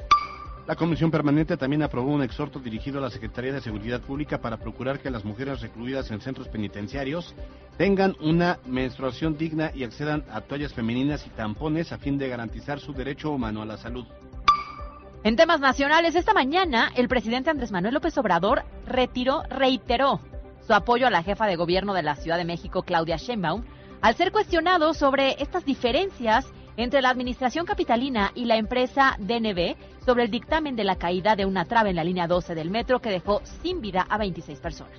La 0.66 0.76
Comisión 0.76 1.10
Permanente 1.10 1.56
también 1.56 1.82
aprobó 1.82 2.12
un 2.12 2.22
exhorto 2.22 2.58
dirigido 2.58 2.98
a 2.98 3.02
la 3.02 3.10
Secretaría 3.10 3.52
de 3.52 3.60
Seguridad 3.60 4.00
Pública 4.00 4.38
para 4.38 4.58
procurar 4.58 5.00
que 5.00 5.10
las 5.10 5.24
mujeres 5.24 5.60
recluidas 5.60 6.10
en 6.10 6.20
centros 6.20 6.48
penitenciarios 6.48 7.34
tengan 7.76 8.14
una 8.20 8.58
menstruación 8.66 9.36
digna 9.36 9.72
y 9.74 9.84
accedan 9.84 10.24
a 10.30 10.42
toallas 10.42 10.72
femeninas 10.72 11.26
y 11.26 11.30
tampones 11.30 11.92
a 11.92 11.98
fin 11.98 12.18
de 12.18 12.28
garantizar 12.28 12.78
su 12.78 12.92
derecho 12.92 13.30
humano 13.30 13.62
a 13.62 13.66
la 13.66 13.78
salud. 13.78 14.06
En 15.24 15.36
temas 15.36 15.60
nacionales, 15.60 16.14
esta 16.14 16.34
mañana 16.34 16.90
el 16.94 17.08
presidente 17.08 17.50
Andrés 17.50 17.72
Manuel 17.72 17.94
López 17.94 18.16
Obrador 18.16 18.62
retiró, 18.86 19.42
reiteró 19.50 20.20
su 20.66 20.72
apoyo 20.72 21.06
a 21.06 21.10
la 21.10 21.22
jefa 21.22 21.46
de 21.46 21.56
gobierno 21.56 21.94
de 21.94 22.02
la 22.02 22.16
Ciudad 22.16 22.38
de 22.38 22.44
México, 22.44 22.82
Claudia 22.84 23.16
Sheinbaum, 23.16 23.64
al 24.00 24.14
ser 24.14 24.30
cuestionado 24.30 24.94
sobre 24.94 25.42
estas 25.42 25.64
diferencias 25.64 26.46
entre 26.76 27.02
la 27.02 27.10
administración 27.10 27.66
capitalina 27.66 28.32
y 28.34 28.46
la 28.46 28.56
empresa 28.56 29.16
DNB 29.18 29.76
sobre 30.10 30.24
el 30.24 30.30
dictamen 30.32 30.74
de 30.74 30.82
la 30.82 30.96
caída 30.96 31.36
de 31.36 31.46
una 31.46 31.66
trave 31.66 31.90
en 31.90 31.94
la 31.94 32.02
línea 32.02 32.26
12 32.26 32.56
del 32.56 32.68
metro 32.68 32.98
que 32.98 33.10
dejó 33.10 33.42
sin 33.62 33.80
vida 33.80 34.08
a 34.10 34.18
26 34.18 34.58
personas. 34.58 34.98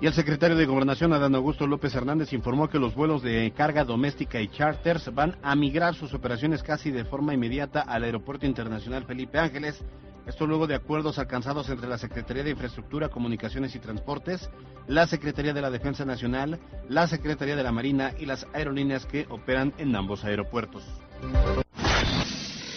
Y 0.00 0.06
el 0.06 0.14
secretario 0.14 0.56
de 0.56 0.64
Gobernación, 0.64 1.12
Adán 1.12 1.34
Augusto 1.34 1.66
López 1.66 1.94
Hernández, 1.94 2.32
informó 2.32 2.66
que 2.70 2.78
los 2.78 2.94
vuelos 2.94 3.20
de 3.20 3.52
carga 3.54 3.84
doméstica 3.84 4.40
y 4.40 4.48
charters 4.48 5.14
van 5.14 5.36
a 5.42 5.54
migrar 5.54 5.94
sus 5.94 6.14
operaciones 6.14 6.62
casi 6.62 6.90
de 6.90 7.04
forma 7.04 7.34
inmediata 7.34 7.82
al 7.82 8.04
Aeropuerto 8.04 8.46
Internacional 8.46 9.04
Felipe 9.04 9.38
Ángeles. 9.38 9.84
Esto 10.26 10.46
luego 10.46 10.66
de 10.66 10.76
acuerdos 10.76 11.18
alcanzados 11.18 11.68
entre 11.68 11.86
la 11.86 11.98
Secretaría 11.98 12.42
de 12.42 12.52
Infraestructura, 12.52 13.10
Comunicaciones 13.10 13.74
y 13.74 13.80
Transportes, 13.80 14.48
la 14.86 15.06
Secretaría 15.06 15.52
de 15.52 15.60
la 15.60 15.70
Defensa 15.70 16.06
Nacional, 16.06 16.58
la 16.88 17.06
Secretaría 17.06 17.54
de 17.54 17.62
la 17.62 17.70
Marina 17.70 18.12
y 18.18 18.24
las 18.24 18.46
aerolíneas 18.54 19.04
que 19.04 19.26
operan 19.28 19.74
en 19.76 19.94
ambos 19.94 20.24
aeropuertos. 20.24 20.84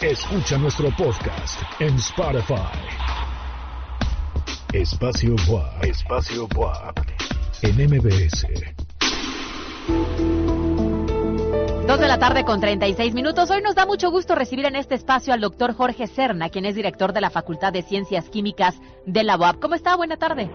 Escucha 0.01 0.57
nuestro 0.57 0.87
podcast 0.91 1.61
en 1.81 1.93
Spotify. 1.95 2.55
Espacio 4.71 5.35
WAP. 5.49 5.83
Espacio 5.83 6.47
WAP. 6.55 6.99
En 7.63 7.75
MBS. 7.75 8.47
Dos 11.85 11.99
de 11.99 12.07
la 12.07 12.17
tarde 12.17 12.45
con 12.45 12.61
36 12.61 13.13
minutos. 13.13 13.51
Hoy 13.51 13.61
nos 13.61 13.75
da 13.75 13.85
mucho 13.85 14.09
gusto 14.09 14.35
recibir 14.35 14.65
en 14.67 14.77
este 14.77 14.95
espacio 14.95 15.33
al 15.33 15.41
doctor 15.41 15.73
Jorge 15.73 16.07
Serna, 16.07 16.47
quien 16.47 16.63
es 16.63 16.75
director 16.75 17.11
de 17.11 17.19
la 17.19 17.29
Facultad 17.29 17.73
de 17.73 17.81
Ciencias 17.81 18.29
Químicas 18.29 18.79
de 19.05 19.23
la 19.25 19.35
UAP. 19.35 19.59
¿Cómo 19.59 19.75
está? 19.75 19.97
Buena 19.97 20.15
tarde. 20.15 20.49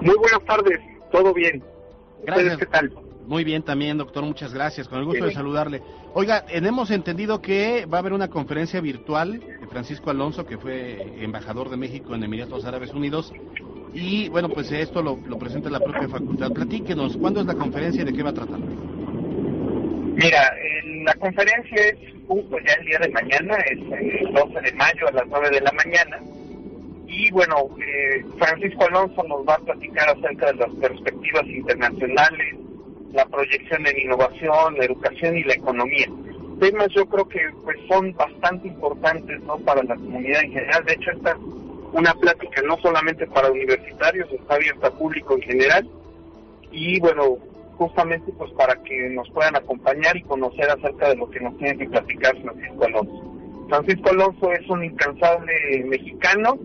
Muy 0.00 0.14
buenas 0.16 0.44
tardes. 0.46 0.78
Todo 1.10 1.34
bien. 1.34 1.60
Gracias. 2.22 2.56
¿Qué 2.56 2.66
tal? 2.66 2.92
Muy 3.26 3.44
bien 3.44 3.62
también, 3.62 3.98
doctor, 3.98 4.24
muchas 4.24 4.52
gracias. 4.52 4.88
Con 4.88 4.98
el 4.98 5.04
gusto 5.04 5.24
de 5.24 5.32
saludarle. 5.32 5.82
Oiga, 6.14 6.44
hemos 6.48 6.90
entendido 6.90 7.40
que 7.40 7.86
va 7.86 7.98
a 7.98 8.00
haber 8.00 8.12
una 8.12 8.28
conferencia 8.28 8.80
virtual 8.80 9.40
de 9.40 9.66
Francisco 9.68 10.10
Alonso, 10.10 10.44
que 10.44 10.58
fue 10.58 11.22
embajador 11.22 11.70
de 11.70 11.76
México 11.76 12.14
en 12.14 12.24
Emiratos 12.24 12.64
Árabes 12.64 12.92
Unidos. 12.92 13.32
Y 13.94 14.28
bueno, 14.28 14.48
pues 14.48 14.70
esto 14.72 15.02
lo, 15.02 15.18
presenta 15.38 15.70
la 15.70 15.80
propia 15.80 16.08
facultad. 16.08 16.50
Platíquenos, 16.50 17.16
¿cuándo 17.16 17.40
es 17.40 17.46
la 17.46 17.54
conferencia 17.54 18.02
y 18.02 18.04
de 18.04 18.12
qué 18.12 18.22
va 18.22 18.30
a 18.30 18.34
tratar? 18.34 18.58
Mira, 18.58 20.52
la 21.04 21.14
conferencia 21.14 21.88
es 21.88 22.12
pues 22.26 22.64
ya 22.66 22.74
el 22.74 22.86
día 22.86 22.98
de 22.98 23.08
mañana, 23.10 23.56
es 23.70 23.78
el 23.78 24.32
12 24.32 24.60
de 24.60 24.72
mayo 24.72 25.08
a 25.08 25.12
las 25.12 25.26
9 25.28 25.50
de 25.50 25.60
la 25.60 25.72
mañana. 25.72 26.18
Y 27.06 27.30
bueno, 27.30 27.68
eh, 27.78 28.24
Francisco 28.38 28.86
Alonso 28.86 29.22
nos 29.24 29.46
va 29.46 29.54
a 29.54 29.58
platicar 29.58 30.08
acerca 30.08 30.46
de 30.46 30.54
las 30.54 30.70
perspectivas 30.76 31.46
internacionales, 31.46 32.56
la 33.12 33.26
proyección 33.26 33.86
en 33.86 33.98
innovación, 33.98 34.76
la 34.76 34.84
educación 34.84 35.36
y 35.36 35.44
la 35.44 35.54
economía. 35.54 36.06
temas 36.60 36.88
yo 36.94 37.06
creo 37.06 37.28
que 37.28 37.40
pues 37.64 37.76
son 37.88 38.12
bastante 38.14 38.68
importantes 38.68 39.40
no 39.42 39.58
para 39.58 39.82
la 39.82 39.96
comunidad 39.96 40.42
en 40.44 40.52
general. 40.52 40.84
De 40.84 40.92
hecho, 40.94 41.10
esta 41.10 41.30
es 41.32 41.38
una 41.92 42.14
plática 42.14 42.62
no 42.62 42.78
solamente 42.78 43.26
para 43.26 43.50
universitarios, 43.50 44.30
está 44.32 44.54
abierta 44.54 44.86
a 44.88 44.90
público 44.92 45.34
en 45.34 45.42
general. 45.42 45.88
Y 46.70 47.00
bueno, 47.00 47.38
justamente 47.76 48.32
pues 48.38 48.50
para 48.52 48.76
que 48.82 49.10
nos 49.10 49.28
puedan 49.30 49.56
acompañar 49.56 50.16
y 50.16 50.22
conocer 50.22 50.70
acerca 50.70 51.08
de 51.08 51.16
lo 51.16 51.30
que 51.30 51.40
nos 51.40 51.56
tiene 51.58 51.76
que 51.78 51.88
platicar 51.88 52.36
Francisco 52.40 52.84
Alonso. 52.84 53.32
Francisco 53.68 54.10
Alonso 54.10 54.52
es 54.52 54.68
un 54.68 54.84
incansable 54.84 55.84
mexicano, 55.86 56.58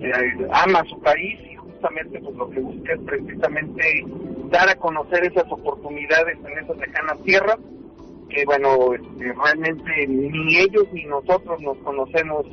eh, 0.00 0.48
ama 0.52 0.82
su 0.88 1.00
país 1.00 1.38
y 1.50 1.55
justamente 1.86 2.20
pues 2.20 2.36
lo 2.36 2.50
que 2.50 2.60
busca 2.60 2.92
es 2.92 3.00
precisamente 3.00 4.04
dar 4.50 4.68
a 4.68 4.74
conocer 4.76 5.24
esas 5.24 5.44
oportunidades 5.50 6.38
en 6.38 6.64
esas 6.64 6.76
lejanas 6.76 7.22
tierras 7.24 7.58
que 8.28 8.44
bueno, 8.44 8.92
este, 8.94 9.32
realmente 9.32 10.06
ni 10.08 10.56
ellos 10.56 10.84
ni 10.92 11.04
nosotros 11.04 11.60
nos 11.60 11.76
conocemos 11.78 12.44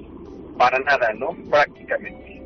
para 0.58 0.78
nada, 0.80 1.12
¿no? 1.14 1.36
Prácticamente. 1.50 2.44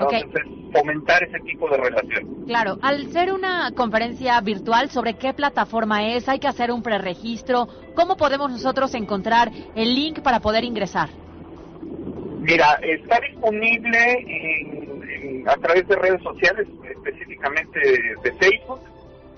Entonces, 0.00 0.42
fomentar 0.72 1.22
ese 1.22 1.38
tipo 1.40 1.68
de 1.68 1.76
relación. 1.76 2.46
Claro, 2.46 2.78
al 2.80 3.06
ser 3.12 3.32
una 3.32 3.70
conferencia 3.76 4.40
virtual, 4.40 4.88
¿sobre 4.88 5.14
qué 5.14 5.34
plataforma 5.34 6.08
es? 6.08 6.28
¿Hay 6.28 6.38
que 6.38 6.48
hacer 6.48 6.72
un 6.72 6.82
preregistro? 6.82 7.68
¿Cómo 7.94 8.16
podemos 8.16 8.50
nosotros 8.50 8.94
encontrar 8.94 9.52
el 9.76 9.94
link 9.94 10.20
para 10.20 10.40
poder 10.40 10.64
ingresar? 10.64 11.10
Mira, 12.40 12.78
está 12.82 13.20
disponible 13.20 14.93
a 15.46 15.56
través 15.56 15.86
de 15.88 15.96
redes 15.96 16.22
sociales, 16.22 16.66
específicamente 16.90 17.80
de, 18.22 18.32
Facebook, 18.34 18.80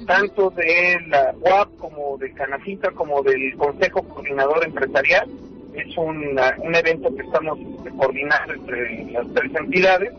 tanto 0.06 0.50
de 0.50 0.98
la 1.08 1.34
UAP 1.40 1.76
como 1.78 2.18
de 2.18 2.32
Canacita, 2.32 2.90
como 2.92 3.22
del 3.22 3.56
Consejo 3.56 4.02
Coordinador 4.02 4.64
Empresarial. 4.64 5.28
Es 5.74 5.96
un 5.98 6.74
evento 6.74 7.14
que 7.14 7.22
estamos 7.22 7.58
coordinando 7.98 8.54
entre 8.54 9.04
las 9.12 9.26
tres 9.34 9.54
entidades 9.54 10.12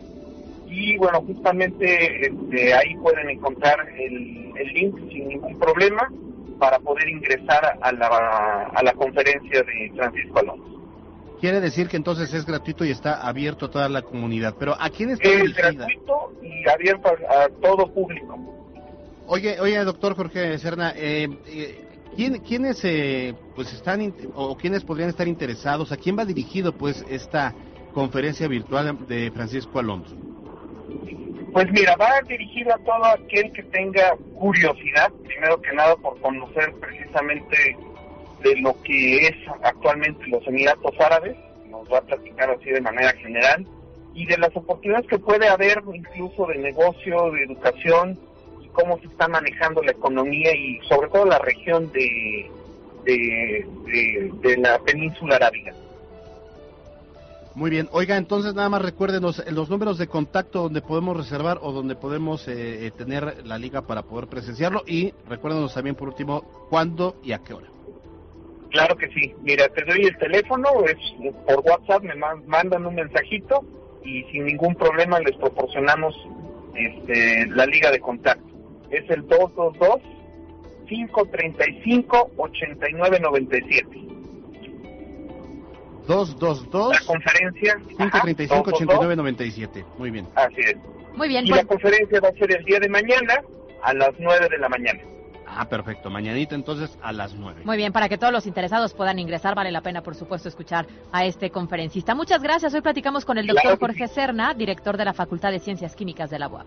y 0.70 0.96
bueno, 0.98 1.22
justamente 1.22 2.26
este, 2.26 2.74
ahí 2.74 2.94
pueden 2.96 3.30
encontrar 3.30 3.88
el, 3.98 4.52
link 4.74 4.96
sin 5.10 5.28
ningún 5.28 5.58
problema 5.58 6.10
para 6.58 6.78
poder 6.80 7.08
ingresar 7.08 7.78
a 7.80 7.92
la, 7.92 8.70
a 8.74 8.82
la 8.82 8.92
conferencia 8.92 9.62
de 9.62 9.92
Francisco 9.94 10.40
Alonso. 10.40 10.77
Quiere 11.40 11.60
decir 11.60 11.88
que 11.88 11.96
entonces 11.96 12.32
es 12.34 12.44
gratuito 12.44 12.84
y 12.84 12.90
está 12.90 13.26
abierto 13.26 13.66
a 13.66 13.70
toda 13.70 13.88
la 13.88 14.02
comunidad. 14.02 14.56
Pero 14.58 14.74
¿a 14.78 14.90
quién 14.90 15.10
está 15.10 15.28
Es 15.28 15.54
gratuito 15.54 16.32
y 16.42 16.68
abierto 16.68 17.08
a, 17.08 17.48
todo 17.60 17.92
público. 17.92 18.36
Oye, 19.26 19.60
oye, 19.60 19.78
doctor 19.84 20.16
Jorge 20.16 20.58
Serna, 20.58 20.92
eh, 20.96 21.28
eh 21.46 21.84
¿quién, 22.16 22.38
¿quiénes 22.40 22.84
eh, 22.84 23.34
pues 23.54 23.72
están 23.72 24.12
o 24.34 24.56
quiénes 24.56 24.84
podrían 24.84 25.10
estar 25.10 25.28
interesados? 25.28 25.92
¿A 25.92 25.96
quién 25.96 26.18
va 26.18 26.24
dirigido 26.24 26.72
pues 26.72 27.04
esta 27.08 27.54
conferencia 27.92 28.48
virtual 28.48 29.06
de 29.06 29.30
Francisco 29.30 29.78
Alonso? 29.78 30.16
Pues 31.52 31.66
mira, 31.70 31.96
va 31.96 32.20
dirigido 32.26 32.74
a 32.74 32.78
todo 32.78 33.04
aquel 33.04 33.52
que 33.52 33.62
tenga 33.64 34.16
curiosidad, 34.38 35.10
primero 35.24 35.60
que 35.60 35.72
nada 35.72 35.96
por 35.96 36.20
conocer 36.20 36.74
precisamente 36.80 37.76
de 38.42 38.56
lo 38.56 38.80
que 38.82 39.26
es 39.26 39.36
actualmente 39.62 40.26
los 40.28 40.46
Emiratos 40.46 40.98
Árabes, 41.00 41.36
nos 41.68 41.90
va 41.92 41.98
a 41.98 42.02
platicar 42.02 42.50
así 42.50 42.70
de 42.70 42.80
manera 42.80 43.12
general, 43.12 43.66
y 44.14 44.26
de 44.26 44.38
las 44.38 44.54
oportunidades 44.56 45.06
que 45.06 45.18
puede 45.18 45.48
haber 45.48 45.82
incluso 45.94 46.46
de 46.46 46.58
negocio, 46.58 47.30
de 47.32 47.44
educación, 47.44 48.18
y 48.60 48.68
cómo 48.68 48.98
se 48.98 49.06
está 49.06 49.28
manejando 49.28 49.82
la 49.82 49.92
economía 49.92 50.54
y 50.56 50.80
sobre 50.88 51.08
todo 51.08 51.26
la 51.26 51.38
región 51.38 51.90
de, 51.92 52.50
de, 53.04 54.32
de 54.42 54.56
la 54.56 54.78
península 54.80 55.36
arábiga. 55.36 55.72
Muy 57.58 57.70
bien. 57.70 57.88
Oiga, 57.90 58.16
entonces 58.16 58.54
nada 58.54 58.68
más 58.68 58.82
recuérdenos 58.82 59.42
los 59.50 59.68
números 59.68 59.98
de 59.98 60.06
contacto 60.06 60.62
donde 60.62 60.80
podemos 60.80 61.16
reservar 61.16 61.58
o 61.60 61.72
donde 61.72 61.96
podemos 61.96 62.46
eh, 62.46 62.86
eh, 62.86 62.90
tener 62.92 63.44
la 63.44 63.58
liga 63.58 63.82
para 63.82 64.04
poder 64.04 64.28
presenciarlo 64.28 64.84
y 64.86 65.12
recuérdenos 65.28 65.74
también 65.74 65.96
por 65.96 66.06
último 66.06 66.42
cuándo 66.70 67.16
y 67.22 67.32
a 67.32 67.40
qué 67.40 67.54
hora. 67.54 67.66
Claro 68.70 68.96
que 68.96 69.08
sí. 69.08 69.34
Mira, 69.42 69.68
te 69.68 69.84
doy 69.84 70.04
el 70.04 70.16
teléfono, 70.18 70.68
es 70.84 70.96
por 71.46 71.60
WhatsApp, 71.60 72.02
me 72.02 72.14
mandan 72.14 72.86
un 72.86 72.94
mensajito 72.94 73.64
y 74.04 74.24
sin 74.24 74.46
ningún 74.46 74.74
problema 74.74 75.20
les 75.20 75.36
proporcionamos 75.36 76.14
este, 76.74 77.46
la 77.46 77.66
liga 77.66 77.90
de 77.90 78.00
contacto. 78.00 78.46
Es 78.90 79.08
el 79.10 79.26
222 79.26 80.00
535 80.86 82.30
8997. 82.36 84.08
222 86.06 86.92
La 86.92 87.06
conferencia 87.06 87.74
535 87.88 88.70
8997. 88.70 89.84
Muy 89.98 90.10
bien. 90.10 90.26
Así 90.34 90.60
es. 90.60 90.76
Muy 91.14 91.28
bien. 91.28 91.46
Y 91.46 91.50
la 91.50 91.64
conferencia 91.64 92.20
va 92.20 92.28
a 92.28 92.32
ser 92.32 92.50
el 92.56 92.64
día 92.64 92.80
de 92.80 92.88
mañana 92.88 93.42
a 93.82 93.92
las 93.92 94.12
9 94.18 94.48
de 94.48 94.58
la 94.58 94.68
mañana. 94.68 95.00
Ah, 95.58 95.68
perfecto. 95.68 96.08
Mañanita 96.08 96.54
entonces 96.54 96.96
a 97.02 97.12
las 97.12 97.34
9. 97.34 97.62
Muy 97.64 97.76
bien, 97.76 97.92
para 97.92 98.08
que 98.08 98.16
todos 98.16 98.32
los 98.32 98.46
interesados 98.46 98.94
puedan 98.94 99.18
ingresar, 99.18 99.56
vale 99.56 99.72
la 99.72 99.80
pena, 99.80 100.02
por 100.02 100.14
supuesto, 100.14 100.48
escuchar 100.48 100.86
a 101.10 101.24
este 101.24 101.50
conferencista. 101.50 102.14
Muchas 102.14 102.42
gracias. 102.44 102.72
Hoy 102.74 102.80
platicamos 102.80 103.24
con 103.24 103.38
el 103.38 103.46
doctor 103.48 103.76
Jorge 103.76 104.06
Serna, 104.06 104.54
director 104.54 104.96
de 104.96 105.04
la 105.04 105.12
Facultad 105.12 105.50
de 105.50 105.58
Ciencias 105.58 105.96
Químicas 105.96 106.30
de 106.30 106.38
la 106.38 106.46
UAP. 106.46 106.66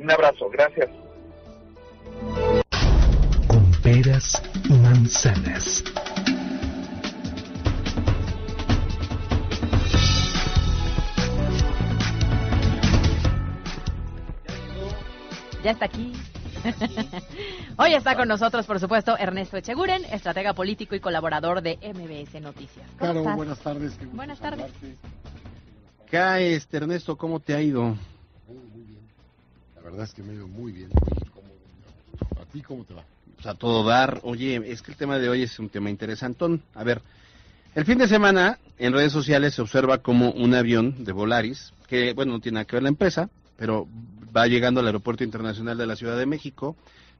Un 0.00 0.10
abrazo, 0.10 0.48
gracias. 0.48 0.88
Con 3.46 3.70
peras 3.82 4.42
y 4.64 4.72
manzanas. 4.72 5.84
ya 15.62 15.72
está 15.72 15.84
aquí. 15.84 16.12
Hoy 17.76 17.94
está 17.94 18.16
con 18.16 18.28
nosotros, 18.28 18.66
por 18.66 18.80
supuesto, 18.80 19.16
Ernesto 19.18 19.56
Echeguren, 19.56 20.04
estratega 20.04 20.54
político 20.54 20.94
y 20.94 21.00
colaborador 21.00 21.62
de 21.62 21.76
MBS 21.76 22.40
Noticias. 22.40 22.86
Claro, 22.96 23.22
buenas 23.34 23.58
tardes. 23.60 23.98
Buenas 24.12 24.38
tardes. 24.38 24.70
¿Qué 26.10 26.54
este 26.54 26.78
Ernesto? 26.78 27.16
¿Cómo 27.16 27.40
te 27.40 27.54
ha 27.54 27.62
ido? 27.62 27.96
Muy, 28.48 28.84
bien. 28.84 29.00
La 29.76 29.82
verdad 29.82 30.04
es 30.04 30.12
que 30.12 30.22
me 30.22 30.32
ha 30.32 30.34
ido 30.34 30.48
muy 30.48 30.72
bien. 30.72 30.90
¿A 32.40 32.44
ti 32.46 32.62
cómo 32.62 32.84
te 32.84 32.94
va? 32.94 33.04
Pues 33.36 33.46
a 33.46 33.54
todo 33.54 33.84
dar. 33.84 34.20
Oye, 34.24 34.60
es 34.66 34.82
que 34.82 34.90
el 34.90 34.96
tema 34.96 35.18
de 35.18 35.28
hoy 35.28 35.42
es 35.42 35.58
un 35.58 35.68
tema 35.68 35.88
interesantón. 35.88 36.62
A 36.74 36.84
ver, 36.84 37.00
el 37.74 37.84
fin 37.84 37.98
de 37.98 38.08
semana 38.08 38.58
en 38.78 38.92
redes 38.92 39.12
sociales 39.12 39.54
se 39.54 39.62
observa 39.62 39.98
como 39.98 40.32
un 40.32 40.54
avión 40.54 41.04
de 41.04 41.12
Volaris, 41.12 41.72
que, 41.86 42.12
bueno, 42.12 42.32
no 42.32 42.40
tiene 42.40 42.56
nada 42.56 42.64
que 42.64 42.76
ver 42.76 42.82
la 42.82 42.88
empresa, 42.88 43.30
pero 43.56 43.86
va 44.34 44.46
llegando 44.46 44.80
al 44.80 44.86
Aeropuerto 44.86 45.24
Internacional 45.24 45.76
de 45.78 45.86
la 45.86 45.96
Ciudad 45.96 46.18
de 46.18 46.26
México. 46.26 46.76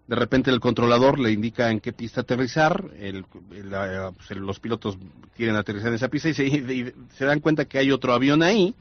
De 0.06 0.16
repente 0.16 0.50
el 0.50 0.60
controlador 0.60 1.18
le 1.18 1.30
indica 1.30 1.70
en 1.70 1.80
qué 1.80 1.92
pista 1.92 2.22
aterrizar, 2.22 2.84
el, 2.98 3.24
pues, 3.24 4.38
los 4.38 4.58
pilotos 4.58 4.98
quieren 5.36 5.56
aterrizar 5.56 5.88
en 5.88 5.94
esa 5.94 6.08
pista 6.08 6.28
y 6.42 6.92
se, 7.16 7.24
dan 7.24 7.40
cuenta 7.40 7.66
que 7.66 7.78
hay 7.78 7.92
otro 7.92 8.12
avión 8.12 8.42
ahí. 8.42 8.74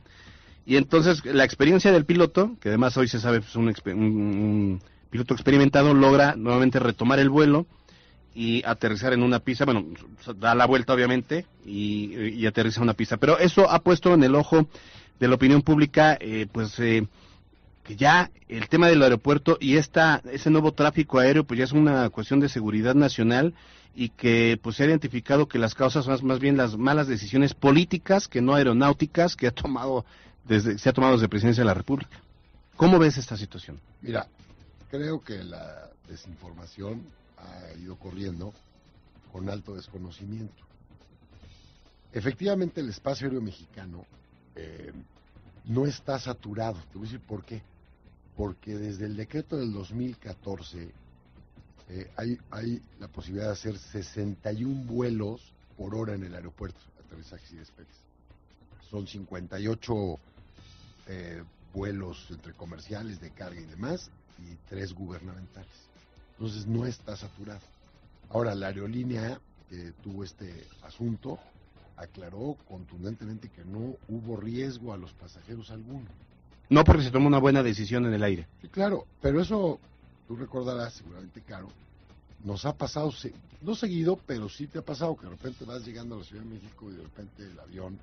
Y 0.66 0.78
entonces 0.78 1.24
la 1.26 1.44
experiencia 1.44 1.92
del 1.92 2.06
piloto, 2.06 2.56
que 2.60 2.70
además 2.70 2.98
hoy 2.98 3.08
se 3.08 3.20
sabe 3.20 3.38
es 3.38 3.46
pues, 3.46 3.56
un, 3.96 4.82
piloto 5.10 5.34
experimentado, 5.34 5.94
logra 5.94 6.36
nuevamente 6.36 6.80
retomar 6.80 7.20
el 7.20 7.30
vuelo 7.30 7.66
y 8.36 8.64
aterrizar 8.66 9.14
en 9.14 9.24
una 9.24 9.40
pista, 9.40 9.66
bueno, 9.66 9.86
da 10.38 10.54
la 10.54 10.68
vuelta 10.68 10.94
obviamente 10.94 11.46
y, 11.66 12.16
y 12.30 12.46
aterriza 12.46 12.80
en 12.80 12.84
una 12.84 12.94
pista. 12.94 13.18
Pero 13.18 13.38
eso 13.40 13.70
ha 13.70 13.80
puesto 13.80 14.14
en 14.14 14.24
el 14.24 14.36
ojo 14.36 14.68
de 15.20 15.28
la 15.28 15.36
opinión 15.36 15.62
pública, 15.62 16.18
eh, 16.20 16.48
pues... 16.52 16.80
Eh, 16.80 17.06
que 17.90 17.96
ya 17.96 18.30
el 18.48 18.70
tema 18.70 18.88
del 18.88 19.02
aeropuerto 19.02 19.58
y 19.60 19.78
esta, 19.78 20.22
ese 20.32 20.52
nuevo 20.52 20.74
tráfico 20.74 21.18
aéreo 21.18 21.44
pues 21.44 21.58
ya 21.58 21.64
es 21.64 21.72
una 21.72 22.08
cuestión 22.12 22.40
de 22.40 22.48
seguridad 22.48 22.94
nacional 22.94 23.56
y 23.96 24.10
que 24.10 24.60
pues 24.62 24.76
se 24.76 24.84
ha 24.84 24.86
identificado 24.86 25.48
que 25.48 25.58
las 25.58 25.74
causas 25.74 26.06
son 26.06 26.28
más 26.28 26.40
bien 26.40 26.56
las 26.56 26.78
malas 26.78 27.08
decisiones 27.08 27.56
políticas 27.56 28.28
que 28.28 28.42
no 28.42 28.54
aeronáuticas 28.54 29.36
que 29.36 29.48
ha 29.48 29.52
tomado 29.52 30.06
desde, 30.48 30.78
se 30.78 30.88
ha 30.88 30.94
tomado 30.94 31.16
desde 31.16 31.30
presidencia 31.30 31.64
de 31.64 31.66
la 31.66 31.74
República. 31.74 32.22
¿Cómo 32.78 33.00
ves 33.00 33.18
esta 33.18 33.36
situación? 33.36 33.80
Mira, 34.04 34.28
creo 34.92 35.20
que 35.22 35.44
la 35.44 35.90
desinformación 36.08 37.02
ha 37.40 37.76
ido 37.80 37.96
corriendo 37.96 38.54
con 39.32 39.50
alto 39.50 39.74
desconocimiento. 39.74 40.64
Efectivamente, 42.14 42.82
el 42.82 42.90
espacio 42.90 43.26
aéreo 43.26 43.42
mexicano 43.42 44.06
eh, 44.56 44.94
no 45.66 45.88
está 45.88 46.20
saturado. 46.20 46.78
Te 46.92 47.00
voy 47.00 47.08
a 47.08 47.12
decir 47.12 47.26
por 47.26 47.44
qué 47.44 47.64
porque 48.40 48.78
desde 48.78 49.06
el 49.06 49.18
decreto 49.18 49.58
del 49.58 49.74
2014 49.74 50.94
eh, 51.90 52.12
hay, 52.16 52.38
hay 52.52 52.82
la 52.98 53.10
posibilidad 53.10 53.48
de 53.48 53.52
hacer 53.52 53.78
61 53.78 54.86
vuelos 54.86 55.52
por 55.76 55.94
hora 55.94 56.14
en 56.14 56.24
el 56.24 56.34
aeropuerto, 56.34 56.80
aterrizajes 57.06 57.52
y 57.52 57.58
despegues. 57.58 57.98
Son 58.90 59.06
58 59.06 60.20
eh, 61.08 61.44
vuelos 61.74 62.28
entre 62.30 62.54
comerciales, 62.54 63.20
de 63.20 63.30
carga 63.32 63.60
y 63.60 63.66
demás, 63.66 64.10
y 64.38 64.56
tres 64.70 64.94
gubernamentales. 64.94 65.90
Entonces 66.38 66.66
no 66.66 66.86
está 66.86 67.18
saturado. 67.18 67.60
Ahora, 68.30 68.56
la 68.56 68.68
aerolínea 68.68 69.42
que 69.70 69.92
tuvo 70.02 70.24
este 70.24 70.66
asunto 70.84 71.40
aclaró 71.98 72.56
contundentemente 72.70 73.50
que 73.50 73.66
no 73.66 73.98
hubo 74.08 74.38
riesgo 74.38 74.94
a 74.94 74.98
los 74.98 75.12
pasajeros 75.12 75.72
alguno. 75.72 76.08
No 76.70 76.84
porque 76.84 77.03
se 77.03 77.11
tomó 77.11 77.28
una 77.28 77.39
buena 77.39 77.63
decisión 77.63 78.05
en 78.05 78.13
el 78.13 78.24
aire. 78.24 78.47
Sí, 78.61 78.67
claro, 78.67 79.05
pero 79.22 79.41
eso 79.41 79.80
tú 80.28 80.36
recordarás 80.36 80.93
seguramente, 80.93 81.41
Caro, 81.41 81.67
nos 82.43 82.63
ha 82.65 82.74
pasado, 82.74 83.11
se- 83.11 83.34
no 83.61 83.74
seguido, 83.76 84.20
pero 84.26 84.47
sí 84.49 84.67
te 84.67 84.80
ha 84.80 84.82
pasado 84.84 85.15
que 85.15 85.26
de 85.26 85.32
repente 85.32 85.65
vas 85.65 85.86
llegando 85.86 86.15
a 86.15 86.20
la 86.20 86.24
Ciudad 86.24 86.43
de 86.43 86.49
México 86.49 86.89
y 86.89 86.93
de 86.95 87.03
repente 87.03 87.43
el 87.43 87.59
avión 87.59 87.97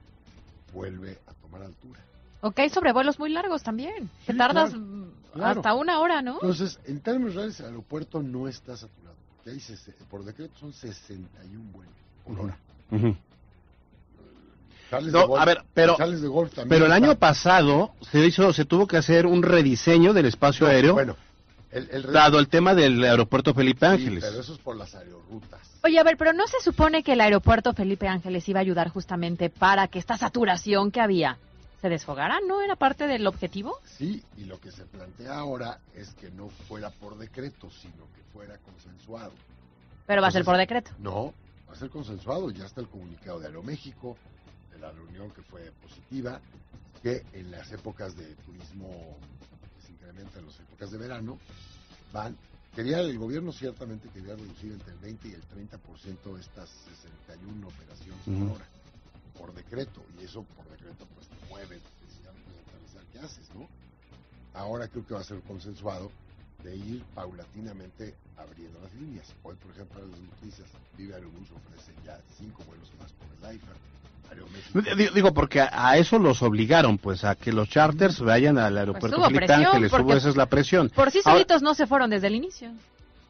vuelve 0.73 1.19
a 1.27 1.33
tomar 1.35 1.63
altura. 1.63 2.01
Ok, 2.43 2.61
sobrevuelos 2.73 3.19
muy 3.19 3.31
largos 3.31 3.63
también. 3.63 4.11
Que 4.27 4.33
Sí, 4.33 4.39
tardas 4.39 4.71
claro, 4.71 4.85
mm, 4.85 5.11
claro. 5.33 5.61
hasta 5.61 5.75
una 5.75 6.01
hora, 6.01 6.21
¿no? 6.23 6.35
Entonces, 6.35 6.79
en 6.85 7.01
términos 7.01 7.35
reales, 7.35 7.59
el 7.61 7.67
aeropuerto 7.67 8.23
no 8.23 8.47
está 8.49 8.77
saturado. 8.77 9.17
Que 9.43 9.51
hay 9.51 9.61
sese- 9.61 9.93
por 10.11 10.25
decreto 10.25 10.59
son 10.59 10.73
61 10.73 11.71
vuelos 11.73 11.95
por 12.25 12.41
hora. 12.41 12.59
De 12.91 13.17
No, 15.11 15.37
a 15.37 15.45
ver, 15.45 15.63
pero, 15.75 15.97
Charles 15.97 16.21
de 16.23 16.29
también 16.29 16.69
pero 16.69 16.87
el 16.87 16.93
está- 16.93 16.95
año 16.95 17.19
pasado 17.19 17.91
se 18.11 18.25
hizo, 18.25 18.53
se 18.53 18.65
tuvo 18.65 18.87
que 18.87 18.97
hacer 18.97 19.27
un 19.27 19.43
rediseño 19.43 20.13
del 20.13 20.27
espacio 20.27 20.67
aéreo, 20.67 20.95
Bueno, 20.95 21.17
el, 21.73 21.89
el 21.91 22.03
re- 22.05 22.13
dado 22.13 22.39
el 22.39 22.49
tema 22.49 22.75
del 22.75 23.03
aeropuerto 23.03 23.53
Felipe 23.53 23.87
Sí, 23.87 23.93
Ángeles. 23.93 24.25
pero 24.25 24.41
eso 24.41 24.53
es 24.55 24.59
por 24.61 24.77
las 24.77 24.95
aerorrutas. 24.95 25.61
Oye, 25.85 25.99
a 25.99 26.05
ver, 26.05 26.17
pero 26.17 26.33
¿no 26.33 26.47
se 26.47 26.61
supone 26.61 27.03
que 27.03 27.13
el 27.15 27.21
aeropuerto 27.21 27.73
Felipe 27.75 28.07
Ángeles 28.09 28.49
iba 28.49 28.61
a 28.61 28.63
ayudar 28.63 28.89
justamente 28.91 29.51
para 29.51 29.89
que 29.89 29.99
esta 29.99 30.17
saturación 30.17 30.91
que 30.91 31.01
había 31.01 31.37
se 31.81 31.89
desfogara? 31.89 32.39
¿No 32.47 32.63
era 32.63 32.77
parte 32.77 33.07
del 33.09 33.27
objetivo? 33.27 33.79
Sí, 33.99 34.23
y 34.39 34.45
lo 34.45 34.59
que 34.61 34.71
se 34.71 34.85
plantea 34.85 35.37
ahora 35.37 35.79
es 35.95 36.15
que 36.15 36.31
no 36.31 36.49
fuera 36.69 36.91
por 36.91 37.19
decreto, 37.19 37.69
sino 37.83 38.05
que 38.15 38.23
fuera 38.33 38.57
consensuado. 38.59 39.33
Pero 40.07 40.23
va 40.23 40.29
a 40.29 40.33
ser 40.33 40.45
por 40.45 40.57
decreto. 40.57 40.93
No, 40.99 41.35
va 41.69 41.73
a 41.75 41.77
ser 41.77 41.91
consensuado. 41.91 42.51
Ya 42.51 42.65
está 42.67 42.81
el 42.81 42.89
comunicado 42.89 43.41
de 43.41 43.47
Aeroméxico, 43.49 44.17
de 44.77 44.83
la 44.83 44.93
reunión 44.93 45.31
que 45.31 45.43
fue 45.43 45.73
positiva, 45.83 46.41
que 47.03 47.25
en 47.33 47.51
las 47.51 47.73
épocas 47.73 48.17
de 48.17 48.35
turismo 48.37 49.19
que 49.75 49.87
se 49.87 49.93
incrementa 49.93 50.39
en 50.39 50.47
las 50.47 50.61
épocas 50.61 50.91
de 50.91 50.99
verano, 50.99 51.39
van. 52.13 52.37
Quería, 52.75 53.01
el 53.01 53.19
gobierno 53.19 53.53
ciertamente 53.53 54.11
quería 54.11 54.37
reducir 54.37 54.73
entre 54.73 54.93
el 54.93 54.99
20 54.99 55.29
y 55.29 55.33
el 55.33 55.43
30% 55.49 56.39
estas 56.39 56.69
61 56.69 57.67
operaciones 57.67 58.23
por 58.23 58.57
hora, 58.57 58.67
por 59.39 59.55
decreto, 59.55 60.03
y 60.21 60.25
eso 60.25 60.43
por 60.43 60.69
decreto 60.69 61.07
pues 61.15 61.27
te 61.27 61.49
mueve 61.49 61.81
precisamente 62.01 62.53
qué 63.13 63.19
haces, 63.19 63.49
¿no? 63.55 63.67
Ahora 64.53 64.89
creo 64.89 65.07
que 65.07 65.15
va 65.15 65.21
a 65.21 65.25
ser 65.25 65.41
consensuado 65.41 66.11
de 66.63 66.77
ir 66.77 67.05
paulatinamente 67.15 68.15
abriendo 68.37 68.79
las 68.81 68.93
líneas. 68.95 69.33
Hoy, 69.43 69.57
por 69.57 69.71
ejemplo, 69.71 70.03
en 70.03 70.11
las 70.11 70.21
noticias, 70.21 70.69
Vive 70.97 71.15
Aerobús 71.15 71.51
ofrece 71.53 71.93
ya 72.05 72.21
cinco 72.37 72.63
vuelos 72.65 72.93
más 72.99 73.13
por 73.13 73.29
el 73.39 73.45
AIFA. 73.45 73.73
Digo, 75.15 75.33
porque 75.33 75.61
a, 75.61 75.97
eso 75.97 76.19
los 76.19 76.43
obligaron, 76.43 76.99
pues, 76.99 77.25
a 77.25 77.35
que 77.35 77.53
los 77.53 77.69
charters 77.69 78.21
vayan 78.21 78.59
al 78.59 78.77
aeropuerto 78.77 79.19
hubo 79.19 79.27
Felipe 79.27 79.53
Ángeles, 79.53 79.93
hubo, 79.93 80.13
esa 80.15 80.29
es 80.29 80.37
la 80.37 80.47
presión. 80.47 80.91
Por 80.91 81.11
sí 81.11 81.21
Ahora- 81.25 81.39
solitos 81.39 81.63
no 81.63 81.75
se 81.75 81.87
fueron 81.87 82.11
desde 82.11 82.27
el 82.27 82.35
inicio. 82.35 82.73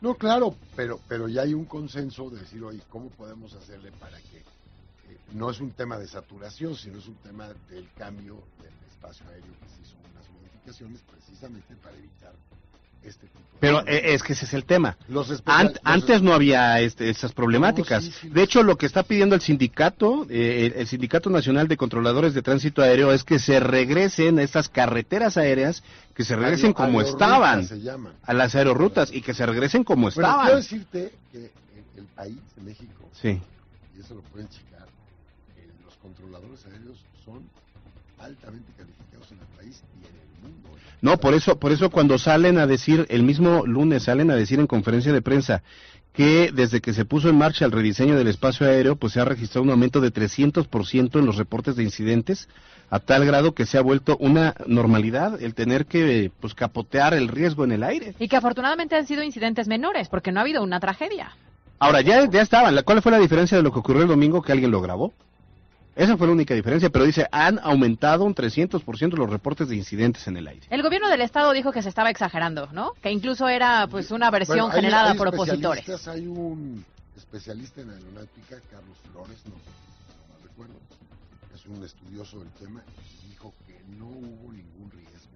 No, 0.01 0.15
claro, 0.15 0.55
pero, 0.75 1.01
pero 1.09 1.29
ya 1.29 1.43
hay 1.43 1.55
un 1.55 1.65
consenso 1.65 2.29
de 2.31 2.41
decir, 2.41 2.63
oye, 2.63 2.81
¿cómo 2.89 3.09
podemos 3.11 3.55
hacerle 3.55 3.93
para 3.93 4.19
que 4.19 4.39
eh, 4.39 5.19
no 5.33 5.51
es 5.51 5.61
un 5.61 5.71
tema 5.71 5.99
de 5.99 6.07
saturación, 6.07 6.75
sino 6.75 6.99
es 6.99 7.07
un 7.07 7.17
tema 7.17 7.49
del 7.71 7.89
cambio 7.97 8.35
del 8.61 8.73
espacio 8.91 9.25
aéreo 9.29 9.53
que 9.63 9.69
se 9.69 9.83
hizo 9.83 9.97
unas 10.13 10.29
modificaciones 10.31 11.01
precisamente 11.03 11.75
para 11.77 11.97
evitar 11.97 12.33
este 13.03 13.27
Pero 13.59 13.81
eh, 13.87 14.15
es 14.15 14.23
que 14.23 14.35
ese 14.35 14.45
es 14.45 14.53
el 14.55 14.65
tema. 14.65 14.97
Los 15.09 15.31
especial- 15.31 15.69
Ant- 15.69 15.73
los- 15.73 15.81
antes 15.85 16.23
no 16.23 16.35
había 16.35 16.81
este, 16.81 17.09
esas 17.09 17.33
problemáticas. 17.33 18.05
No, 18.05 18.11
sí, 18.13 18.19
sí, 18.23 18.29
de 18.29 18.43
hecho, 18.43 18.63
lo 18.63 18.77
que 18.77 18.85
está 18.87 19.03
pidiendo 19.03 19.35
el 19.35 19.41
sindicato, 19.41 20.27
eh, 20.29 20.67
el, 20.75 20.81
el 20.81 20.87
Sindicato 20.87 21.31
Nacional 21.31 21.67
de 21.67 21.77
Controladores 21.77 22.35
de 22.35 22.43
Tránsito 22.43 22.83
Aéreo, 22.83 23.13
es 23.13 23.25
que 23.25 23.39
se 23.39 23.59
regresen 23.61 24.39
a 24.39 24.43
estas 24.43 24.69
carreteras 24.69 25.37
aéreas, 25.37 25.83
que 26.15 26.25
se 26.25 26.37
regresen 26.37 26.67
Aero- 26.67 26.75
como 26.77 27.01
estaban, 27.01 27.65
se 27.67 27.81
a 28.23 28.33
las 28.35 28.55
aerorrutas, 28.55 29.11
y 29.13 29.23
que 29.23 29.33
se 29.35 29.47
regresen 29.47 29.85
como 29.85 30.11
Bueno, 30.11 30.15
quiero 30.15 30.29
estaban. 30.29 30.57
decirte 30.57 31.13
que 31.33 31.51
el 31.97 32.05
país, 32.15 32.39
México, 32.63 33.09
Sí. 33.21 33.41
y 33.97 34.01
eso 34.01 34.15
lo 34.15 34.21
pueden 34.23 34.49
checar, 34.49 34.87
eh, 35.57 35.67
los 35.85 35.97
controladores 35.97 36.65
aéreos 36.67 36.99
son 37.25 37.43
altamente 38.19 38.73
calificados 38.77 39.31
en 39.33 39.39
el 39.39 39.47
país 39.57 39.83
y 40.03 40.07
en 40.07 40.15
el 40.47 40.53
mundo. 40.53 40.69
No, 41.03 41.19
por 41.19 41.35
eso, 41.35 41.59
por 41.59 41.73
eso 41.73 41.91
cuando 41.91 42.19
salen 42.19 42.59
a 42.59 42.67
decir, 42.67 43.07
el 43.11 43.23
mismo 43.23 43.67
lunes 43.67 44.05
salen 44.05 44.31
a 44.31 44.35
decir 44.37 44.59
en 44.61 44.67
conferencia 44.67 45.13
de 45.13 45.23
prensa 45.23 45.63
que 46.13 46.51
desde 46.53 46.81
que 46.81 46.95
se 46.95 47.05
puso 47.05 47.29
en 47.29 47.37
marcha 47.37 47.67
el 47.67 47.73
rediseño 47.73 48.17
del 48.17 48.29
espacio 48.29 48.67
aéreo, 48.67 48.97
pues 48.97 49.13
se 49.13 49.21
ha 49.21 49.27
registrado 49.27 49.65
un 49.65 49.71
aumento 49.71 50.01
de 50.01 50.11
300% 50.13 51.19
en 51.19 51.27
los 51.27 51.37
reportes 51.37 51.77
de 51.77 51.83
incidentes, 51.83 52.49
a 52.89 53.01
tal 53.01 53.27
grado 53.27 53.53
que 53.53 53.67
se 53.67 53.77
ha 53.77 53.83
vuelto 53.83 54.17
una 54.19 54.55
normalidad 54.67 55.43
el 55.43 55.55
tener 55.55 55.85
que 55.85 56.31
pues 56.41 56.55
capotear 56.55 57.13
el 57.13 57.29
riesgo 57.29 57.65
en 57.65 57.73
el 57.73 57.83
aire. 57.83 58.15
Y 58.19 58.29
que 58.29 58.37
afortunadamente 58.37 58.97
han 58.97 59.07
sido 59.07 59.23
incidentes 59.23 59.69
menores, 59.69 60.09
porque 60.09 60.33
no 60.33 60.41
ha 60.41 60.43
habido 60.43 60.63
una 60.63 60.81
tragedia. 60.81 61.37
Ahora, 61.79 62.01
ya, 62.01 62.25
ya 62.31 62.41
estaban. 62.41 62.75
La- 62.75 62.83
¿Cuál 62.83 63.03
fue 63.03 63.13
la 63.13 63.19
diferencia 63.19 63.59
de 63.59 63.63
lo 63.63 63.71
que 63.71 63.81
ocurrió 63.81 64.01
el 64.03 64.09
domingo 64.09 64.41
que 64.41 64.53
alguien 64.53 64.71
lo 64.71 64.81
grabó? 64.81 65.13
Esa 65.97 66.17
fue 66.19 66.27
la 66.27 66.35
única 66.35 66.53
diferencia, 66.55 66.91
pero 66.91 67.07
dice, 67.07 67.27
han 67.33 67.59
aumentado 67.59 68.25
un 68.25 68.35
300% 68.35 69.17
los 69.17 69.31
reportes 69.31 69.67
de 69.69 69.77
incidentes 69.77 70.27
en 70.29 70.37
el 70.37 70.47
aire. 70.47 70.67
El 70.69 70.83
gobierno 70.83 71.09
del 71.09 71.23
estado 71.23 71.53
dijo 71.53 71.73
que 71.73 71.81
se 71.81 71.89
estaba 71.89 72.11
exagerando, 72.11 72.69
¿no? 72.73 72.93
Que 73.01 73.11
incluso 73.11 73.49
era 73.49 73.87
pues 73.91 74.11
una 74.11 74.31
versión 74.31 74.59
Bueno, 74.59 74.73
hay- 74.75 74.77
generada 74.81 75.13
hay 75.13 75.17
por 75.19 75.29
opositores. 75.29 76.07
Hay 76.09 76.27
un 76.27 76.85
especialista 77.17 77.81
en 77.81 77.91
aeronáutica, 77.91 78.57
Carlos 78.71 78.99
Flores, 79.11 79.39
no, 79.47 79.55
recuerdo, 80.47 80.75
es 81.55 81.65
un 81.65 81.83
estudioso 81.83 82.41
del 82.41 82.51
tema, 82.61 82.83
y 83.25 83.31
dijo 83.31 83.55
que 83.67 83.81
no 83.97 84.05
hubo 84.07 84.53
ningún 84.53 84.91
riesgo 84.93 85.33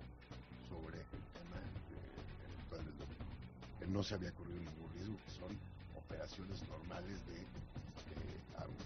sobre 0.68 0.98
el 1.00 1.24
tema 1.40 1.56
de- 1.88 2.84
del 2.84 2.98
domingo, 2.98 3.32
que 3.80 3.86
no 3.86 4.02
se 4.02 4.14
había 4.14 4.30
corrido 4.32 4.58
ningún 4.60 4.92
riesgo, 4.92 5.16
que 5.24 5.32
son 5.40 5.56
operaciones 5.96 6.60
normales 6.68 7.16
de, 7.26 7.32
de 7.32 7.49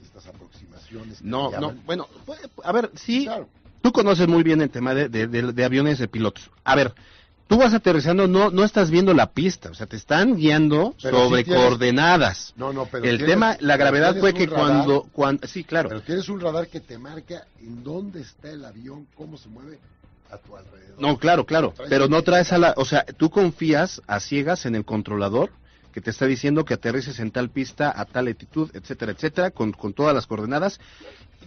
estas 0.03 0.27
aproximaciones. 0.27 1.23
No, 1.23 1.51
no, 1.61 1.75
bueno, 1.87 2.07
a 2.63 2.73
ver, 2.73 2.91
sí, 2.95 3.29
tú 3.83 3.93
conoces 3.93 4.29
muy 4.29 4.43
bien 4.43 4.61
el 4.61 4.71
tema 4.71 4.95
de, 4.95 5.09
de- 5.09 5.27
de- 5.27 5.53
de 5.53 5.65
aviones 5.65 5.99
de 5.99 6.09
pilotos. 6.09 6.51
A 6.65 6.75
ver, 6.77 6.95
tú 7.47 7.59
vas 7.59 7.75
aterrizando, 7.75 8.27
no, 8.27 8.51
no 8.51 8.65
estás 8.65 8.91
viendo 8.91 9.13
la 9.15 9.31
pista, 9.33 9.71
o 9.71 9.75
sea, 9.75 9.87
te 9.87 9.97
están 9.97 10.37
guiando 10.37 10.95
Pero 11.03 11.19
sí 11.19 11.25
sobre 11.25 11.45
tienes- 11.45 11.63
coordenadas. 11.63 12.55
No, 12.57 12.73
no, 12.73 12.87
pero 12.87 13.05
el 13.05 13.19
tienes- 13.19 13.27
tema, 13.27 13.57
la 13.61 13.77
gravedad 13.77 14.17
fue 14.19 14.33
que 14.35 14.47
radar, 14.47 14.59
cuando, 14.61 15.03
cuando, 15.13 15.47
sí, 15.47 15.65
claro. 15.65 15.89
Pero 15.91 16.03
tienes 16.03 16.29
un 16.29 16.41
radar 16.41 16.69
que 16.69 16.81
te 16.81 16.99
marca 16.99 17.47
en 17.61 17.83
dónde 17.85 18.21
está 18.23 18.51
el 18.51 18.65
avión, 18.65 19.07
cómo 19.15 19.37
se 19.37 19.49
mueve 19.49 19.79
a 20.31 20.39
tu 20.39 20.57
alrededor. 20.57 21.01
No, 21.01 21.19
claro, 21.19 21.45
claro, 21.45 21.75
pero 21.89 22.09
no 22.09 22.23
traes 22.23 22.53
a 22.53 22.59
la, 22.59 22.75
o 22.77 22.85
sea, 22.85 23.05
tú 23.05 23.29
confías 23.31 24.01
a 24.07 24.21
ciegas 24.21 24.65
en 24.65 24.75
el 24.77 24.85
controlador 24.85 25.51
que 25.95 26.01
te 26.01 26.11
está 26.11 26.27
diciendo 26.27 26.65
que 26.65 26.75
aterrices 26.75 27.21
en 27.21 27.31
tal 27.31 27.49
pista, 27.51 27.93
a 27.95 28.05
tal 28.05 28.25
latitud, 28.25 28.69
etcétera, 28.75 29.13
etcétera, 29.13 29.51
con, 29.53 29.71
con 29.73 29.93
todas 29.95 30.13
las 30.15 30.27
coordenadas. 30.27 30.81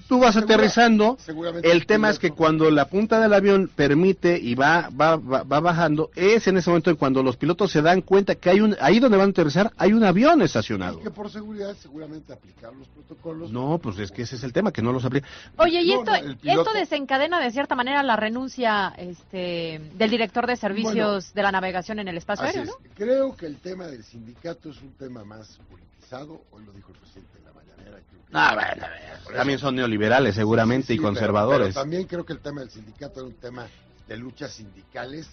Tú 0.08 0.20
vas 0.20 0.36
Segura- 0.36 0.54
aterrizando, 0.56 1.18
seguramente 1.20 1.70
el 1.72 1.86
tema 1.88 2.10
es 2.12 2.20
que 2.20 2.30
cuando 2.32 2.70
la 2.70 2.88
punta 2.88 3.20
del 3.20 3.34
avión 3.34 3.70
permite 3.76 4.38
y 4.38 4.54
va, 4.54 4.89
va, 4.89 5.16
va, 5.18 5.41
va 5.43 5.60
bajando, 5.60 6.12
es 6.16 6.48
en 6.48 6.56
ese 6.58 6.70
momento 6.70 6.91
en 6.91 6.95
cuando 6.98 7.24
los 7.24 7.36
pilotos 7.36 7.72
se 7.72 7.82
dan 7.82 8.02
cuenta 8.02 8.36
que 8.36 8.50
hay 8.52 8.62
un, 8.62 8.78
ahí 8.80 9.00
donde 9.00 9.18
van 9.18 9.30
a 9.30 9.32
aterrizar, 9.32 9.74
hay 9.76 9.93
un 9.93 10.04
avión 10.04 10.41
estacionado. 10.43 11.00
Y 11.00 11.04
que 11.04 11.10
por 11.12 11.30
seguridad 11.32 11.76
seguramente 11.82 12.32
aplicar 12.32 12.74
los 12.76 12.88
protocolos. 12.89 13.52
No, 13.52 13.80
pues 13.80 13.98
es 13.98 14.12
que 14.12 14.22
ese 14.22 14.36
es 14.36 14.43
el 14.43 14.54
tema, 14.54 14.72
que 14.72 14.84
no 14.84 14.93
los 14.93 15.04
aplica. 15.04 15.28
Oye, 15.58 15.82
y 15.82 15.88
No, 15.89 16.00
esto, 16.02 16.12
no, 16.12 16.36
piloto- 16.38 16.62
esto 16.70 16.74
desencadena 16.80 17.39
de 17.41 17.52
cierta 17.52 17.76
manera 17.76 18.02
la 18.04 18.16
renuncia 18.16 18.93
este, 18.98 19.82
del 19.98 20.10
director 20.12 20.45
de 20.45 20.56
servicios 20.58 20.93
Bueno, 20.95 21.32
de 21.34 21.41
la 21.43 21.52
navegación 21.52 22.00
en 22.00 22.08
el 22.08 22.18
espacio 22.18 22.45
aéreo, 22.45 22.64
es. 22.64 22.70
¿no? 22.70 22.76
Creo 22.95 23.36
que 23.36 23.48
el 23.48 23.58
tema 23.58 23.88
del 23.88 24.04
sindicato 24.04 24.37
es 24.44 24.82
un 24.82 24.94
tema 24.94 25.24
más 25.24 25.60
politizado. 25.70 26.42
Hoy 26.52 26.64
lo 26.66 26.72
dijo 26.72 26.92
el 26.92 27.00
presidente 27.00 27.38
en 27.38 27.46
la 27.46 27.54
mañanera. 27.54 28.00
creo 28.10 28.22
que- 28.26 28.32
Ah, 28.34 28.54
bueno, 28.56 29.36
También 29.38 29.60
son 29.60 29.76
neoliberales 29.76 30.36
seguramente 30.36 30.88
Sí, 30.88 30.94
y 30.94 30.98
conservadores. 30.98 31.70
Pero, 31.70 31.80
también 31.82 32.06
creo 32.06 32.26
que 32.26 32.34
el 32.34 32.40
tema 32.40 32.62
del 32.62 32.70
sindicato 32.70 33.20
era 33.22 33.28
un 33.30 33.36
tema 33.36 33.68
de 34.08 34.18
luchas 34.18 34.54
sindicales, 34.54 35.28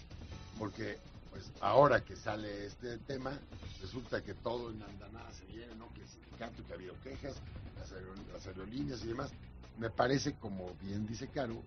porque 0.58 0.98
pues 1.30 1.50
ahora 1.60 2.00
que 2.00 2.14
sale 2.16 2.66
este 2.66 2.98
tema, 2.98 3.32
resulta 3.80 4.22
que 4.22 4.34
todo 4.34 4.70
en 4.70 4.82
andanada 4.82 5.30
se 5.32 5.44
viene, 5.46 5.74
¿no? 5.76 5.92
Que 5.94 6.02
el 6.02 6.08
sindicato, 6.08 6.64
que 6.66 6.72
ha 6.72 6.76
habido 6.76 6.94
quejas, 7.02 7.34
las, 7.78 7.92
aerol- 7.92 8.32
las 8.32 8.46
aerolíneas 8.46 9.02
y 9.04 9.08
demás. 9.08 9.30
Me 9.78 9.90
parece, 9.90 10.34
como 10.34 10.72
bien 10.80 11.06
dice 11.06 11.28
Caro, 11.28 11.60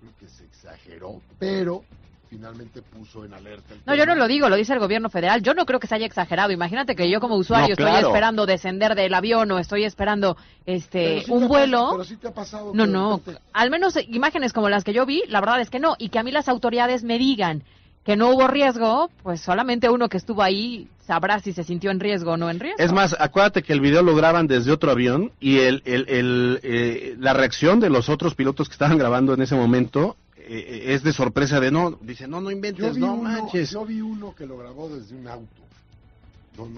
creo 0.00 0.12
que 0.18 0.28
se 0.28 0.44
exageró, 0.44 1.20
pero 1.38 1.82
finalmente 2.28 2.82
puso 2.82 3.24
en 3.24 3.32
alerta 3.32 3.72
el 3.74 3.80
No, 3.86 3.94
yo 3.94 4.04
no 4.04 4.14
lo 4.14 4.28
digo, 4.28 4.48
lo 4.48 4.56
dice 4.56 4.74
el 4.74 4.78
gobierno 4.78 5.08
federal. 5.08 5.42
Yo 5.42 5.54
no 5.54 5.64
creo 5.64 5.80
que 5.80 5.86
se 5.86 5.94
haya 5.94 6.06
exagerado. 6.06 6.52
Imagínate 6.52 6.94
que 6.94 7.10
yo 7.10 7.20
como 7.20 7.36
usuario 7.36 7.74
No, 7.78 7.86
estoy 7.86 8.04
esperando 8.04 8.44
descender 8.46 8.94
del 8.94 9.14
avión 9.14 9.50
o 9.50 9.58
estoy 9.58 9.84
esperando 9.84 10.36
este 10.66 11.20
sí 11.20 11.26
te 11.26 11.32
un 11.32 11.44
ha 11.44 11.46
vuelo. 11.46 11.88
pero 11.92 12.04
sí 12.04 12.16
te 12.16 12.28
ha 12.28 12.34
pasado 12.34 12.72
No, 12.74 12.86
no. 12.86 13.20
Al 13.52 13.70
menos 13.70 13.94
imágenes 14.08 14.52
como 14.52 14.68
las 14.68 14.84
que 14.84 14.92
yo 14.92 15.06
vi, 15.06 15.22
la 15.28 15.40
verdad 15.40 15.60
es 15.60 15.70
que 15.70 15.78
no. 15.78 15.94
Y 15.98 16.10
que 16.10 16.18
a 16.18 16.22
mí 16.22 16.30
las 16.30 16.48
autoridades 16.48 17.02
me 17.02 17.18
digan 17.18 17.62
que 18.08 18.16
no 18.16 18.30
hubo 18.30 18.48
riesgo, 18.48 19.10
pues 19.22 19.42
solamente 19.42 19.90
uno 19.90 20.08
que 20.08 20.16
estuvo 20.16 20.42
ahí 20.42 20.88
sabrá 21.06 21.40
si 21.40 21.52
se 21.52 21.62
sintió 21.62 21.90
en 21.90 22.00
riesgo 22.00 22.32
o 22.32 22.36
no 22.38 22.48
en 22.48 22.58
riesgo. 22.58 22.82
Es 22.82 22.90
más, 22.90 23.14
acuérdate 23.20 23.62
que 23.62 23.74
el 23.74 23.82
video 23.82 24.02
lo 24.02 24.16
graban 24.16 24.46
desde 24.46 24.72
otro 24.72 24.90
avión 24.90 25.30
y 25.40 25.58
el, 25.58 25.82
el, 25.84 26.08
el, 26.08 26.60
eh, 26.62 27.16
la 27.18 27.34
reacción 27.34 27.80
de 27.80 27.90
los 27.90 28.08
otros 28.08 28.34
pilotos 28.34 28.66
que 28.70 28.72
estaban 28.72 28.96
grabando 28.96 29.34
en 29.34 29.42
ese 29.42 29.54
momento 29.56 30.16
eh, 30.38 30.84
es 30.86 31.02
de 31.02 31.12
sorpresa 31.12 31.60
de 31.60 31.70
no, 31.70 31.98
dice, 32.00 32.26
no, 32.26 32.40
no 32.40 32.50
inventes, 32.50 32.96
no 32.96 33.12
uno, 33.12 33.22
manches. 33.24 33.72
Yo 33.72 33.84
vi 33.84 34.00
uno 34.00 34.34
que 34.34 34.46
lo 34.46 34.56
grabó 34.56 34.88
desde 34.88 35.14
un 35.14 35.28
auto. 35.28 35.62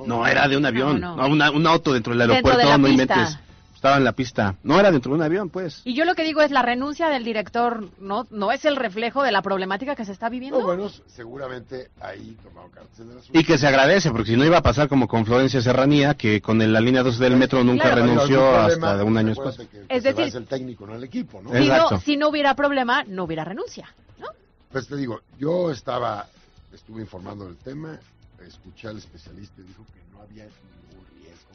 No, 0.06 0.26
era 0.26 0.48
de 0.48 0.56
un 0.56 0.66
avión, 0.66 1.00
no, 1.00 1.14
no. 1.14 1.28
una- 1.28 1.52
un 1.52 1.64
auto 1.64 1.92
dentro 1.92 2.12
del 2.12 2.22
aeropuerto, 2.28 2.58
de 2.58 2.64
no 2.76 2.88
pista. 2.88 2.90
inventes. 2.90 3.38
Estaba 3.80 3.96
en 3.96 4.04
la 4.04 4.12
pista. 4.12 4.56
No 4.62 4.78
era 4.78 4.90
dentro 4.92 5.10
de 5.12 5.16
un 5.16 5.22
avión, 5.22 5.48
pues. 5.48 5.80
Y 5.86 5.94
yo 5.94 6.04
lo 6.04 6.14
que 6.14 6.22
digo 6.22 6.42
es 6.42 6.50
la 6.50 6.60
renuncia 6.60 7.08
del 7.08 7.24
director 7.24 7.88
no 7.98 8.26
no 8.30 8.52
es 8.52 8.66
el 8.66 8.76
reflejo 8.76 9.22
de 9.22 9.32
la 9.32 9.40
problemática 9.40 9.96
que 9.96 10.04
se 10.04 10.12
está 10.12 10.28
viviendo. 10.28 10.58
No, 10.60 10.66
bueno, 10.66 10.90
seguramente 11.06 11.88
ahí 12.02 12.36
tomaron 12.42 12.70
cartas 12.70 13.00
en 13.00 13.10
el 13.10 13.16
asunto. 13.20 13.38
Y 13.38 13.42
que 13.42 13.56
se 13.56 13.66
agradece, 13.66 14.10
porque 14.10 14.32
si 14.32 14.36
no 14.36 14.44
iba 14.44 14.58
a 14.58 14.62
pasar 14.62 14.86
como 14.86 15.08
con 15.08 15.24
Florencia 15.24 15.62
Serranía, 15.62 16.12
que 16.12 16.42
con 16.42 16.60
el- 16.60 16.74
la 16.74 16.80
línea 16.82 17.02
2 17.02 17.18
del 17.18 17.36
metro 17.36 17.64
nunca 17.64 17.84
Claro. 17.84 18.02
renunció 18.02 18.40
algún 18.48 18.60
problema, 18.64 18.90
hasta 18.90 19.04
un 19.04 19.16
año 19.16 19.28
después. 19.28 19.56
que- 19.56 19.62
Es 19.88 20.02
que 20.02 20.12
decir- 20.12 20.36
el 20.36 20.46
técnico, 20.46 20.86
no 20.86 20.94
el 20.96 21.04
equipo, 21.04 21.40
¿no? 21.40 21.50
si 21.50 21.56
Exacto. 21.56 21.94
no 21.94 22.00
si 22.02 22.16
no 22.18 22.28
hubiera 22.28 22.54
problema, 22.54 23.04
no 23.04 23.24
hubiera 23.24 23.44
renuncia. 23.46 23.88
Pues 24.70 24.88
te 24.88 24.96
digo, 24.96 25.22
yo 25.38 25.70
estaba, 25.70 26.26
estuve 26.70 27.00
informando 27.00 27.46
del 27.46 27.56
tema, 27.56 27.98
escuché 28.46 28.88
al 28.88 28.98
especialista 28.98 29.62
y 29.62 29.64
dijo 29.64 29.86
que 29.94 30.00
no 30.12 30.20
había 30.20 30.44
ningún 30.44 31.06
riesgo 31.16 31.48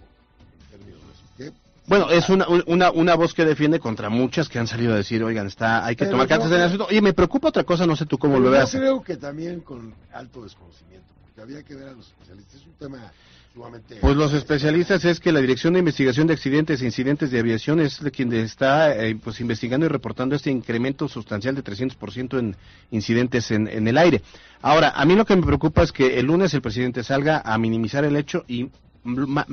Bueno, 1.87 2.09
es 2.09 2.29
una, 2.29 2.47
una, 2.65 2.89
una 2.89 3.13
voz 3.13 3.35
que 3.35 3.45
defiende 3.45 3.79
contra 3.79 4.09
muchas 4.09 4.49
que 4.49 4.57
han 4.57 4.65
salido 4.65 4.93
a 4.93 4.97
decir, 4.97 5.23
oigan, 5.23 5.45
está, 5.45 5.85
hay 5.85 5.95
que 5.95 6.05
Pero 6.05 6.11
tomar 6.13 6.25
yo 6.25 6.29
cartas 6.29 6.47
en 6.51 6.57
el 6.57 6.63
asunto. 6.63 6.87
Oye, 6.89 6.99
me 7.01 7.13
preocupa 7.13 7.49
otra 7.49 7.63
cosa, 7.63 7.85
no 7.85 7.95
sé 7.95 8.07
tú 8.07 8.17
cómo 8.17 8.39
lo 8.39 8.45
yo 8.45 8.51
veas. 8.51 8.71
creo 8.71 9.03
que 9.03 9.17
también 9.17 9.59
con 9.59 9.93
alto 10.11 10.43
desconocimiento, 10.43 11.05
porque 11.23 11.41
había 11.41 11.61
que 11.61 11.75
ver 11.75 11.89
a 11.89 11.91
los 11.91 12.07
especialistas. 12.07 12.55
Es 12.61 12.65
un 12.65 12.73
tema 12.73 13.11
sumamente... 13.53 13.97
Pues 14.01 14.15
los 14.15 14.33
especialistas 14.33 15.05
es 15.05 15.19
que 15.19 15.31
la 15.31 15.41
Dirección 15.41 15.73
de 15.73 15.79
Investigación 15.79 16.25
de 16.25 16.33
Accidentes 16.33 16.81
e 16.81 16.85
Incidentes 16.85 17.29
de 17.29 17.39
Aviación 17.39 17.79
es 17.79 17.99
quien 18.11 18.33
está 18.33 18.95
eh, 19.05 19.15
pues 19.23 19.39
investigando 19.39 19.85
y 19.85 19.89
reportando 19.89 20.35
este 20.35 20.49
incremento 20.49 21.07
sustancial 21.07 21.53
de 21.53 21.63
300% 21.63 22.39
en 22.39 22.55
incidentes 22.89 23.51
en, 23.51 23.67
en 23.67 23.87
el 23.87 23.99
aire. 23.99 24.23
Ahora, 24.63 24.89
a 24.95 25.05
mí 25.05 25.15
lo 25.15 25.23
que 25.23 25.35
me 25.35 25.43
preocupa 25.45 25.83
es 25.83 25.91
que 25.91 26.17
el 26.19 26.25
lunes 26.25 26.51
el 26.55 26.63
presidente 26.63 27.03
salga 27.03 27.43
a 27.45 27.55
minimizar 27.59 28.03
el 28.05 28.15
hecho 28.15 28.43
y 28.47 28.71
ma- 29.03 29.45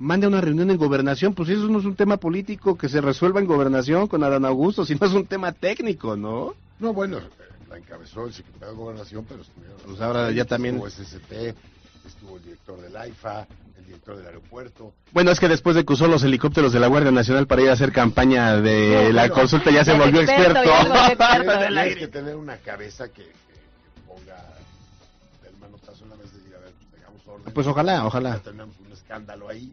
mande 0.00 0.26
mande 0.26 0.26
una 0.28 0.40
reunión 0.40 0.70
en 0.70 0.76
gobernación, 0.78 1.34
pues 1.34 1.48
eso 1.50 1.68
no 1.68 1.78
es 1.78 1.84
un 1.84 1.94
tema 1.94 2.16
político 2.16 2.76
que 2.76 2.88
se 2.88 3.00
resuelva 3.00 3.38
en 3.40 3.46
gobernación 3.46 4.08
con 4.08 4.24
Adán 4.24 4.44
Augusto, 4.46 4.84
sino 4.84 5.06
es 5.06 5.12
un 5.12 5.26
tema 5.26 5.52
técnico, 5.52 6.16
¿no? 6.16 6.54
No, 6.78 6.92
bueno, 6.94 7.20
la 7.68 7.76
encabezó 7.76 8.26
el 8.26 8.32
secretario 8.32 8.68
de 8.70 8.74
Gobernación, 8.80 9.24
pero 9.28 9.42
estuvieron... 9.42 9.76
Pues 9.86 10.00
ahora 10.00 10.30
ya 10.32 10.44
también- 10.46 10.76
Estuvo 10.76 10.88
SST, 10.88 11.32
estuvo 12.06 12.36
el 12.38 12.42
director 12.44 12.80
del 12.80 12.96
AIFA, 12.96 13.46
el 13.78 13.84
director 13.84 14.16
del 14.16 14.26
aeropuerto. 14.26 14.92
Bueno, 15.12 15.30
es 15.30 15.38
que 15.38 15.48
después 15.48 15.76
de 15.76 15.84
que 15.84 15.92
usó 15.92 16.06
los 16.08 16.22
helicópteros 16.24 16.72
de 16.72 16.80
la 16.80 16.86
Guardia 16.86 17.10
Nacional 17.12 17.46
para 17.46 17.60
ir 17.62 17.68
a 17.68 17.74
hacer 17.74 17.92
campaña 17.92 18.56
de 18.56 19.04
No, 19.08 19.12
la 19.12 19.22
bueno. 19.22 19.34
consulta, 19.34 19.70
ya 19.70 19.84
se 19.84 19.92
volvió 19.96 20.22
experto, 20.22 20.60
experto. 20.64 21.66
Tienes 21.68 21.96
que 21.96 22.08
tener 22.08 22.36
una 22.36 22.56
cabeza 22.56 23.08
que, 23.08 23.22
que- 23.24 24.04
ponga 24.08 24.36
el 25.46 25.56
manotazo 25.58 26.04
en 26.04 26.10
la 26.10 26.16
mesa 26.16 26.30
y 26.34 26.38
decir, 26.38 26.54
a 26.56 26.60
ver, 26.60 26.72
pues 26.72 26.90
tengamos 26.90 27.26
orden. 27.28 27.52
Pues 27.52 27.66
ojalá, 27.66 28.06
ojalá. 28.06 28.30
Ya 28.36 28.38
tenemos 28.50 28.74
un 28.84 28.92
escándalo 28.92 29.48
ahí, 29.48 29.72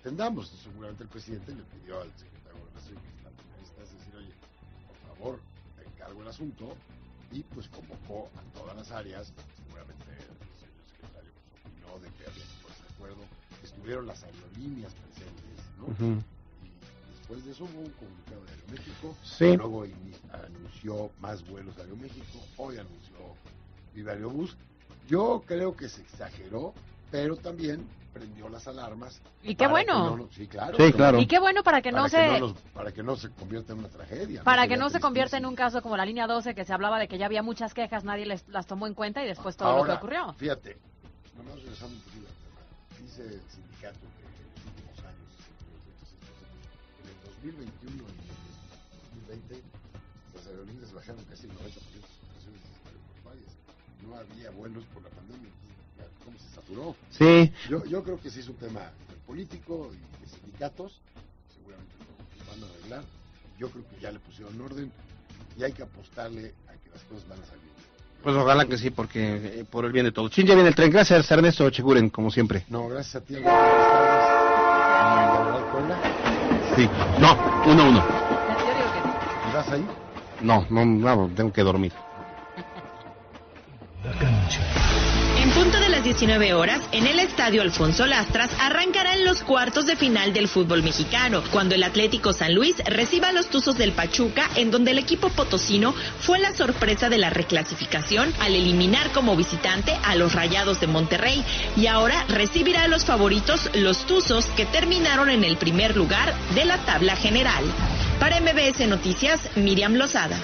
atendamos. 0.00 0.48
Seguramente 0.62 1.02
el 1.02 1.08
presidente 1.08 1.52
le 1.54 1.62
pidió 1.64 2.00
al 2.00 2.10
secretario 2.16 2.54
de 2.54 2.60
Gobernación 2.60 2.96
que 3.02 3.62
está 3.62 3.82
en 3.82 3.98
decir, 3.98 4.16
oye, 4.16 4.32
por 4.86 5.16
favor, 5.16 5.40
te 5.76 5.84
encargo 5.88 6.22
el 6.22 6.28
asunto 6.28 6.74
y 7.32 7.40
pues 7.42 7.68
convocó 7.68 8.30
a 8.36 8.58
todas 8.58 8.76
las 8.76 8.90
áreas, 8.90 9.32
seguramente 9.56 10.04
el 10.12 10.58
señor 10.58 10.84
secretario 10.88 11.30
pues, 11.52 11.66
opinó 11.66 11.98
de 11.98 12.08
que 12.16 12.24
había 12.30 12.44
que 12.44 12.62
ponerse 12.62 12.82
de 12.84 12.94
acuerdo, 12.94 13.22
estuvieron 13.62 14.06
las 14.06 14.22
aerolíneas 14.24 14.92
presentes, 14.94 15.58
¿no? 15.78 15.84
Ujú. 15.86 16.22
Después 17.18 17.44
de 17.44 17.50
eso 17.52 17.64
hubo 17.64 17.80
un 17.80 17.90
comunicado 17.92 18.44
de 18.46 18.52
Aeroméxico, 18.52 19.16
Sí. 19.22 19.56
luego 19.56 19.84
anunció 20.32 21.10
más 21.20 21.46
vuelos 21.46 21.76
de 21.76 21.82
Aeroméxico, 21.82 22.38
hoy 22.56 22.78
anunció 22.78 23.16
Viva 23.94 24.12
Aerobús. 24.12 24.56
Yo 25.08 25.42
creo 25.46 25.76
que 25.76 25.88
se 25.90 26.00
exageró, 26.02 26.72
pero 27.10 27.36
también 27.36 27.86
prendió 28.18 28.48
las 28.48 28.66
alarmas. 28.66 29.20
Y 29.42 29.54
qué 29.54 29.64
para 29.64 29.70
bueno. 29.70 30.16
que 30.16 30.22
no 30.22 30.28
sí, 30.32 30.46
claro. 30.48 30.76
Sí, 30.76 30.92
claro. 30.92 31.18
Y 31.20 31.26
qué 31.26 31.38
bueno 31.38 31.62
para 31.62 31.80
que 31.80 31.90
no 31.92 31.98
para 31.98 32.08
se 32.08 32.40
nos- 32.40 32.52
para 32.74 32.92
que 32.92 33.02
no 33.02 33.16
se 33.16 33.30
convierta 33.30 33.72
en 33.72 33.78
una 33.80 33.88
tragedia. 33.88 34.42
para 34.42 34.62
que 34.62 34.70
Sería 34.70 34.84
no 34.84 34.90
se 34.90 35.00
convierta 35.00 35.36
en 35.36 35.46
un 35.46 35.54
caso 35.54 35.80
como 35.82 35.96
la 35.96 36.04
línea 36.04 36.26
12 36.26 36.54
que 36.54 36.64
se 36.64 36.72
hablaba 36.72 36.98
de 36.98 37.06
que 37.08 37.18
ya 37.18 37.26
había 37.26 37.42
muchas 37.42 37.74
quejas, 37.74 38.04
nadie 38.04 38.26
les, 38.26 38.46
las 38.48 38.66
tomó 38.66 38.86
en 38.86 38.94
cuenta 38.94 39.22
y 39.22 39.26
después 39.28 39.56
todo 39.56 39.68
Ahora, 39.68 39.94
lo 39.94 40.00
que 40.00 40.04
ocurrió. 40.06 40.32
Fíjate, 40.34 40.76
nomás 41.36 41.54
regresando 41.62 41.94
un 41.96 42.02
poquito. 42.02 42.26
Dice 43.00 43.22
el 43.22 43.40
sindicato 43.50 44.00
que 44.00 44.24
en 44.26 44.34
los 44.50 44.66
últimos 44.66 44.98
años, 45.06 45.30
en 47.02 47.08
el 47.08 47.16
2021 47.54 47.94
y 47.94 48.00
en 48.02 48.34
el 48.34 49.38
2020, 49.38 49.62
las 50.34 50.46
aerolíneas 50.46 50.92
bajaron 50.92 51.24
casi 51.24 51.46
el 51.46 51.52
90% 51.52 51.62
de 51.62 51.70
sus 51.70 52.18
operaciones 52.26 52.62
aeroportuarias. 52.84 53.52
No 54.02 54.16
había 54.16 54.50
vuelos 54.50 54.84
por 54.92 55.02
la 55.04 55.10
pandemia. 55.10 55.50
¿Cómo 56.28 56.38
se 56.38 56.54
saturó? 56.54 56.94
Sí. 57.08 57.50
Yo, 57.70 57.82
yo 57.86 58.02
creo 58.02 58.20
que 58.20 58.28
sí 58.28 58.40
es 58.40 58.48
un 58.48 58.56
tema 58.56 58.90
político 59.26 59.90
y 59.94 60.20
de 60.22 60.28
sindicatos. 60.30 61.00
Seguramente 61.56 61.94
lo 62.38 62.50
van 62.50 62.62
a 62.62 62.74
arreglar. 62.74 63.02
Yo 63.58 63.70
creo 63.70 63.84
que 63.88 63.98
ya 63.98 64.12
le 64.12 64.18
pusieron 64.18 64.60
orden 64.60 64.92
y 65.56 65.64
hay 65.64 65.72
que 65.72 65.82
apostarle 65.84 66.52
a 66.68 66.72
que 66.72 66.90
las 66.90 67.02
cosas 67.04 67.26
van 67.28 67.40
a 67.40 67.46
salir. 67.46 67.62
Pues 68.22 68.36
ojalá 68.36 68.66
que 68.66 68.76
sí, 68.76 68.90
porque 68.90 69.60
eh, 69.60 69.64
por 69.70 69.86
el 69.86 69.92
bien 69.92 70.04
de 70.04 70.12
todos. 70.12 70.30
Chin, 70.30 70.46
ya 70.46 70.54
viene 70.54 70.68
el 70.68 70.74
tren. 70.74 70.90
Gracias, 70.90 71.30
Ernesto 71.30 71.70
Cheguren, 71.70 72.10
como 72.10 72.30
siempre. 72.30 72.66
No, 72.68 72.88
gracias 72.88 73.22
a 73.22 73.24
ti. 73.24 73.36
Alberto. 73.36 73.56
Buenas 73.56 73.92
tardes. 73.92 74.22
¿Y 75.00 75.32
la 75.32 75.40
verdad, 75.40 75.72
Puebla? 75.72 76.00
Sí. 76.76 76.90
No, 77.20 77.72
uno, 77.72 77.88
uno. 77.88 78.04
¿Y 79.48 79.54
vas 79.54 79.70
ahí? 79.70 79.88
No, 80.40 80.66
no, 80.68 80.84
no, 80.84 81.30
tengo 81.34 81.52
que 81.54 81.62
dormir. 81.62 81.92
Las 85.98 86.04
19 86.04 86.54
horas, 86.54 86.80
en 86.92 87.08
el 87.08 87.18
estadio 87.18 87.60
Alfonso 87.60 88.06
Lastras 88.06 88.50
arrancarán 88.60 89.24
los 89.24 89.42
cuartos 89.42 89.84
de 89.84 89.96
final 89.96 90.32
del 90.32 90.46
fútbol 90.46 90.84
mexicano, 90.84 91.42
cuando 91.50 91.74
el 91.74 91.82
Atlético 91.82 92.32
San 92.32 92.54
Luis 92.54 92.76
reciba 92.84 93.30
a 93.30 93.32
los 93.32 93.50
Tuzos 93.50 93.76
del 93.76 93.90
Pachuca, 93.90 94.48
en 94.54 94.70
donde 94.70 94.92
el 94.92 94.98
equipo 94.98 95.28
potosino 95.28 95.92
fue 96.20 96.38
la 96.38 96.52
sorpresa 96.52 97.08
de 97.08 97.18
la 97.18 97.30
reclasificación 97.30 98.32
al 98.38 98.54
eliminar 98.54 99.10
como 99.10 99.34
visitante 99.34 99.92
a 100.04 100.14
los 100.14 100.34
Rayados 100.34 100.78
de 100.78 100.86
Monterrey 100.86 101.44
y 101.76 101.88
ahora 101.88 102.24
recibirá 102.28 102.84
a 102.84 102.88
los 102.88 103.04
favoritos 103.04 103.68
los 103.74 104.06
Tuzos 104.06 104.46
que 104.56 104.66
terminaron 104.66 105.30
en 105.30 105.42
el 105.42 105.56
primer 105.56 105.96
lugar 105.96 106.32
de 106.54 106.64
la 106.64 106.78
tabla 106.84 107.16
general. 107.16 107.64
Para 108.20 108.40
MBS 108.40 108.86
Noticias, 108.86 109.40
Miriam 109.56 109.94
Lozada. 109.94 110.38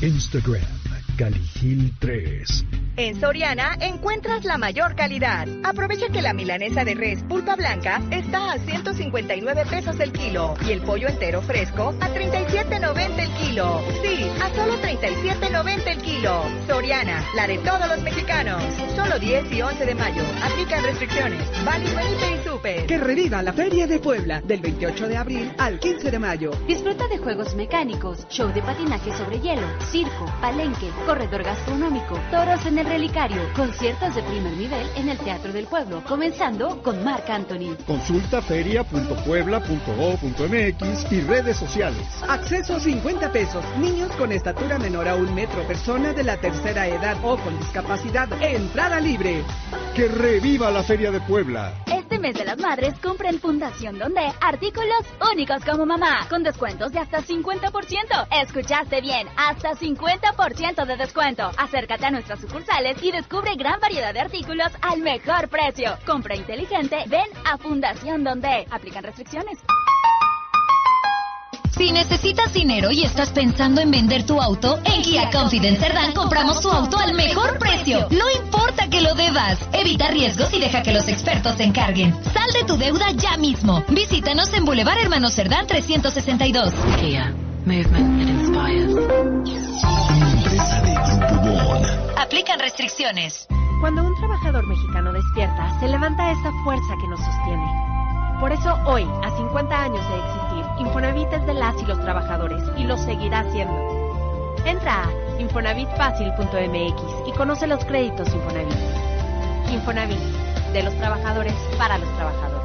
Instagram, 0.00 0.81
Caligil 1.16 1.92
3. 2.00 2.64
En 2.94 3.18
Soriana 3.18 3.78
encuentras 3.80 4.44
la 4.44 4.58
mayor 4.58 4.94
calidad. 4.94 5.48
Aprovecha 5.64 6.08
que 6.10 6.20
la 6.20 6.34
milanesa 6.34 6.84
de 6.84 6.94
res 6.94 7.22
pulpa 7.22 7.56
blanca 7.56 8.02
está 8.10 8.52
a 8.52 8.58
159 8.58 9.64
pesos 9.70 9.98
el 9.98 10.12
kilo 10.12 10.54
y 10.66 10.72
el 10.72 10.82
pollo 10.82 11.08
entero 11.08 11.40
fresco 11.40 11.94
a 12.00 12.08
37.90 12.10 13.18
el 13.18 13.30
kilo. 13.30 13.80
Sí, 14.02 14.30
a 14.42 14.50
solo 14.54 14.74
37.90 14.82 15.86
el 15.86 16.02
kilo. 16.02 16.42
Soriana, 16.66 17.24
la 17.34 17.46
de 17.46 17.56
todos 17.58 17.88
los 17.88 18.02
mexicanos. 18.02 18.62
Solo 18.94 19.18
10 19.18 19.50
y 19.52 19.62
11 19.62 19.86
de 19.86 19.94
mayo. 19.94 20.22
Aplican 20.42 20.84
restricciones. 20.84 21.64
Válido 21.64 21.98
en 21.98 22.40
y 22.40 22.44
Super. 22.44 22.86
Que 22.86 22.98
reviva 22.98 23.42
la 23.42 23.54
Feria 23.54 23.86
de 23.86 24.00
Puebla 24.00 24.42
del 24.42 24.60
28 24.60 25.08
de 25.08 25.16
abril 25.16 25.52
al 25.56 25.78
15 25.78 26.10
de 26.10 26.18
mayo. 26.18 26.50
Disfruta 26.66 27.08
de 27.08 27.16
juegos 27.16 27.54
mecánicos, 27.54 28.28
show 28.28 28.52
de 28.52 28.60
patinaje 28.60 29.12
sobre 29.12 29.40
hielo, 29.40 29.66
circo, 29.90 30.26
palenque, 30.42 30.90
corredor 31.06 31.42
gastronómico, 31.42 32.20
toros 32.30 32.66
en 32.66 32.78
el 32.78 32.81
relicario, 32.84 33.42
conciertos 33.54 34.14
de 34.14 34.22
primer 34.22 34.52
nivel 34.56 34.86
en 34.96 35.08
el 35.08 35.18
Teatro 35.18 35.52
del 35.52 35.66
Pueblo, 35.66 36.02
comenzando 36.06 36.82
con 36.82 37.02
Marc 37.04 37.28
Anthony. 37.30 37.76
Consulta 37.86 38.42
feria.puebla.gov.mx 38.42 41.12
y 41.12 41.20
redes 41.22 41.56
sociales. 41.56 42.06
Acceso 42.28 42.80
50 42.80 43.32
pesos. 43.32 43.64
Niños 43.78 44.10
con 44.16 44.32
estatura 44.32 44.78
menor 44.78 45.08
a 45.08 45.16
un 45.16 45.34
metro, 45.34 45.66
persona 45.66 46.12
de 46.12 46.24
la 46.24 46.36
tercera 46.36 46.86
edad 46.86 47.16
o 47.22 47.36
con 47.36 47.58
discapacidad. 47.58 48.28
Entrada 48.42 49.00
libre. 49.00 49.42
Que 49.94 50.08
reviva 50.08 50.70
la 50.70 50.82
Feria 50.82 51.10
de 51.10 51.20
Puebla. 51.20 51.72
Mes 52.22 52.34
de 52.36 52.44
las 52.44 52.58
madres 52.58 52.94
compra 53.02 53.30
en 53.30 53.40
Fundación 53.40 53.98
Donde 53.98 54.22
artículos 54.40 55.02
únicos 55.32 55.64
como 55.64 55.84
mamá, 55.84 56.26
con 56.30 56.44
descuentos 56.44 56.92
de 56.92 57.00
hasta 57.00 57.20
50%. 57.20 58.28
Escuchaste 58.42 59.00
bien, 59.00 59.26
hasta 59.36 59.72
50% 59.72 60.86
de 60.86 60.96
descuento. 60.96 61.50
Acércate 61.58 62.06
a 62.06 62.10
nuestras 62.12 62.40
sucursales 62.40 63.02
y 63.02 63.10
descubre 63.10 63.56
gran 63.56 63.80
variedad 63.80 64.14
de 64.14 64.20
artículos 64.20 64.70
al 64.82 65.00
mejor 65.00 65.48
precio. 65.48 65.98
Compra 66.06 66.36
inteligente, 66.36 67.04
ven 67.08 67.26
a 67.44 67.58
Fundación 67.58 68.22
Donde. 68.22 68.68
Aplican 68.70 69.02
restricciones. 69.02 69.58
Si 71.76 71.90
necesitas 71.90 72.52
dinero 72.52 72.90
y 72.90 73.02
estás 73.02 73.30
pensando 73.30 73.80
en 73.80 73.90
vender 73.90 74.26
tu 74.26 74.40
auto, 74.40 74.78
en 74.84 75.02
Kia 75.02 75.30
Confidence 75.30 75.80
Cerdán 75.80 76.12
compramos 76.12 76.60
tu 76.60 76.70
auto 76.70 76.98
al 76.98 77.14
mejor 77.14 77.58
precio. 77.58 78.08
No 78.10 78.30
importa 78.30 78.88
que 78.88 79.00
lo 79.00 79.14
debas. 79.14 79.58
Evita 79.72 80.08
riesgos 80.08 80.52
y 80.52 80.60
deja 80.60 80.82
que 80.82 80.92
los 80.92 81.08
expertos 81.08 81.56
se 81.56 81.64
encarguen. 81.64 82.14
Sal 82.24 82.52
de 82.52 82.64
tu 82.64 82.76
deuda 82.76 83.10
ya 83.12 83.38
mismo. 83.38 83.82
Visítanos 83.88 84.52
en 84.52 84.66
Boulevard 84.66 84.98
Hermano 84.98 85.30
Cerdán 85.30 85.66
362. 85.66 86.74
Kia. 87.00 87.34
Movement 87.64 88.18
that 88.18 88.28
inspires. 88.28 88.92
Empresa 90.34 90.82
de 90.82 90.94
Grupo 90.94 91.68
Bon. 91.68 92.18
Aplican 92.18 92.58
restricciones. 92.58 93.46
Cuando 93.80 94.04
un 94.04 94.14
trabajador 94.16 94.66
mexicano 94.66 95.12
despierta, 95.12 95.80
se 95.80 95.88
levanta 95.88 96.30
esa 96.32 96.52
fuerza 96.64 96.94
que 97.00 97.08
nos 97.08 97.18
sostiene. 97.18 97.92
Por 98.38 98.52
eso 98.52 98.76
hoy, 98.86 99.04
a 99.22 99.30
50 99.36 99.82
años 99.82 100.08
de 100.08 100.16
existir, 100.16 100.41
Infonavit 100.82 101.32
es 101.32 101.46
de 101.46 101.54
las 101.54 101.80
y 101.80 101.86
los 101.86 102.00
trabajadores 102.00 102.60
y 102.76 102.82
lo 102.82 102.96
seguirá 102.96 103.48
siendo. 103.52 104.56
Entra 104.66 105.04
a 105.04 105.40
infonavitfacil.mx 105.40 107.28
y 107.28 107.32
conoce 107.38 107.68
los 107.68 107.84
créditos 107.84 108.34
Infonavit. 108.34 108.74
Infonavit, 109.72 110.18
de 110.72 110.82
los 110.82 110.94
trabajadores 110.96 111.54
para 111.78 111.98
los 111.98 112.12
trabajadores. 112.16 112.61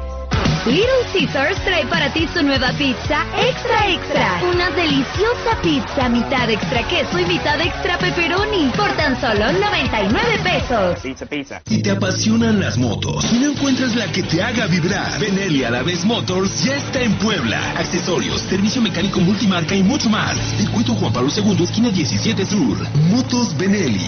Little 0.66 1.04
Caesars 1.12 1.62
trae 1.64 1.86
para 1.86 2.12
ti 2.12 2.28
su 2.34 2.42
nueva 2.42 2.72
pizza 2.72 3.24
extra 3.38 3.88
extra. 3.88 4.40
Una 4.52 4.70
deliciosa 4.70 5.56
pizza 5.62 6.08
mitad 6.08 6.50
extra 6.50 6.86
queso 6.88 7.18
y 7.18 7.24
mitad 7.26 7.60
extra 7.60 7.96
pepperoni 7.98 8.70
por 8.76 8.90
tan 8.96 9.18
solo 9.20 9.52
99 9.52 10.38
pesos. 10.42 10.98
Pizza, 11.00 11.26
pizza. 11.26 11.62
Si 11.64 11.82
te 11.82 11.92
apasionan 11.92 12.60
las 12.60 12.76
motos 12.76 13.24
y 13.32 13.38
no 13.38 13.52
encuentras 13.52 13.94
la 13.94 14.10
que 14.12 14.22
te 14.22 14.42
haga 14.42 14.66
vibrar, 14.66 15.18
Benelli 15.18 15.64
a 15.64 15.70
la 15.70 15.82
vez 15.82 16.04
Motors 16.04 16.64
ya 16.64 16.76
está 16.76 17.00
en 17.00 17.14
Puebla. 17.14 17.60
Accesorios, 17.76 18.40
servicio 18.42 18.82
mecánico 18.82 19.20
multimarca 19.20 19.74
y 19.74 19.82
mucho 19.82 20.10
más. 20.10 20.36
Circuito 20.58 20.94
Juan 20.94 21.12
Pablo 21.12 21.30
II, 21.34 21.62
esquina 21.62 21.90
17 21.90 22.44
Sur. 22.44 22.78
Motos 23.10 23.56
Benelli. 23.56 24.06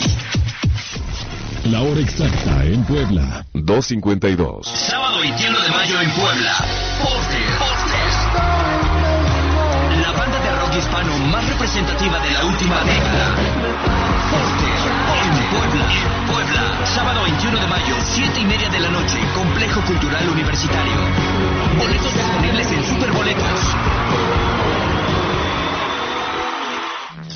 La 1.64 1.82
hora 1.82 2.00
exacta 2.00 2.64
en 2.64 2.82
Puebla. 2.84 3.44
252. 3.52 4.66
Sábado 4.66 5.20
21 5.20 5.60
de 5.60 5.68
mayo 5.68 6.00
en 6.00 6.10
Puebla. 6.12 6.56
Porter. 7.02 7.40
La 10.00 10.12
banda 10.12 10.40
de 10.40 10.56
rock 10.56 10.74
hispano 10.78 11.18
más 11.30 11.46
representativa 11.46 12.18
de 12.20 12.30
la 12.30 12.44
última 12.46 12.80
década. 12.84 13.36
Porter. 14.30 14.80
En 15.20 15.36
Puebla. 15.50 15.86
Puebla. 16.32 16.86
Sábado 16.86 17.22
21 17.24 17.60
de 17.60 17.66
mayo, 17.66 17.94
7 18.04 18.40
y 18.40 18.44
media 18.46 18.68
de 18.70 18.80
la 18.80 18.88
noche. 18.88 19.18
Complejo 19.34 19.82
Cultural 19.82 20.30
Universitario. 20.30 20.96
Boletos 21.78 22.14
disponibles 22.14 22.39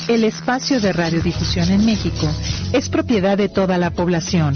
El 0.07 0.23
espacio 0.25 0.81
de 0.81 0.93
radiodifusión 0.93 1.71
en 1.71 1.87
México 1.87 2.29
es 2.73 2.91
propiedad 2.91 3.39
de 3.39 3.49
toda 3.49 3.79
la 3.79 3.91
población. 3.91 4.55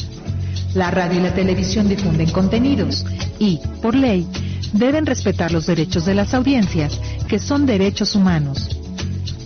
La 0.75 0.91
radio 0.91 1.21
y 1.21 1.23
la 1.23 1.35
televisión 1.35 1.89
difunden 1.89 2.31
contenidos 2.31 3.07
y, 3.39 3.59
por 3.81 3.95
ley, 3.95 4.27
deben 4.75 5.07
respetar 5.07 5.51
los 5.51 5.65
derechos 5.65 6.05
de 6.05 6.15
las 6.15 6.35
audiencias, 6.35 7.01
que 7.27 7.39
son 7.39 7.65
derechos 7.65 8.15
humanos. 8.15 8.79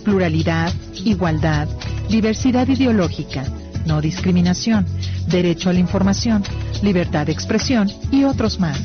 Pluralidad, 0.03 0.73
igualdad, 1.05 1.69
diversidad 2.09 2.67
ideológica, 2.67 3.45
no 3.85 4.01
discriminación, 4.01 4.85
derecho 5.27 5.69
a 5.69 5.73
la 5.73 5.79
información, 5.79 6.43
libertad 6.81 7.27
de 7.27 7.31
expresión 7.31 7.89
y 8.11 8.25
otros 8.25 8.59
más. 8.59 8.77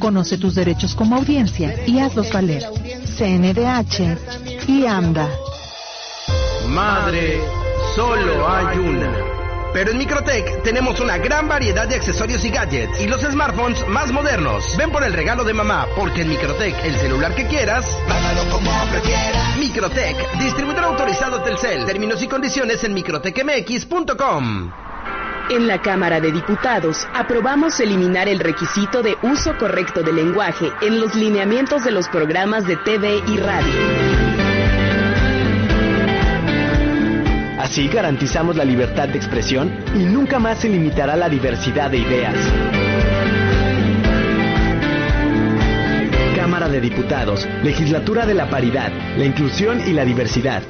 Conoce 0.00 0.36
tus 0.36 0.56
derechos 0.56 0.96
como 0.96 1.14
audiencia 1.14 1.76
y 1.86 2.00
hazlos 2.00 2.32
valer. 2.32 2.64
CNDH 3.16 4.68
y 4.68 4.84
AMDA. 4.84 5.28
Madre, 6.68 7.40
solo 7.94 8.46
hay 8.48 8.78
una. 8.78 9.12
Pero 9.72 9.90
en 9.90 9.98
Microtech 9.98 10.62
tenemos 10.62 11.00
una 11.00 11.18
gran 11.18 11.48
variedad 11.48 11.88
de 11.88 11.94
accesorios 11.94 12.44
y 12.44 12.50
gadgets 12.50 13.00
y 13.00 13.06
los 13.06 13.20
smartphones 13.20 13.86
más 13.88 14.10
modernos. 14.12 14.76
Ven 14.76 14.90
por 14.90 15.02
el 15.02 15.12
regalo 15.12 15.44
de 15.44 15.54
mamá, 15.54 15.86
porque 15.96 16.22
en 16.22 16.28
Microtech 16.28 16.74
el 16.84 16.94
celular 16.96 17.34
que 17.34 17.46
quieras, 17.46 17.86
págalo 18.06 18.50
como 18.50 18.70
prefieras. 18.90 19.56
Microtech, 19.58 20.38
distribuidor 20.38 20.84
autorizado 20.84 21.42
Telcel. 21.42 21.84
Términos 21.86 22.22
y 22.22 22.28
condiciones 22.28 22.84
en 22.84 22.94
microtechmx.com. 22.94 24.72
En 25.50 25.66
la 25.66 25.80
Cámara 25.80 26.20
de 26.20 26.32
Diputados 26.32 27.08
aprobamos 27.14 27.80
eliminar 27.80 28.28
el 28.28 28.40
requisito 28.40 29.02
de 29.02 29.16
uso 29.22 29.56
correcto 29.56 30.02
del 30.02 30.16
lenguaje 30.16 30.70
en 30.82 31.00
los 31.00 31.14
lineamientos 31.14 31.84
de 31.84 31.92
los 31.92 32.08
programas 32.08 32.66
de 32.66 32.76
TV 32.76 33.22
y 33.26 33.36
radio. 33.38 34.27
Así 37.70 37.86
garantizamos 37.86 38.56
la 38.56 38.64
libertad 38.64 39.10
de 39.10 39.18
expresión 39.18 39.70
y 39.94 39.98
nunca 39.98 40.38
más 40.38 40.58
se 40.60 40.70
limitará 40.70 41.16
la 41.16 41.28
diversidad 41.28 41.90
de 41.90 41.98
ideas. 41.98 42.34
Cámara 46.34 46.70
de 46.70 46.80
Diputados, 46.80 47.46
Legislatura 47.62 48.24
de 48.24 48.32
la 48.32 48.48
Paridad, 48.48 48.90
la 49.18 49.24
Inclusión 49.26 49.86
y 49.86 49.92
la 49.92 50.06
Diversidad. 50.06 50.62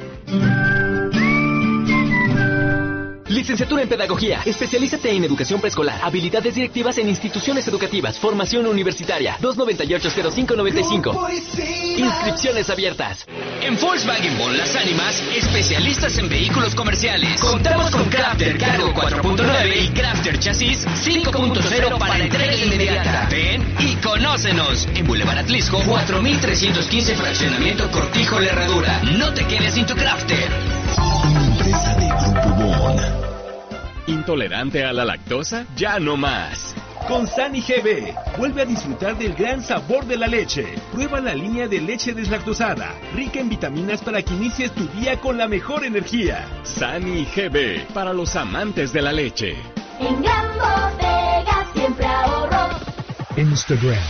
Licenciatura 3.29 3.83
en 3.83 3.89
Pedagogía. 3.89 4.41
Especialízate 4.43 5.11
en 5.11 5.23
educación 5.23 5.61
preescolar, 5.61 5.99
habilidades 6.03 6.55
directivas 6.55 6.97
en 6.97 7.07
instituciones 7.09 7.67
educativas, 7.67 8.17
formación 8.17 8.65
universitaria. 8.65 9.37
298-0595. 9.39 11.29
Inscripciones 11.97 12.69
abiertas. 12.71 13.27
En 13.61 13.79
Volkswagen 13.79 14.35
Bon 14.39 14.57
Las 14.57 14.75
Ánimas, 14.75 15.21
especialistas 15.35 16.17
en 16.17 16.27
vehículos 16.27 16.73
comerciales. 16.73 17.39
Contamos 17.39 17.91
con 17.91 18.09
Crafter 18.09 18.57
Cargo 18.57 18.93
4.9 18.93 19.83
y 19.83 19.89
Crafter 19.89 20.39
Chasis 20.39 20.87
5.0 20.87 21.99
para 21.99 22.17
entrega 22.17 22.55
inmediata. 22.55 23.27
Ven 23.29 23.63
y 23.79 23.95
conócenos. 23.97 24.87
En 24.95 25.05
Boulevard 25.05 25.37
Atlisco, 25.37 25.79
4315 25.83 27.15
Fraccionamiento 27.15 27.91
Cortijo 27.91 28.39
La 28.39 28.49
Herradura. 28.49 29.03
No 29.03 29.31
te 29.35 29.45
quedes 29.45 29.75
sin 29.75 29.85
tu 29.85 29.93
Crafter. 29.93 30.49
Empresa 31.35 31.95
de. 31.95 32.08
¿Intolerante 34.09 34.83
a 34.83 34.91
la 34.91 35.05
lactosa? 35.05 35.67
Ya 35.75 35.99
no 35.99 36.17
más. 36.17 36.73
Con 37.07 37.27
Sani 37.27 37.61
GB, 37.61 38.15
vuelve 38.39 38.63
a 38.63 38.65
disfrutar 38.65 39.15
del 39.15 39.35
gran 39.35 39.61
sabor 39.61 40.03
de 40.05 40.17
la 40.17 40.25
leche. 40.25 40.65
Prueba 40.91 41.19
la 41.19 41.35
línea 41.35 41.67
de 41.67 41.79
leche 41.79 42.13
deslactosada, 42.13 42.95
rica 43.13 43.39
en 43.39 43.49
vitaminas 43.49 44.01
para 44.01 44.23
que 44.23 44.33
inicies 44.33 44.71
tu 44.71 44.87
día 44.87 45.19
con 45.19 45.37
la 45.37 45.47
mejor 45.47 45.85
energía. 45.85 46.47
Sani 46.63 47.27
GB, 47.35 47.93
para 47.93 48.11
los 48.11 48.35
amantes 48.35 48.91
de 48.93 49.01
la 49.03 49.11
leche. 49.11 49.55
En 49.99 50.23
Gran 50.23 50.47
Bodega 50.53 51.67
siempre 51.75 52.05
ahorro. 52.07 52.79
Instagram, 53.37 54.03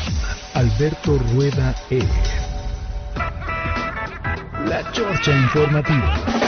Alberto 0.53 1.17
Rueda 1.33 1.75
E. 1.89 2.01
La 4.65 4.89
Chorcha 4.93 5.31
Informativa. 5.31 6.38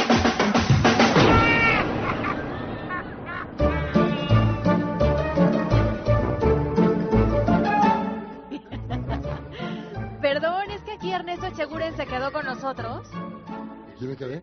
¿Quién 14.02 14.10
me 14.10 14.18
quedé? 14.18 14.42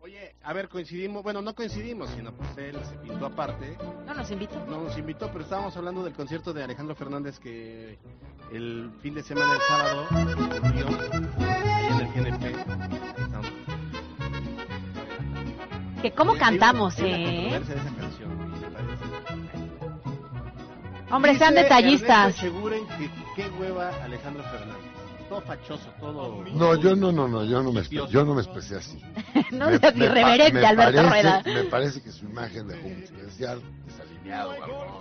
Oye, 0.00 0.34
a 0.42 0.54
ver, 0.54 0.70
coincidimos, 0.70 1.22
bueno, 1.22 1.42
no 1.42 1.54
coincidimos, 1.54 2.08
sino 2.16 2.32
pues 2.32 2.56
él 2.56 2.74
se 2.88 2.96
pintó 2.96 3.26
aparte. 3.26 3.76
No 4.06 4.14
nos 4.14 4.30
invitó. 4.30 4.64
No 4.64 4.80
nos 4.80 4.96
invitó, 4.96 5.30
pero 5.30 5.44
estábamos 5.44 5.76
hablando 5.76 6.02
del 6.02 6.14
concierto 6.14 6.54
de 6.54 6.64
Alejandro 6.64 6.94
Fernández 6.94 7.38
que 7.38 7.98
el 8.50 8.90
fin 9.02 9.12
de 9.12 9.22
semana, 9.22 9.56
el 9.56 9.60
sábado, 9.60 10.06
en 11.90 12.00
el 12.00 12.08
GNP. 12.14 12.54
Que 16.00 16.10
cómo 16.12 16.34
cantamos, 16.38 16.98
¿eh? 17.00 17.02
de 17.02 17.56
esa 17.58 17.74
canción. 17.74 18.54
Hombre, 21.10 21.36
sean 21.36 21.54
detallistas. 21.54 22.38
Echeguren 22.38 22.86
que 22.86 23.10
qué 23.36 23.50
hueva 23.60 23.90
Alejandro 24.02 24.42
Fernández. 24.44 24.83
Todo 25.34 25.40
fachoso, 25.46 25.90
todo... 25.98 26.44
No, 26.54 26.76
yo 26.76 26.94
no, 26.94 27.10
no, 27.10 27.26
no, 27.26 27.44
yo 27.44 27.60
no 27.62 27.72
me, 27.72 27.80
expe- 27.80 28.08
yo 28.08 28.24
no 28.24 28.34
me 28.34 28.42
expresé 28.42 28.76
así. 28.76 29.00
No 29.50 29.66
Me- 29.68 29.78
seas 29.78 29.94
me 29.96 30.06
pa- 30.06 30.12
irreverente, 30.20 30.52
me 30.60 30.66
Alberto 30.66 31.02
parece- 31.02 31.08
Rueda. 31.10 31.42
Me 31.44 31.64
parece 31.64 32.02
que 32.02 32.12
su 32.12 32.24
imagen 32.26 32.68
de 32.68 32.80
comercial 32.80 33.60
desalineado. 33.84 34.50
algo, 34.52 35.00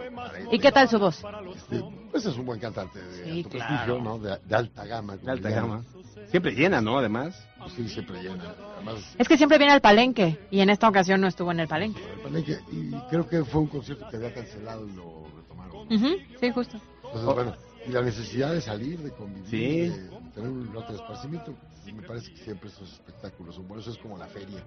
¿Y 0.52 0.60
qué 0.60 0.72
tal 0.72 0.90
su 0.90 0.98
voz? 1.00 1.24
Este, 1.56 1.84
pues 2.12 2.26
es 2.26 2.36
un 2.38 2.46
buen 2.48 2.60
cantante 2.60 3.00
de 3.00 3.24
Sí, 3.26 3.38
alto 3.40 3.50
claro. 3.50 3.68
prestigio, 3.68 4.02
¿no? 4.04 4.18
De, 4.20 4.40
de 4.44 4.56
alta 4.56 4.86
gama. 4.86 5.18
De 5.18 5.32
alta 5.32 5.50
gama. 5.50 5.84
Siempre 6.30 6.52
llena, 6.54 6.82
¿no? 6.82 6.98
Además. 6.98 7.36
Sí, 7.76 7.88
siempre 7.88 8.22
llena. 8.22 8.56
Además, 8.78 9.16
Es 9.20 9.28
que 9.28 9.38
siempre 9.38 9.58
viene 9.60 9.74
al 9.74 9.82
palenque 9.82 10.40
y 10.52 10.62
en 10.62 10.70
esta 10.72 10.90
ocasión 10.90 11.22
no 11.22 11.28
estuvo 11.28 11.52
en 11.52 11.60
el 11.60 11.68
palenque. 11.68 12.02
Palenque, 12.24 12.60
y 12.72 12.92
creo 13.10 13.28
que 13.28 13.44
fue 13.46 13.62
un 13.62 13.68
concierto 13.68 14.08
que 14.10 14.18
había 14.18 14.34
cancelado 14.34 14.88
y 14.88 14.94
lo 14.94 15.26
retomaron. 15.36 15.94
Ujú, 15.94 16.08
Sí, 16.40 16.52
justo. 16.52 16.78
Entonces, 17.04 17.36
bueno, 17.36 17.56
y 17.88 17.92
la 17.92 18.02
necesidad 18.02 18.52
de 18.54 18.62
salir, 18.62 19.00
de 19.00 19.12
convivir, 19.12 19.48
Sí. 19.50 19.90
de 19.90 20.10
tener 20.34 20.50
un 20.50 20.74
rato 20.74 20.94
de 20.94 21.00
esparcimiento. 21.00 21.54
Me 21.86 22.02
parece 22.02 22.32
que 22.34 22.38
siempre 22.44 22.70
esos 22.70 22.92
espectáculos 22.94 23.56
son 23.56 23.68
buenos. 23.68 23.86
Eso 23.86 23.96
es 23.98 24.02
como 24.02 24.18
la 24.18 24.26
feria. 24.28 24.64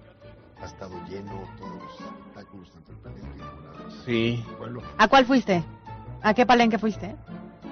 Ha 0.61 0.65
estado 0.65 0.93
lleno 1.07 1.43
todos 1.57 1.71
los 1.83 1.99
espectáculos, 1.99 2.71
tanto 2.71 2.91
el 2.91 2.97
palenque 2.99 3.39
como 3.39 3.61
la... 3.61 4.05
Sí. 4.05 4.43
el 4.49 4.55
pueblo. 4.55 4.81
¿A 4.97 5.07
cuál 5.07 5.25
fuiste? 5.25 5.63
¿A 6.23 6.33
qué 6.33 6.45
palenque 6.45 6.77
fuiste? 6.79 7.15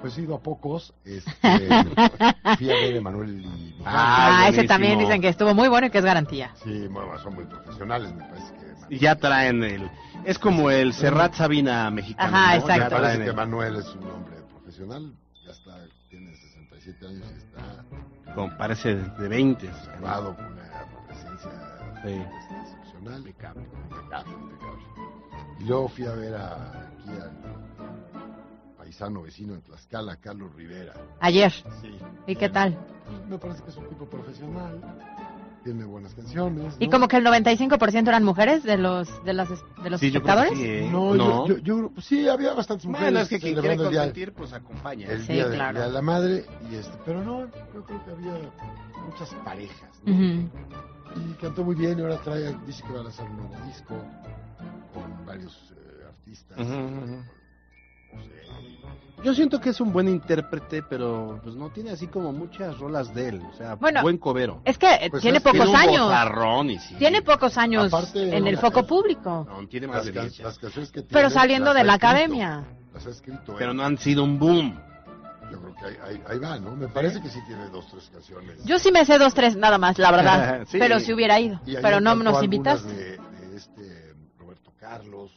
Pues 0.02 0.18
he 0.18 0.22
ido 0.22 0.36
a 0.36 0.40
pocos. 0.40 0.94
Este, 1.04 1.32
fui 2.58 2.70
a 2.70 2.74
ver 2.76 2.94
a 2.94 2.98
Emanuel 2.98 3.30
y 3.42 3.48
Miguel. 3.48 3.76
Ah, 3.86 4.48
ese 4.50 4.66
también 4.66 5.00
dicen 5.00 5.22
que 5.22 5.30
estuvo 5.30 5.54
muy 5.56 5.68
bueno 5.68 5.88
y 5.88 5.90
que 5.90 5.98
es 6.00 6.06
garantía. 6.06 6.52
Sí, 6.64 6.88
bueno, 6.88 7.18
son 7.20 7.34
muy 7.36 7.46
profesionales, 7.46 8.14
me 8.14 8.24
parece 8.24 8.54
que... 8.54 8.96
Y 8.96 9.00
ya 9.00 9.16
traen 9.16 9.64
el... 9.64 9.90
Es 10.26 10.38
como 10.38 10.70
el 10.70 10.94
Serrat 10.94 11.34
Sabina 11.34 11.90
mexicano. 11.92 12.36
Ajá, 12.36 12.56
¿no? 12.56 12.62
exacto. 12.62 12.76
Ya 12.76 12.84
Me 12.84 12.90
parece 12.90 13.02
traen 13.14 13.22
que 13.24 13.30
el- 13.30 13.36
Manuel 13.36 13.76
es 13.78 13.88
un 13.96 14.08
hombre 14.12 14.36
profesional. 14.52 15.14
Ya 15.46 15.52
está, 15.52 15.78
tiene 16.10 16.36
67 16.36 17.08
años 17.08 17.26
y 17.32 17.38
está 17.38 18.34
como 18.34 18.58
parece 18.58 18.96
de 18.96 19.28
20. 19.28 19.68
observado 19.70 20.36
con 20.36 20.46
una 20.46 20.86
presencia 21.08 21.52
Sí. 22.04 22.12
este, 22.12 22.56
excepcional. 22.62 23.18
Impecable. 23.20 23.64
Impecable, 23.64 24.34
impecable. 24.34 24.84
Y 25.60 25.64
luego 25.66 25.88
fui 25.90 26.06
a 26.06 26.12
ver 26.14 26.36
a, 26.36 26.88
aquí 26.88 27.10
al 27.10 28.76
paisano 28.78 29.22
vecino 29.24 29.54
en 29.54 29.62
Tlaxcala, 29.62 30.16
Carlos 30.18 30.54
Rivera. 30.56 30.94
Ayer. 31.20 31.52
Sí. 31.52 31.98
¿Y 32.28 32.36
qué 32.36 32.50
tal? 32.50 32.78
Me 33.30 33.38
parece 33.38 33.64
que 33.64 33.70
es 33.70 33.78
un 33.78 33.88
tipo 33.90 34.06
profesional, 34.06 34.80
tiene 35.66 35.84
buenas 35.84 36.14
canciones. 36.14 36.76
¿Y 36.80 36.86
¿no? 36.86 36.92
como 36.92 37.08
que 37.08 37.18
el 37.18 37.26
95% 37.26 38.08
eran 38.08 38.24
mujeres 38.24 38.64
de 38.64 38.78
los 38.78 39.10
de 39.26 39.34
las 39.34 39.50
de 39.50 39.90
los 39.90 40.00
Sí, 40.00 40.12
yo 40.12 40.20
espectadores? 40.20 40.54
sí, 40.54 40.64
¿eh? 40.64 40.90
No, 40.92 41.16
No. 41.16 41.48
Yo, 41.48 41.58
yo, 41.58 41.90
yo- 41.90 42.02
sí, 42.04 42.30
había 42.30 42.54
bastantes 42.54 42.86
mujeres. 42.86 43.08
Bueno, 43.12 43.20
es 43.22 43.30
que 43.30 43.40
quien 43.40 43.56
quiere 43.60 43.76
consentir, 43.76 44.32
pues 44.34 44.54
acompaña. 44.54 45.08
el 45.10 45.24
Sí, 45.26 45.34
día, 45.34 45.48
de, 45.48 45.56
claro. 45.56 45.80
día 45.80 45.88
de 45.88 45.92
la 45.94 46.02
madre 46.04 46.46
y 46.70 46.76
este 46.76 46.96
pero 47.04 47.24
no 47.24 47.46
yo 47.74 47.84
creo 47.84 48.06
que 48.06 48.12
había 48.12 48.34
muchas 49.08 49.34
parejas 49.44 49.90
¿no? 50.06 50.14
Ujú. 50.14 50.50
y 51.16 51.34
cantó 51.42 51.64
muy 51.64 51.76
bien 51.76 51.98
y 51.98 52.02
ahora 52.04 52.18
trae 52.22 52.56
dice 52.68 52.84
que 52.86 52.94
va 52.94 53.00
a 53.00 53.04
lanzar 53.04 53.28
un 53.28 53.38
nuevo 53.38 53.56
disco 53.66 53.96
con 54.94 55.26
varios 55.26 55.74
eh, 55.76 56.06
artistas 56.08 56.60
Ujú, 56.60 56.74
ujú. 56.74 57.06
no 57.08 57.24
sé, 57.24 57.30
Yo 59.24 59.34
siento 59.34 59.60
que 59.60 59.70
es 59.72 59.82
un 59.82 59.92
buen 59.92 60.08
intérprete, 60.08 60.84
pero 60.84 61.40
pues 61.42 61.56
no 61.56 61.72
tiene 61.72 61.90
así 61.90 62.06
como 62.06 62.32
muchas 62.32 62.78
rolas 62.78 63.12
de 63.16 63.30
él. 63.30 63.42
O 63.52 63.58
sea, 63.58 63.74
Bueno, 63.76 64.04
buen 64.04 64.20
cobero. 64.20 64.62
Es 64.66 64.78
que 64.78 65.08
Pues 65.10 65.24
tiene 65.24 65.38
es 65.40 65.44
pocos 65.44 65.62
Tiene 65.62 66.00
un 66.00 66.12
años. 66.12 66.72
y 66.72 66.78
sí. 66.80 66.96
Tiene 66.96 67.22
pocos 67.24 67.58
años 67.58 67.92
Aparte, 67.92 68.36
en 68.38 68.44
no, 68.44 68.50
el 68.50 68.58
foco 68.60 68.86
público. 68.86 69.48
No, 69.50 69.68
tiene 69.68 69.88
más 69.88 69.98
las, 69.98 70.06
de 70.06 70.14
can- 70.14 70.24
10 70.26 70.38
ya. 70.38 70.44
las 70.44 70.60
canciones 70.60 70.92
que 70.92 71.02
Pero 71.02 71.30
tiene, 71.30 71.42
saliendo 71.42 71.74
las 71.74 71.76
de 71.78 71.84
la 71.86 71.94
escrito, 71.94 72.08
academia. 72.08 72.64
las 72.94 73.08
ha 73.08 73.10
escrito 73.10 73.56
Pero 73.58 73.72
él. 73.72 73.78
no 73.78 73.84
han 73.84 73.98
sido 73.98 74.24
un 74.24 74.38
boom. 74.38 74.80
yo 75.52 75.60
creo 75.60 75.76
que 75.76 75.86
ahí, 75.86 75.96
ahí, 76.08 76.22
ahí 76.28 76.38
va 76.40 76.60
no 76.60 76.76
me 76.76 76.88
parece 76.90 77.20
que 77.20 77.30
sí 77.30 77.40
tiene 77.48 77.68
dos 77.70 77.88
tres 77.90 78.10
canciones 78.14 78.64
Yo 78.66 78.78
sí 78.78 78.92
me 78.92 79.06
sé 79.06 79.18
dos, 79.18 79.34
tres 79.34 79.56
nada 79.56 79.80
más, 79.80 79.98
la 79.98 80.12
verdad. 80.12 80.62
Sí. 80.68 80.78
Pero 80.78 81.00
si 81.00 81.12
hubiera 81.14 81.40
ido. 81.40 81.60
Pero 81.82 82.00
no 82.00 82.14
nos 82.16 82.44
invitaste. 82.44 82.94
de, 82.94 83.18
de 83.18 83.56
este 83.58 84.14
Roberto 84.38 84.72
Carlos 84.80 85.32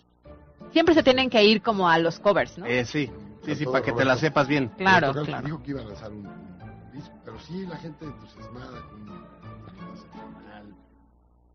Siempre 0.73 0.95
se 0.95 1.03
tienen 1.03 1.31
que 1.31 1.43
ir 1.45 1.63
como 1.63 1.89
a 1.89 1.99
los 1.99 2.19
covers, 2.21 2.59
¿no? 2.59 2.67
Eh, 2.67 2.85
sí, 2.85 3.11
sí, 3.45 3.55
sí, 3.55 3.65
para 3.65 3.81
que 3.81 3.87
te 3.87 3.91
Roberto. 3.93 4.09
la 4.09 4.17
sepas 4.17 4.47
bien. 4.49 4.69
Claro, 4.77 5.09
Roberto 5.13 5.27
claro. 5.27 5.45
Dijo 5.47 5.63
que 5.63 5.71
iba 5.73 5.81
a 5.81 5.85
lanzar 5.85 6.11
un, 6.13 6.27
un 6.27 6.93
disco, 6.93 7.15
pero 7.25 7.39
sí, 7.41 7.67
la 7.67 7.77
gente 7.77 8.05
entusiasmada 8.05 8.83
con 8.91 9.03
un. 9.03 9.29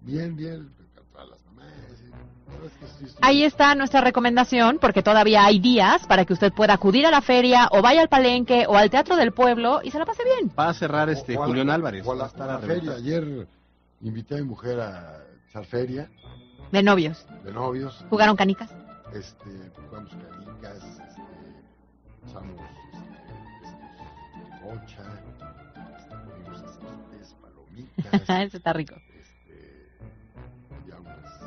Bien, 0.01 0.35
bien, 0.35 0.69
a 1.17 1.25
las 1.25 1.39
mamás. 1.45 1.67
Ahí 3.21 3.43
está 3.43 3.73
nuestra 3.75 4.01
recomendación, 4.01 4.77
porque 4.81 5.01
todavía 5.01 5.45
hay 5.45 5.59
días 5.59 6.05
para 6.07 6.25
que 6.25 6.33
usted 6.33 6.51
pueda 6.51 6.73
acudir 6.73 7.05
a 7.05 7.11
la 7.11 7.21
feria, 7.21 7.67
o 7.71 7.81
vaya 7.81 8.01
al 8.01 8.09
palenque, 8.09 8.65
o 8.67 8.75
al 8.75 8.89
Teatro 8.89 9.15
del 9.15 9.31
Pueblo, 9.31 9.79
y 9.83 9.91
se 9.91 9.99
la 9.99 10.05
pase 10.05 10.23
bien. 10.23 10.51
Va 10.57 10.69
a 10.69 10.73
cerrar 10.73 11.09
este 11.09 11.37
O 11.37 11.45
Julián 11.45 11.69
Álvarez. 11.69 12.05
O 12.05 12.11
a 12.11 12.15
va 12.15 12.17
la, 12.19 12.23
a 12.25 12.27
estar 12.27 12.49
a 12.49 12.53
la 12.53 12.59
feria. 12.59 12.91
Ayer 12.93 13.47
invité 14.01 14.35
a 14.35 14.37
mi 14.39 14.43
mujer 14.43 14.79
a 14.81 15.21
echar 15.49 15.65
feria 15.65 16.09
De 16.71 16.83
novios. 16.83 17.25
de 17.43 17.51
novios. 17.53 18.03
¿Jugaron 18.09 18.35
canicas? 18.35 18.69
Este, 19.13 19.71
jugamos 19.75 20.09
canicas, 20.11 20.83
este, 20.83 21.21
usamos 22.25 22.59
este, 22.93 24.63
bocha, 24.63 25.03
este, 25.29 26.15
comimos 26.25 26.61
esquites, 26.63 27.35
palomitas. 27.41 28.29
Eso 28.47 28.57
está 28.57 28.73
rico. 28.73 28.95
este, 29.19 29.89
había 30.81 30.99
unas 30.99 31.39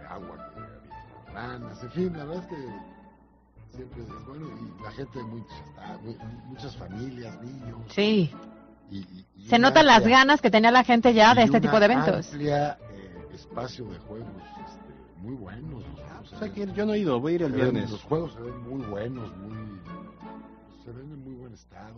de 0.00 0.06
agua 0.06 0.50
que 0.54 0.60
había 0.60 1.32
ranas, 1.32 1.82
en 1.82 1.90
fin, 1.92 2.16
la 2.18 2.24
verdad 2.26 2.42
es 2.44 2.48
que 2.50 3.76
siempre 3.76 4.02
es 4.02 4.26
bueno 4.26 4.46
y 4.58 4.82
la 4.84 4.90
gente 4.90 5.22
muy 5.22 5.42
muchas 6.46 6.76
familias, 6.76 7.40
niños. 7.40 7.78
Sí. 7.88 8.30
y- 8.90 8.98
y- 8.98 9.26
y 9.36 9.48
Se 9.48 9.58
notan 9.58 9.86
las 9.86 10.06
ganas 10.06 10.42
que 10.42 10.50
tenía 10.50 10.70
la 10.70 10.84
gente 10.84 11.14
ya 11.14 11.34
de 11.34 11.44
este 11.44 11.62
tipo 11.62 11.78
de 11.80 11.86
eventos. 11.86 12.26
amplia 12.30 12.76
eh, 12.90 13.28
espacio 13.32 13.86
de 13.86 13.98
juegos 14.00 14.28
este, 14.66 14.91
muy 15.22 15.34
buenos. 15.34 15.82
Los 15.82 16.00
juegos 16.00 16.28
se 16.28 16.34
O 16.36 16.38
sea 16.38 16.52
que 16.52 16.72
yo 16.72 16.86
no 16.86 16.94
he 16.94 16.98
ido, 16.98 17.20
voy 17.20 17.32
a 17.32 17.34
ir 17.36 17.42
el 17.42 17.52
ven- 17.52 17.60
viernes. 17.60 17.90
Los 17.90 18.02
juegos 18.02 18.32
se 18.34 18.40
ven 18.40 18.58
muy 18.68 18.82
buenos, 18.86 19.36
muy 19.38 19.56
se 20.84 20.90
ven 20.92 21.12
en 21.12 21.24
muy 21.24 21.34
buen 21.34 21.54
estado. 21.54 21.94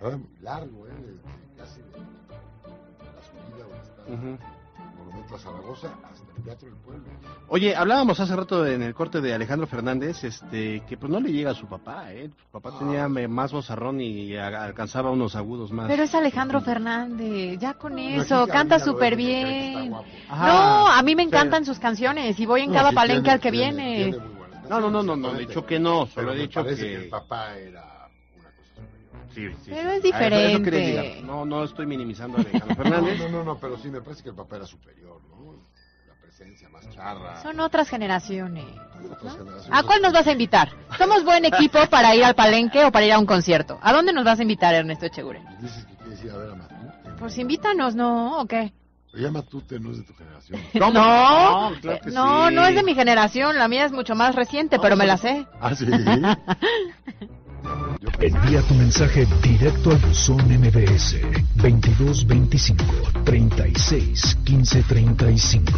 Muy 0.00 0.28
largo, 0.42 0.86
¿eh? 0.86 0.90
Casi 1.56 1.80
de, 1.80 1.86
de 1.88 3.12
la 3.14 3.22
subida 3.22 3.66
a 5.34 5.38
Zaragoza 5.38 5.88
hasta 6.10 6.32
el 6.36 6.42
Teatro 6.44 6.68
del 6.68 6.76
Pueblo. 6.78 7.04
Oye, 7.48 7.74
hablábamos 7.74 8.18
hace 8.20 8.34
rato 8.36 8.66
en 8.66 8.82
el 8.82 8.94
corte 8.94 9.20
de 9.20 9.34
Alejandro 9.34 9.66
Fernández, 9.66 10.22
este, 10.24 10.82
que 10.88 10.96
pues 10.96 11.10
no 11.10 11.20
le 11.20 11.32
llega 11.32 11.50
a 11.50 11.54
su 11.54 11.66
papá, 11.66 12.12
¿eh? 12.12 12.28
Su 12.28 12.50
papá 12.52 12.70
Ah. 12.74 12.78
tenía 12.78 13.08
más 13.08 13.52
vozarrón 13.52 14.00
y 14.00 14.36
a- 14.36 14.64
alcanzaba 14.64 15.10
unos 15.10 15.34
agudos 15.36 15.72
más. 15.72 15.86
Pero 15.88 16.02
es 16.04 16.14
Alejandro 16.14 16.60
Fernández, 16.60 17.58
ya 17.58 17.74
con 17.74 17.98
eso, 17.98 18.42
aquí 18.42 18.52
canta 18.52 18.78
súper 18.78 19.16
bien. 19.16 19.90
No, 19.90 20.86
a 20.88 21.02
mí 21.02 21.14
me 21.14 21.22
Sí. 21.22 21.28
encantan 21.28 21.64
sus 21.64 21.78
canciones 21.78 22.38
y 22.38 22.46
voy 22.46 22.62
en 22.62 22.70
No, 22.70 22.74
cada 22.76 22.90
sí 22.90 22.94
palenque 22.94 23.22
tiene- 23.22 23.32
al 23.34 23.40
que 23.40 23.50
tiene- 23.50 23.72
viene. 23.96 24.10
tiene 24.18 24.36
No, 24.68 24.80
no, 24.80 24.90
no, 24.90 25.02
no, 25.02 25.16
no, 25.16 25.34
he 25.36 25.38
dicho 25.40 25.64
que 25.64 25.78
no, 25.78 26.06
solo 26.06 26.32
he 26.32 26.38
dicho 26.38 26.64
que... 26.64 26.74
que 26.74 26.94
el 26.96 27.08
papá 27.08 27.56
era. 27.56 27.95
Sí, 29.36 29.48
sí, 29.64 29.70
Pero 29.70 29.90
es 29.90 29.98
eso- 30.04 30.08
eso 30.16 30.16
quería 30.22 30.58
diferente. 30.58 30.80
llegar. 30.80 31.24
No, 31.24 31.44
no 31.44 31.62
estoy 31.64 31.84
minimizando 31.86 32.38
a 32.38 32.40
Alejandro 32.40 32.74
Fernández. 32.74 33.18
No, 33.18 33.28
no, 33.28 33.38
no, 33.38 33.44
no, 33.44 33.58
pero 33.60 33.76
sí 33.76 33.88
me 33.90 34.00
parece 34.00 34.22
que 34.22 34.30
el 34.30 34.34
papá 34.34 34.56
era 34.56 34.66
superior, 34.66 35.20
¿no? 35.28 35.52
La 36.08 36.14
presencia 36.20 36.68
más 36.70 36.88
charra. 36.90 37.42
Son 37.42 37.60
otras 37.60 37.88
generaciones. 37.90 38.64
otras 39.12 39.36
generaciones. 39.36 39.68
¿A 39.70 39.82
cuál 39.82 40.00
nos 40.00 40.12
vas 40.14 40.26
a 40.26 40.32
invitar? 40.32 40.70
Somos 40.96 41.22
buen 41.24 41.44
equipo 41.44 41.78
para 41.90 42.14
ir 42.14 42.24
al 42.24 42.34
palenque 42.34 42.82
o 42.86 42.90
para 42.90 43.04
ir 43.04 43.12
a 43.12 43.18
un 43.18 43.26
concierto. 43.26 43.78
¿A 43.82 43.92
dónde 43.92 44.12
nos 44.14 44.24
vas 44.24 44.38
a 44.38 44.42
invitar, 44.42 44.74
Ernesto 44.74 45.04
Echeguren? 45.06 45.44
Dices 45.60 45.84
que 45.84 45.94
quieres 45.96 46.24
ir 46.24 46.30
a 46.30 46.36
ver 46.38 46.50
a 46.52 46.54
Matute. 46.54 47.10
Pues 47.18 47.36
invítanos, 47.38 47.94
¿no? 47.94 48.40
¿O 48.40 48.46
qué? 48.46 48.72
Ya 49.14 49.30
Matute 49.30 49.78
no 49.80 49.90
es 49.92 49.98
de 49.98 50.04
tu 50.04 50.14
generación. 50.14 50.60
No, 50.74 50.90
No, 50.92 51.72
claro 51.80 52.00
que 52.02 52.10
no, 52.10 52.48
sí. 52.48 52.54
no 52.54 52.66
es 52.66 52.74
de 52.74 52.82
mi 52.82 52.94
generación, 52.94 53.56
la 53.58 53.68
mía 53.68 53.84
es 53.84 53.92
mucho 53.92 54.14
más 54.14 54.34
reciente, 54.34 54.78
pero 54.78 54.96
me 54.96 55.06
la 55.06 55.16
sé. 55.18 55.46
Ah, 55.60 55.74
sí. 55.74 55.86
Envía 58.20 58.62
tu 58.62 58.74
mensaje 58.74 59.26
directo 59.42 59.90
al 59.90 59.98
buzón 59.98 60.38
MBS 60.48 61.20
2225 61.56 62.84
36 63.24 64.38
15 64.44 64.82
35. 64.82 65.72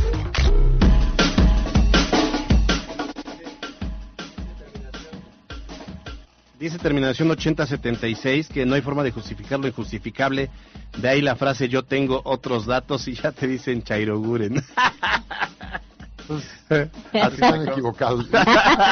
Dice 6.58 6.78
terminación 6.78 7.30
8076 7.30 8.48
que 8.48 8.66
no 8.66 8.74
hay 8.74 8.82
forma 8.82 9.02
de 9.02 9.12
justificar 9.12 9.60
lo 9.60 9.68
injustificable. 9.68 10.50
De 10.96 11.08
ahí 11.08 11.20
la 11.22 11.36
frase 11.36 11.68
yo 11.68 11.84
tengo 11.84 12.20
otros 12.24 12.66
datos 12.66 13.06
y 13.08 13.14
ya 13.14 13.30
te 13.32 13.46
dicen 13.46 13.82
Chairoguren. 13.82 14.62
Así 16.28 17.34
están 17.34 17.68
equivocados. 17.68 18.26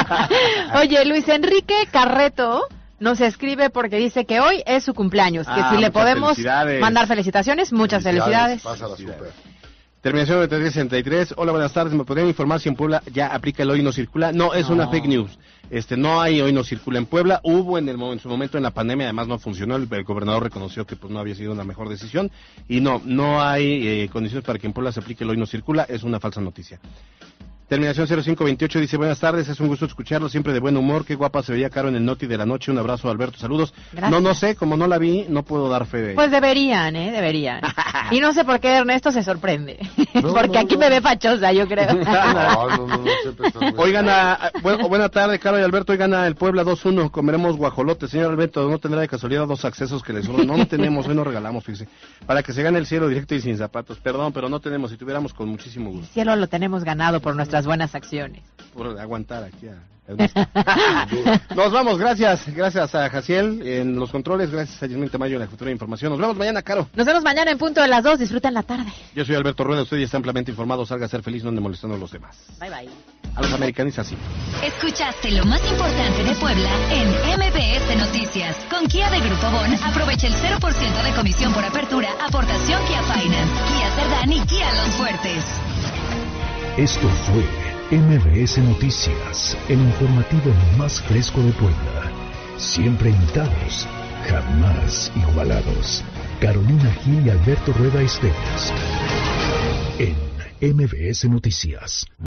Oye, 0.75 1.05
Luis 1.05 1.29
Enrique 1.29 1.75
Carreto 1.91 2.67
nos 3.01 3.21
escribe 3.21 3.71
porque 3.71 3.97
dice 3.97 4.25
que 4.25 4.41
hoy 4.41 4.63
es 4.67 4.85
su 4.85 4.95
cumpleaños, 4.95 5.47
que 5.47 5.53
Ah, 5.61 5.73
si 5.75 5.81
le 5.81 5.91
podemos 5.91 6.31
felicidades. 6.37 6.81
mandar 6.81 7.07
felicitaciones, 7.07 7.73
muchas 7.73 8.03
felicidades. 8.03 8.63
Pásala 8.63 8.97
súper. 8.97 9.33
Terminación 10.03 10.39
9363. 10.39 11.35
Hola, 11.37 11.51
buenas 11.51 11.73
tardes. 11.73 11.93
¿Me 11.93 12.05
podrían 12.05 12.29
informar 12.29 12.61
si 12.61 12.69
en 12.69 12.77
Puebla 12.77 13.03
ya 13.13 13.27
aplica 13.27 13.65
el 13.65 13.71
hoy 13.71 13.83
no 13.83 13.91
circula? 13.91 14.31
No, 14.31 14.55
es 14.55 14.69
una 14.69 14.87
fake 14.89 15.07
news. 15.07 15.37
Este, 15.69 15.97
no 15.97 16.21
hay 16.21 16.41
hoy 16.41 16.53
no 16.53 16.63
circula 16.63 16.99
en 16.99 17.07
Puebla. 17.07 17.41
Hubo 17.43 17.77
en 17.77 17.89
el 17.89 17.97
mo- 17.99 18.13
en 18.13 18.21
su 18.21 18.29
momento 18.29 18.57
en 18.57 18.63
la 18.63 18.71
pandemia, 18.71 19.07
además 19.07 19.27
no 19.27 19.37
funcionó. 19.41 19.75
El, 19.75 19.89
el 19.91 20.05
gobernador 20.05 20.45
reconoció 20.45 20.87
que 20.87 20.95
pues 20.95 21.13
no 21.13 21.19
había 21.19 21.35
sido 21.35 21.53
una 21.53 21.65
mejor 21.65 21.89
decisión 21.89 22.31
y 22.69 22.81
no, 22.81 23.03
no 23.05 23.43
hay 23.43 23.89
eh, 24.05 24.09
condiciones 24.13 24.45
para 24.47 24.61
que 24.61 24.69
en 24.69 24.73
Puebla 24.73 24.93
se 24.93 25.01
aplique 25.01 25.25
el 25.25 25.31
hoy 25.31 25.39
no 25.39 25.47
circula. 25.47 25.83
Es 25.89 26.05
una 26.05 26.21
falsa 26.21 26.41
noticia. 26.41 26.79
Terminación 27.69 28.07
0528 28.07 28.79
dice, 28.79 28.97
buenas 28.97 29.19
tardes, 29.19 29.49
es 29.49 29.59
un 29.59 29.67
gusto 29.67 29.87
escucharlo, 29.87 30.29
siempre 30.29 30.53
de 30.53 30.61
buen 30.61 30.77
humor, 30.77 31.05
qué 31.05 31.17
guapa 31.17 31.43
se 31.43 31.53
veía 31.53 31.69
Caro 31.69 31.89
en 31.89 31.97
el 31.97 32.05
Noti 32.05 32.29
de 32.29 32.39
la 32.39 32.47
noche, 32.47 32.71
un 32.71 32.79
abrazo 32.79 33.11
Alberto, 33.11 33.39
saludos. 33.39 33.75
Gracias. 33.91 34.09
No, 34.09 34.21
no 34.21 34.35
sé, 34.35 34.55
como 34.55 34.77
no 34.77 34.87
la 34.87 34.99
vi, 34.99 35.27
no 35.29 35.43
puedo 35.43 35.69
dar 35.69 35.85
fe 35.87 36.01
de 36.01 36.15
Pues 36.15 36.31
deberían, 36.31 36.95
¿eh? 36.95 37.11
Deberían. 37.11 37.63
y 38.13 38.21
no 38.21 38.33
sé 38.33 38.45
por 38.45 38.61
qué 38.61 38.69
Ernesto 38.77 39.11
se 39.11 39.25
sorprende. 39.25 39.81
Porque 40.23 40.59
aquí 40.59 40.77
me 40.77 40.89
ve 40.89 41.01
fachosa, 41.01 41.53
yo 41.53 41.67
creo. 41.67 41.89
Hoy 43.77 43.91
gana, 43.91 44.53
bueno, 44.63 44.89
buena 44.89 45.09
tarde, 45.09 45.41
Caro 45.41 45.59
y 45.59 45.63
Alberto, 45.63 45.91
hoy 45.91 45.99
gana 45.99 46.25
el 46.29 46.37
Puebla 46.37 46.63
2-1, 46.63 47.11
comeremos 47.11 47.57
guajolote. 47.57 48.07
Señor 48.07 48.31
Alberto, 48.31 48.71
¿no 48.71 48.79
tendrá 48.79 49.01
de 49.01 49.09
casualidad 49.09 49.45
dos 49.45 49.65
accesos 49.65 50.05
que 50.05 50.13
le 50.13 50.23
sobran? 50.23 50.47
No, 50.47 50.57
no 50.57 50.67
tenemos, 50.69 51.09
hoy 51.09 51.17
no 51.17 51.25
regalamos, 51.25 51.65
fíjese. 51.65 51.89
Para 52.27 52.45
que 52.45 52.53
se 52.53 52.63
gane 52.63 52.79
el 52.79 52.87
cielo 52.87 53.09
directo 53.09 53.35
y 53.35 53.41
sin 53.41 53.59
zapatos. 53.59 53.99
Perdón, 53.99 54.33
pero 54.33 54.49
no 54.49 54.61
tenemos, 54.61 54.93
si 54.93 54.97
tuviéramos 54.97 55.35
con 55.35 55.49
muchísimo 55.49 55.91
gusto. 55.91 56.07
Cielo 56.15 56.37
lo 56.37 56.47
tenemos 56.47 56.85
ganado 56.85 57.19
por 57.19 57.35
nuestras 57.57 57.67
buenas 57.67 57.95
acciones. 57.95 58.43
Por 58.75 58.99
aguantar 58.99 59.45
aquí 59.45 59.69
a... 59.69 59.77
Ernesto. 60.09 60.41
Nos 61.57 61.73
vamos, 61.73 61.99
gracias, 61.99 62.47
gracias 62.55 62.95
a 62.95 63.11
Jaciel 63.11 63.67
en 63.67 63.97
los 63.97 64.13
controles, 64.13 64.53
gracias 64.53 64.81
a 64.81 64.87
Yasmín 64.87 65.09
Tamayo 65.09 65.35
en 65.35 65.41
la 65.41 65.49
futura 65.49 65.69
información. 65.73 66.13
Nos 66.13 66.21
vemos 66.21 66.37
mañana, 66.37 66.63
Caro. 66.63 66.89
Nos 66.95 67.05
vemos 67.05 67.25
mañana 67.25 67.51
en 67.51 67.59
punto 67.59 67.83
de 67.83 67.89
las 67.89 68.05
dos. 68.05 68.17
Disfruten 68.17 68.55
la 68.55 68.63
tarde. 68.63 68.93
Yo 69.17 69.25
soy 69.25 69.35
Alberto 69.35 69.65
Rueda, 69.65 69.83
usted 69.83 69.97
ya 69.97 70.05
está 70.05 70.17
ampliamente 70.17 70.53
informado, 70.53 70.87
salga 70.87 71.07
a 71.07 71.09
ser 71.09 71.25
feliz, 71.25 71.43
no 71.43 71.49
ande 71.49 71.61
molestando 71.61 71.97
a 71.97 71.99
los 71.99 72.13
demás. 72.13 72.37
Bye 72.61 72.71
bye. 72.71 72.89
A 73.35 73.43
los 73.43 73.53
americanistas 73.53 74.07
sí. 74.07 74.17
Escuchaste 74.63 75.33
lo 75.33 75.45
más 75.45 75.61
importante 75.69 76.23
de 76.23 76.35
Puebla 76.37 76.71
en 76.93 77.09
MBS 77.09 77.97
Noticias. 77.99 78.57
Con 78.71 78.87
Kia 78.87 79.11
de 79.11 79.19
Grupo 79.19 79.51
Bon, 79.51 79.75
aprovecha 79.83 80.29
el 80.29 80.35
0% 80.35 81.03
de 81.03 81.13
comisión 81.17 81.53
por 81.53 81.65
apertura, 81.65 82.11
aportación 82.25 82.81
Kia 82.87 83.03
Finance, 83.03 83.55
Kia 83.67 83.91
Cerdán 83.97 84.33
y 84.33 84.41
Kia 84.43 84.73
Los 84.73 84.95
Fuertes. 84.95 85.66
Esto 86.77 87.09
fue 87.09 87.43
MBS 87.99 88.59
Noticias, 88.59 89.57
el 89.71 89.81
informativo 89.81 90.53
más 90.77 91.01
fresco 91.01 91.41
de 91.41 91.51
Puebla. 91.53 92.13
Siempre 92.59 93.09
invitados, 93.09 93.89
jamás 94.29 95.11
igualados. 95.17 96.05
Carolina 96.39 96.93
Gil 97.03 97.27
y 97.27 97.31
Alberto 97.31 97.73
Rueda 97.73 98.03
Esteves. 98.03 98.75
En 99.99 100.77
MBS 100.77 101.25
Noticias. 101.31 102.07